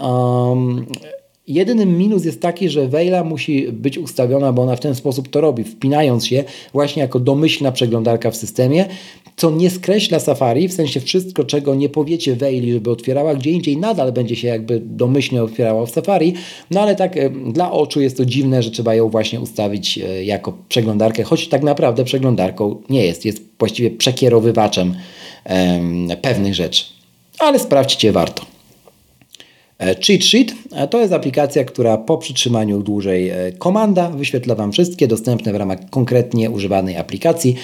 Jedynym 1.47 1.97
minus 1.97 2.25
jest 2.25 2.41
taki, 2.41 2.69
że 2.69 2.87
Veila 2.87 3.23
musi 3.23 3.71
być 3.71 3.97
ustawiona, 3.97 4.53
bo 4.53 4.61
ona 4.61 4.75
w 4.75 4.79
ten 4.79 4.95
sposób 4.95 5.27
to 5.27 5.41
robi, 5.41 5.63
wpinając 5.63 6.27
się 6.27 6.43
właśnie 6.73 7.01
jako 7.01 7.19
domyślna 7.19 7.71
przeglądarka 7.71 8.31
w 8.31 8.35
systemie, 8.35 8.85
co 9.35 9.51
nie 9.51 9.69
skreśla 9.69 10.19
Safari, 10.19 10.67
w 10.67 10.73
sensie 10.73 10.99
wszystko, 10.99 11.43
czego 11.43 11.75
nie 11.75 11.89
powiecie 11.89 12.35
Veili, 12.35 12.73
żeby 12.73 12.91
otwierała 12.91 13.35
gdzie 13.35 13.51
indziej, 13.51 13.77
nadal 13.77 14.11
będzie 14.11 14.35
się 14.35 14.47
jakby 14.47 14.81
domyślnie 14.85 15.43
otwierała 15.43 15.85
w 15.85 15.89
Safari, 15.89 16.33
no 16.71 16.81
ale 16.81 16.95
tak 16.95 17.15
dla 17.53 17.71
oczu 17.71 18.01
jest 18.01 18.17
to 18.17 18.25
dziwne, 18.25 18.63
że 18.63 18.71
trzeba 18.71 18.95
ją 18.95 19.09
właśnie 19.09 19.39
ustawić 19.39 19.97
e, 19.97 20.23
jako 20.23 20.53
przeglądarkę, 20.69 21.23
choć 21.23 21.47
tak 21.47 21.63
naprawdę 21.63 22.03
przeglądarką 22.03 22.81
nie 22.89 23.05
jest, 23.05 23.25
jest 23.25 23.41
właściwie 23.59 23.91
przekierowywaczem 23.91 24.95
pewnych 26.21 26.55
rzeczy. 26.55 26.83
Ale 27.39 27.59
sprawdźcie, 27.59 28.11
warto. 28.11 28.52
E, 29.79 29.95
cheat 29.95 30.23
Sheet 30.23 30.53
e, 30.71 30.87
to 30.87 31.01
jest 31.01 31.13
aplikacja, 31.13 31.63
która 31.63 31.97
po 31.97 32.17
przytrzymaniu 32.17 32.81
dłużej 32.81 33.29
e, 33.29 33.51
komanda 33.57 34.09
wyświetla 34.09 34.55
Wam 34.55 34.71
wszystkie 34.71 35.07
dostępne 35.07 35.53
w 35.53 35.55
ramach 35.55 35.89
konkretnie 35.89 36.51
używanej 36.51 36.97
aplikacji 36.97 37.55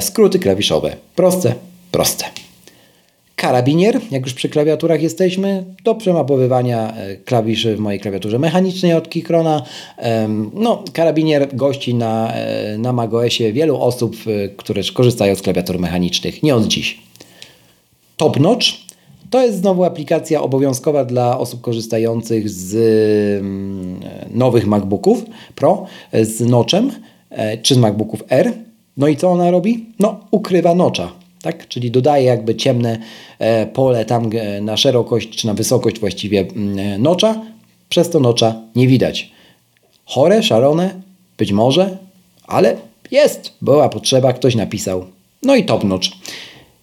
skróty 0.00 0.38
klawiszowe. 0.38 0.96
Proste, 1.14 1.54
proste. 1.90 2.24
Karabinier, 3.36 4.00
jak 4.10 4.22
już 4.22 4.34
przy 4.34 4.48
klawiaturach 4.48 5.02
jesteśmy, 5.02 5.64
do 5.84 5.94
przemapowywania 5.94 6.94
klawiszy 7.24 7.76
w 7.76 7.80
mojej 7.80 8.00
klawiaturze 8.00 8.38
mechanicznej 8.38 8.92
od 8.94 9.08
Keychrona. 9.08 9.62
No, 10.54 10.84
karabinier 10.92 11.56
gości 11.56 11.94
na, 11.94 12.32
na 12.78 12.92
macOSie 12.92 13.52
wielu 13.52 13.80
osób, 13.80 14.16
które 14.56 14.82
korzystają 14.94 15.34
z 15.34 15.42
klawiatur 15.42 15.78
mechanicznych 15.78 16.42
nie 16.42 16.54
od 16.54 16.66
dziś. 16.66 16.98
Top 18.16 18.40
Notch 18.40 18.85
to 19.30 19.42
jest 19.42 19.58
znowu 19.58 19.84
aplikacja 19.84 20.42
obowiązkowa 20.42 21.04
dla 21.04 21.38
osób 21.38 21.60
korzystających 21.60 22.50
z 22.50 22.74
mm, 23.40 24.00
nowych 24.30 24.66
MacBooków 24.66 25.24
Pro 25.54 25.86
z 26.22 26.40
nocem 26.40 26.92
e, 27.30 27.58
czy 27.58 27.74
z 27.74 27.78
MacBooków 27.78 28.24
R. 28.28 28.52
No 28.96 29.08
i 29.08 29.16
co 29.16 29.30
ona 29.30 29.50
robi? 29.50 29.86
No, 29.98 30.20
ukrywa 30.30 30.74
nocza. 30.74 31.12
Tak? 31.42 31.68
Czyli 31.68 31.90
dodaje 31.90 32.24
jakby 32.24 32.54
ciemne 32.54 32.98
e, 33.38 33.66
pole 33.66 34.04
tam 34.04 34.30
e, 34.34 34.60
na 34.60 34.76
szerokość 34.76 35.30
czy 35.30 35.46
na 35.46 35.54
wysokość 35.54 36.00
właściwie 36.00 36.40
mm, 36.40 37.02
nocza. 37.02 37.42
Przez 37.88 38.10
to 38.10 38.20
nocza 38.20 38.54
nie 38.76 38.86
widać. 38.86 39.30
Chore, 40.04 40.42
szarone? 40.42 41.00
Być 41.38 41.52
może, 41.52 41.98
ale 42.46 42.76
jest. 43.10 43.52
Była 43.62 43.88
potrzeba, 43.88 44.32
ktoś 44.32 44.54
napisał. 44.54 45.04
No 45.42 45.56
i 45.56 45.64
top 45.64 45.84
notch. 45.84 46.08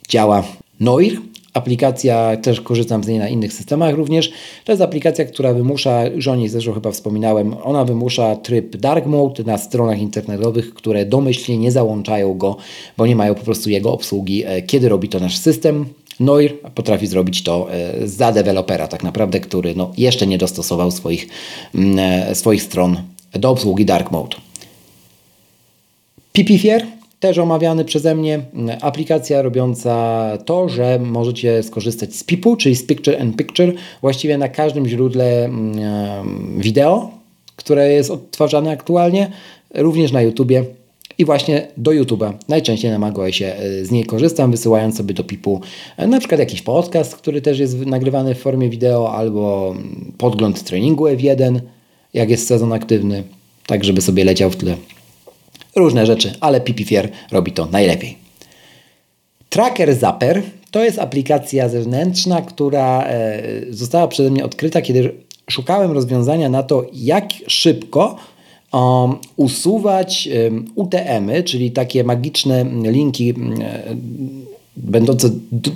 Działa. 0.10 0.44
Noir 0.80 1.18
Aplikacja, 1.54 2.38
też 2.38 2.62
korzystam 2.62 3.04
z 3.04 3.08
niej 3.08 3.20
na 3.20 3.30
innych 3.30 3.54
systemach 3.54 3.96
również. 3.96 4.32
To 4.66 4.72
jest 4.72 4.82
aplikacja, 4.82 5.26
która 5.26 5.54
wymusza, 5.54 6.06
już 6.06 6.28
o 6.28 6.36
niej 6.36 6.50
zresztą 6.50 6.74
chyba 6.74 6.92
wspominałem, 6.92 7.56
ona 7.64 7.86
wymusza 7.86 8.36
tryb 8.36 8.78
dark 8.78 9.06
mode 9.06 9.44
na 9.44 9.58
stronach 9.58 10.00
internetowych, 10.00 10.74
które 10.74 11.06
domyślnie 11.06 11.58
nie 11.58 11.72
załączają 11.72 12.34
go, 12.34 12.58
bo 12.98 13.08
nie 13.08 13.16
mają 13.16 13.36
po 13.36 13.44
prostu 13.44 13.70
jego 13.70 13.94
obsługi, 13.94 14.44
e, 14.46 14.62
kiedy 14.62 14.90
robi 14.90 15.10
to 15.10 15.20
nasz 15.20 15.38
system. 15.38 15.86
Noir 16.20 16.60
potrafi 16.76 17.08
zrobić 17.08 17.44
to 17.44 17.68
e, 17.72 18.08
za 18.08 18.32
dewelopera 18.32 18.88
tak 18.88 19.04
naprawdę, 19.04 19.40
który 19.40 19.76
no, 19.76 19.92
jeszcze 19.98 20.28
nie 20.28 20.38
dostosował 20.38 20.92
swoich, 20.92 21.28
mm, 21.76 22.00
e, 22.00 22.36
swoich 22.36 22.64
stron 22.64 22.98
do 23.34 23.50
obsługi 23.50 23.86
dark 23.86 24.12
mode. 24.12 24.38
Pipifier 26.34 26.86
też 27.24 27.38
omawiany 27.38 27.86
przeze 27.86 28.16
mnie, 28.16 28.40
aplikacja 28.82 29.42
robiąca 29.42 30.38
to, 30.46 30.70
że 30.70 31.00
możecie 31.00 31.64
skorzystać 31.64 32.16
z 32.16 32.24
PIP-u, 32.24 32.56
czyli 32.56 32.76
z 32.76 32.86
Picture 32.86 33.22
and 33.22 33.36
Picture, 33.36 33.74
właściwie 34.02 34.38
na 34.38 34.48
każdym 34.48 34.88
źródle 34.88 35.50
wideo, 36.58 37.12
które 37.56 37.94
jest 37.94 38.12
odtwarzane 38.12 38.72
aktualnie, 38.72 39.32
również 39.74 40.12
na 40.12 40.22
YouTubie 40.22 40.66
i 41.18 41.26
właśnie 41.26 41.68
do 41.78 41.92
YouTube'a. 41.92 42.34
Najczęściej 42.48 42.92
na 42.92 43.00
macOSie 43.00 43.58
e, 43.58 43.86
z 43.86 43.92
niej 43.92 44.06
korzystam, 44.06 44.52
wysyłając 44.52 44.98
sobie 44.98 45.14
do 45.14 45.24
PIP-u 45.24 45.62
e, 45.98 46.08
na 46.08 46.20
przykład 46.20 46.40
jakiś 46.40 46.62
podcast, 46.62 47.16
który 47.16 47.42
też 47.42 47.60
jest 47.60 47.86
nagrywany 47.86 48.36
w 48.36 48.40
formie 48.40 48.70
wideo, 48.70 49.14
albo 49.16 49.76
podgląd 50.18 50.64
treningu 50.64 51.06
F1, 51.06 51.60
jak 52.14 52.30
jest 52.30 52.48
sezon 52.48 52.74
aktywny, 52.74 53.24
tak 53.66 53.84
żeby 53.84 54.02
sobie 54.02 54.24
leciał 54.24 54.50
w 54.50 54.56
tle 54.56 54.76
różne 55.76 56.06
rzeczy, 56.06 56.34
ale 56.40 56.62
Pipifier 56.62 57.10
robi 57.32 57.52
to 57.52 57.66
najlepiej. 57.66 58.18
Tracker 59.50 59.96
Zapper 59.96 60.42
to 60.72 60.84
jest 60.84 61.00
aplikacja 61.00 61.70
zewnętrzna, 61.70 62.42
która 62.42 63.04
e, 63.04 63.42
została 63.70 64.08
przeze 64.08 64.30
mnie 64.30 64.46
odkryta, 64.46 64.82
kiedy 64.82 65.14
szukałem 65.50 65.92
rozwiązania 65.92 66.50
na 66.50 66.64
to, 66.64 66.86
jak 66.94 67.26
szybko 67.48 68.16
um, 68.74 69.16
usuwać 69.36 70.30
UTM-y, 70.76 71.44
czyli 71.44 71.72
takie 71.72 72.04
magiczne 72.04 72.66
linki 72.84 73.34
um, 73.34 73.56
będące 74.78 75.30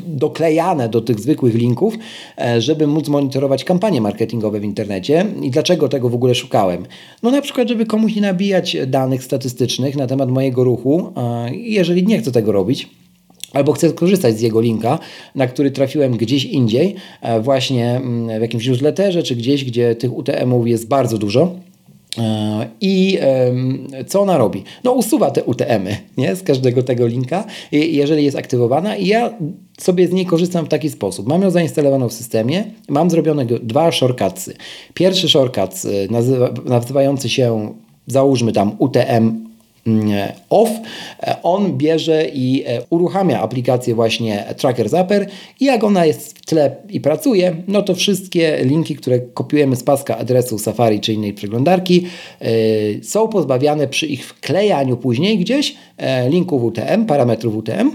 doklejane 0.08 0.90
do 0.90 1.02
tych 1.02 1.20
zwykłych 1.20 1.56
linków, 1.56 1.94
e, 2.38 2.62
żeby 2.62 2.88
móc 2.88 3.08
monitorować 3.08 3.64
kampanie 3.64 4.02
marketingowe 4.02 4.60
w 4.60 4.64
internecie. 4.64 5.26
I 5.42 5.52
dlaczego 5.52 5.90
tego 5.90 6.10
w 6.10 6.16
ogóle 6.16 6.36
szukałem? 6.36 6.86
No 7.24 7.32
na 7.32 7.42
przykład, 7.42 7.68
żeby 7.68 7.86
komuś 7.86 8.16
nie 8.16 8.22
nabijać 8.22 8.78
danych 8.88 9.24
statystycznych 9.24 9.96
na 9.96 10.08
temat 10.08 10.30
mojego 10.30 10.64
ruchu, 10.64 11.14
jeżeli 11.52 12.06
nie 12.06 12.20
chcę 12.20 12.32
tego 12.32 12.52
robić, 12.52 12.90
albo 13.54 13.74
chcę 13.74 13.94
korzystać 13.94 14.38
z 14.38 14.42
jego 14.42 14.62
linka, 14.62 15.00
na 15.36 15.48
który 15.48 15.72
trafiłem 15.72 16.18
gdzieś 16.18 16.46
indziej, 16.46 16.96
e, 17.22 17.42
właśnie 17.42 17.96
mm, 17.96 18.40
w 18.40 18.42
jakimś 18.42 18.68
newsletterze, 18.68 19.24
czy 19.24 19.36
gdzieś, 19.36 19.66
gdzie 19.66 19.96
tych 19.96 20.18
UTM-ów 20.18 20.68
jest 20.68 20.88
bardzo 20.88 21.18
dużo, 21.18 21.56
I 22.82 23.20
co 24.08 24.22
ona 24.22 24.38
robi? 24.38 24.64
No 24.84 24.92
usuwa 24.92 25.32
te 25.32 25.44
UTM-y 25.44 25.98
nie? 26.18 26.36
z 26.36 26.44
każdego 26.44 26.84
tego 26.84 27.08
linka, 27.08 27.46
jeżeli 27.72 28.24
jest 28.24 28.38
aktywowana 28.38 28.96
i 28.96 29.08
ja 29.08 29.34
sobie 29.80 30.08
z 30.08 30.12
niej 30.12 30.26
korzystam 30.26 30.66
w 30.66 30.70
taki 30.70 30.90
sposób. 30.90 31.28
Mam 31.28 31.42
ją 31.42 31.50
zainstalowaną 31.50 32.10
w 32.10 32.14
systemie, 32.14 32.64
mam 32.90 33.10
zrobione 33.10 33.46
dwa 33.46 33.92
shortcutsy. 33.92 34.54
Pierwszy 34.94 35.30
shortcut 35.30 35.72
nazywa, 36.10 36.50
nazywający 36.66 37.30
się 37.30 37.74
załóżmy 38.08 38.52
tam 38.52 38.76
UTM 38.80 39.47
off, 40.50 40.70
e, 41.20 41.36
on 41.44 41.78
bierze 41.78 42.28
i 42.34 42.64
e, 42.66 42.82
uruchamia 42.90 43.42
aplikację 43.42 43.96
właśnie 43.96 44.46
Tracker 44.58 44.90
Zapper 44.90 45.28
i 45.60 45.66
jak 45.66 45.84
ona 45.84 46.06
jest 46.06 46.38
w 46.38 46.46
tle 46.46 46.76
i 46.90 47.02
pracuje, 47.02 47.56
no 47.68 47.82
to 47.82 47.96
wszystkie 47.96 48.58
linki, 48.64 48.96
które 48.96 49.20
kopiujemy 49.20 49.76
z 49.76 49.84
paska 49.84 50.18
adresu 50.18 50.60
Safari 50.60 51.00
czy 51.00 51.14
innej 51.14 51.34
przeglądarki 51.34 52.06
yy, 52.42 52.50
są 53.04 53.28
pozbawiane 53.28 53.88
przy 53.88 54.08
ich 54.08 54.26
wklejaniu 54.26 54.98
później 54.98 55.38
gdzieś 55.38 55.72
yy, 55.72 56.30
linków 56.30 56.64
UTM, 56.64 57.06
parametrów 57.06 57.56
UTM 57.56 57.92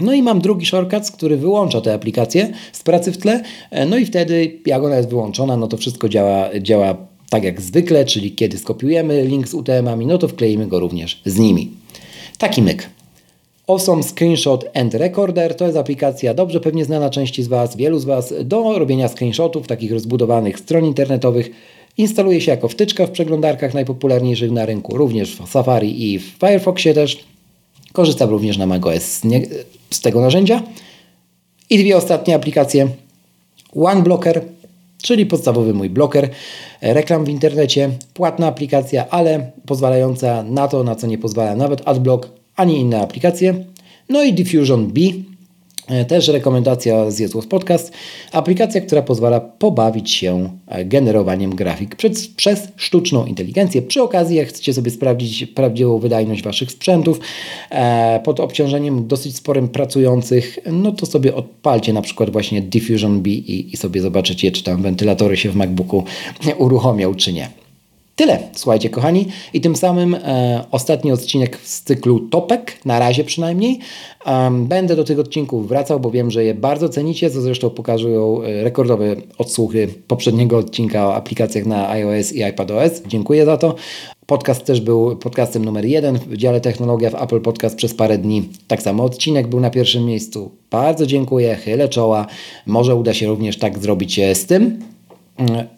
no 0.00 0.12
i 0.12 0.22
mam 0.22 0.40
drugi 0.40 0.66
shortcut, 0.66 1.10
który 1.10 1.36
wyłącza 1.36 1.80
tę 1.80 1.94
aplikację 1.94 2.52
z 2.72 2.82
pracy 2.82 3.12
w 3.12 3.18
tle. 3.18 3.42
No 3.86 3.96
i 3.96 4.06
wtedy, 4.06 4.58
jak 4.66 4.82
ona 4.82 4.96
jest 4.96 5.08
wyłączona, 5.08 5.56
no 5.56 5.66
to 5.66 5.76
wszystko 5.76 6.08
działa, 6.08 6.48
działa 6.60 7.09
tak 7.30 7.44
jak 7.44 7.60
zwykle, 7.60 8.04
czyli 8.04 8.32
kiedy 8.32 8.58
skopiujemy 8.58 9.24
link 9.24 9.48
z 9.48 9.54
UTM-ami, 9.54 10.06
no 10.06 10.18
to 10.18 10.28
wkleimy 10.28 10.66
go 10.66 10.80
również 10.80 11.22
z 11.26 11.38
nimi. 11.38 11.70
Taki 12.38 12.62
myk. 12.62 12.90
Awesome 13.66 14.02
Screenshot 14.02 14.64
and 14.74 14.94
Recorder 14.94 15.56
to 15.56 15.64
jest 15.66 15.78
aplikacja 15.78 16.34
dobrze 16.34 16.60
pewnie 16.60 16.84
znana 16.84 17.10
części 17.10 17.42
z 17.42 17.48
Was, 17.48 17.76
wielu 17.76 17.98
z 17.98 18.04
Was, 18.04 18.34
do 18.44 18.78
robienia 18.78 19.08
screenshotów 19.08 19.66
takich 19.66 19.92
rozbudowanych 19.92 20.58
stron 20.58 20.84
internetowych. 20.84 21.50
Instaluje 21.98 22.40
się 22.40 22.50
jako 22.50 22.68
wtyczka 22.68 23.06
w 23.06 23.10
przeglądarkach 23.10 23.74
najpopularniejszych 23.74 24.50
na 24.50 24.66
rynku, 24.66 24.96
również 24.96 25.36
w 25.36 25.48
Safari 25.48 26.12
i 26.12 26.18
w 26.18 26.22
Firefoxie 26.22 26.94
też. 26.94 27.24
Korzystam 27.92 28.30
również 28.30 28.58
na 28.58 28.66
macOS 28.66 29.20
z, 29.90 30.00
tego 30.00 30.20
narzędzia. 30.20 30.62
I 31.70 31.78
dwie 31.78 31.96
ostatnie 31.96 32.34
aplikacje. 32.34 32.88
OneBlocker, 33.74 34.44
czyli 35.02 35.26
podstawowy 35.26 35.74
mój 35.74 35.90
bloker 35.90 36.28
reklam 36.82 37.24
w 37.24 37.28
internecie. 37.28 37.90
Płatna 38.14 38.46
aplikacja, 38.46 39.08
ale 39.10 39.50
pozwalająca 39.66 40.42
na 40.42 40.68
to, 40.68 40.84
na 40.84 40.94
co 40.94 41.06
nie 41.06 41.18
pozwala 41.18 41.54
nawet 41.54 41.82
AdBlock 41.88 42.28
ani 42.56 42.80
inne 42.80 43.00
aplikacje. 43.00 43.64
No 44.08 44.22
i 44.22 44.32
Diffusion 44.32 44.86
B, 44.86 45.00
E, 45.00 45.39
też 46.08 46.28
rekomendacja 46.28 47.10
z 47.10 47.18
Jezus 47.18 47.46
Podcast. 47.46 47.92
Aplikacja, 48.32 48.80
która 48.80 49.02
pozwala 49.02 49.40
pobawić 49.40 50.10
się 50.10 50.50
e, 50.66 50.84
generowaniem 50.84 51.54
grafik 51.54 51.96
przez, 51.96 52.28
przez, 52.28 52.68
sztuczną 52.76 53.26
inteligencję. 53.26 53.82
Przy 53.82 54.02
okazji, 54.02 54.36
jak 54.36 54.48
chcecie 54.48 54.74
sobie 54.74 54.90
sprawdzić 54.90 55.46
prawdziwą 55.46 55.98
wydajność 55.98 56.42
Waszych 56.42 56.72
sprzętów 56.72 57.20
e, 57.70 58.20
pod 58.24 58.40
obciążeniem 58.40 59.08
dosyć 59.08 59.36
sporym 59.36 59.68
pracujących, 59.68 60.58
no 60.72 60.92
to 60.92 61.06
sobie 61.06 61.34
odpalcie 61.34 61.92
na 61.92 62.02
przykład 62.02 62.30
właśnie 62.30 62.62
Diffusion 62.62 63.22
B 63.22 63.30
i, 63.30 63.74
i 63.74 63.76
sobie 63.76 64.00
zobaczycie, 64.00 64.52
czy 64.52 64.64
tam 64.64 64.82
wentylatory 64.82 65.36
się 65.36 65.50
w 65.50 65.56
MacBooku 65.56 66.04
uruchomią, 66.58 67.14
czy 67.14 67.32
nie. 67.32 67.69
Tyle, 68.20 68.38
słuchajcie 68.52 68.90
kochani. 68.90 69.26
I 69.52 69.60
tym 69.60 69.76
samym 69.76 70.14
e, 70.14 70.64
ostatni 70.70 71.12
odcinek 71.12 71.58
z 71.62 71.82
cyklu 71.82 72.20
Topek, 72.20 72.78
na 72.84 72.98
razie 72.98 73.24
przynajmniej. 73.24 73.78
Um, 74.26 74.66
będę 74.66 74.96
do 74.96 75.04
tych 75.04 75.18
odcinków 75.18 75.68
wracał, 75.68 76.00
bo 76.00 76.10
wiem, 76.10 76.30
że 76.30 76.44
je 76.44 76.54
bardzo 76.54 76.88
cenicie, 76.88 77.30
co 77.30 77.40
zresztą 77.40 77.70
pokazują 77.70 78.42
e, 78.42 78.64
rekordowe 78.64 79.16
odsłuchy 79.38 79.88
poprzedniego 80.06 80.58
odcinka 80.58 81.06
o 81.06 81.14
aplikacjach 81.14 81.66
na 81.66 81.90
iOS 81.90 82.32
i 82.32 82.42
iPadOS. 82.42 83.02
Dziękuję 83.06 83.44
za 83.44 83.56
to. 83.56 83.74
Podcast 84.26 84.64
też 84.64 84.80
był 84.80 85.16
podcastem 85.16 85.64
numer 85.64 85.84
jeden 85.84 86.18
w 86.18 86.36
dziale 86.36 86.60
technologia 86.60 87.10
w 87.10 87.22
Apple 87.22 87.40
Podcast 87.40 87.76
przez 87.76 87.94
parę 87.94 88.18
dni. 88.18 88.48
Tak 88.66 88.82
samo 88.82 89.04
odcinek 89.04 89.46
był 89.46 89.60
na 89.60 89.70
pierwszym 89.70 90.04
miejscu. 90.04 90.50
Bardzo 90.70 91.06
dziękuję, 91.06 91.54
chylę 91.54 91.88
czoła. 91.88 92.26
Może 92.66 92.94
uda 92.94 93.14
się 93.14 93.26
również 93.26 93.58
tak 93.58 93.78
zrobić 93.78 94.18
e, 94.18 94.34
z 94.34 94.46
tym. 94.46 94.90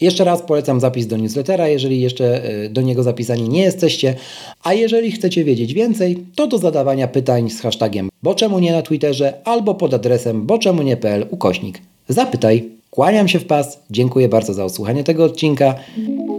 Jeszcze 0.00 0.24
raz 0.24 0.42
polecam 0.42 0.80
zapis 0.80 1.06
do 1.06 1.16
newslettera, 1.16 1.68
jeżeli 1.68 2.00
jeszcze 2.00 2.44
e, 2.44 2.68
do 2.68 2.82
niego 2.82 3.02
zapisani 3.02 3.48
nie 3.48 3.62
jesteście. 3.62 4.14
A 4.62 4.74
jeżeli 4.74 5.12
chcecie 5.12 5.44
wiedzieć 5.44 5.74
więcej, 5.74 6.18
to 6.34 6.46
do 6.46 6.58
zadawania 6.58 7.08
pytań 7.08 7.50
z 7.50 7.60
hashtagiem 7.60 8.12
bo 8.22 8.34
czemu 8.34 8.58
nie 8.58 8.72
na 8.72 8.82
Twitterze 8.82 9.34
albo 9.44 9.74
pod 9.74 9.94
adresem 9.94 10.46
boczemunie.pl 10.46 11.26
ukośnik. 11.30 11.78
Zapytaj. 12.08 12.68
Kłaniam 12.90 13.28
się 13.28 13.38
w 13.38 13.44
pas. 13.44 13.78
Dziękuję 13.90 14.28
bardzo 14.28 14.54
za 14.54 14.64
odsłuchanie 14.64 15.04
tego 15.04 15.24
odcinka. 15.24 15.74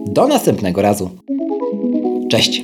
Do 0.06 0.28
następnego 0.28 0.82
razu. 0.82 1.10
Cześć. 2.30 2.64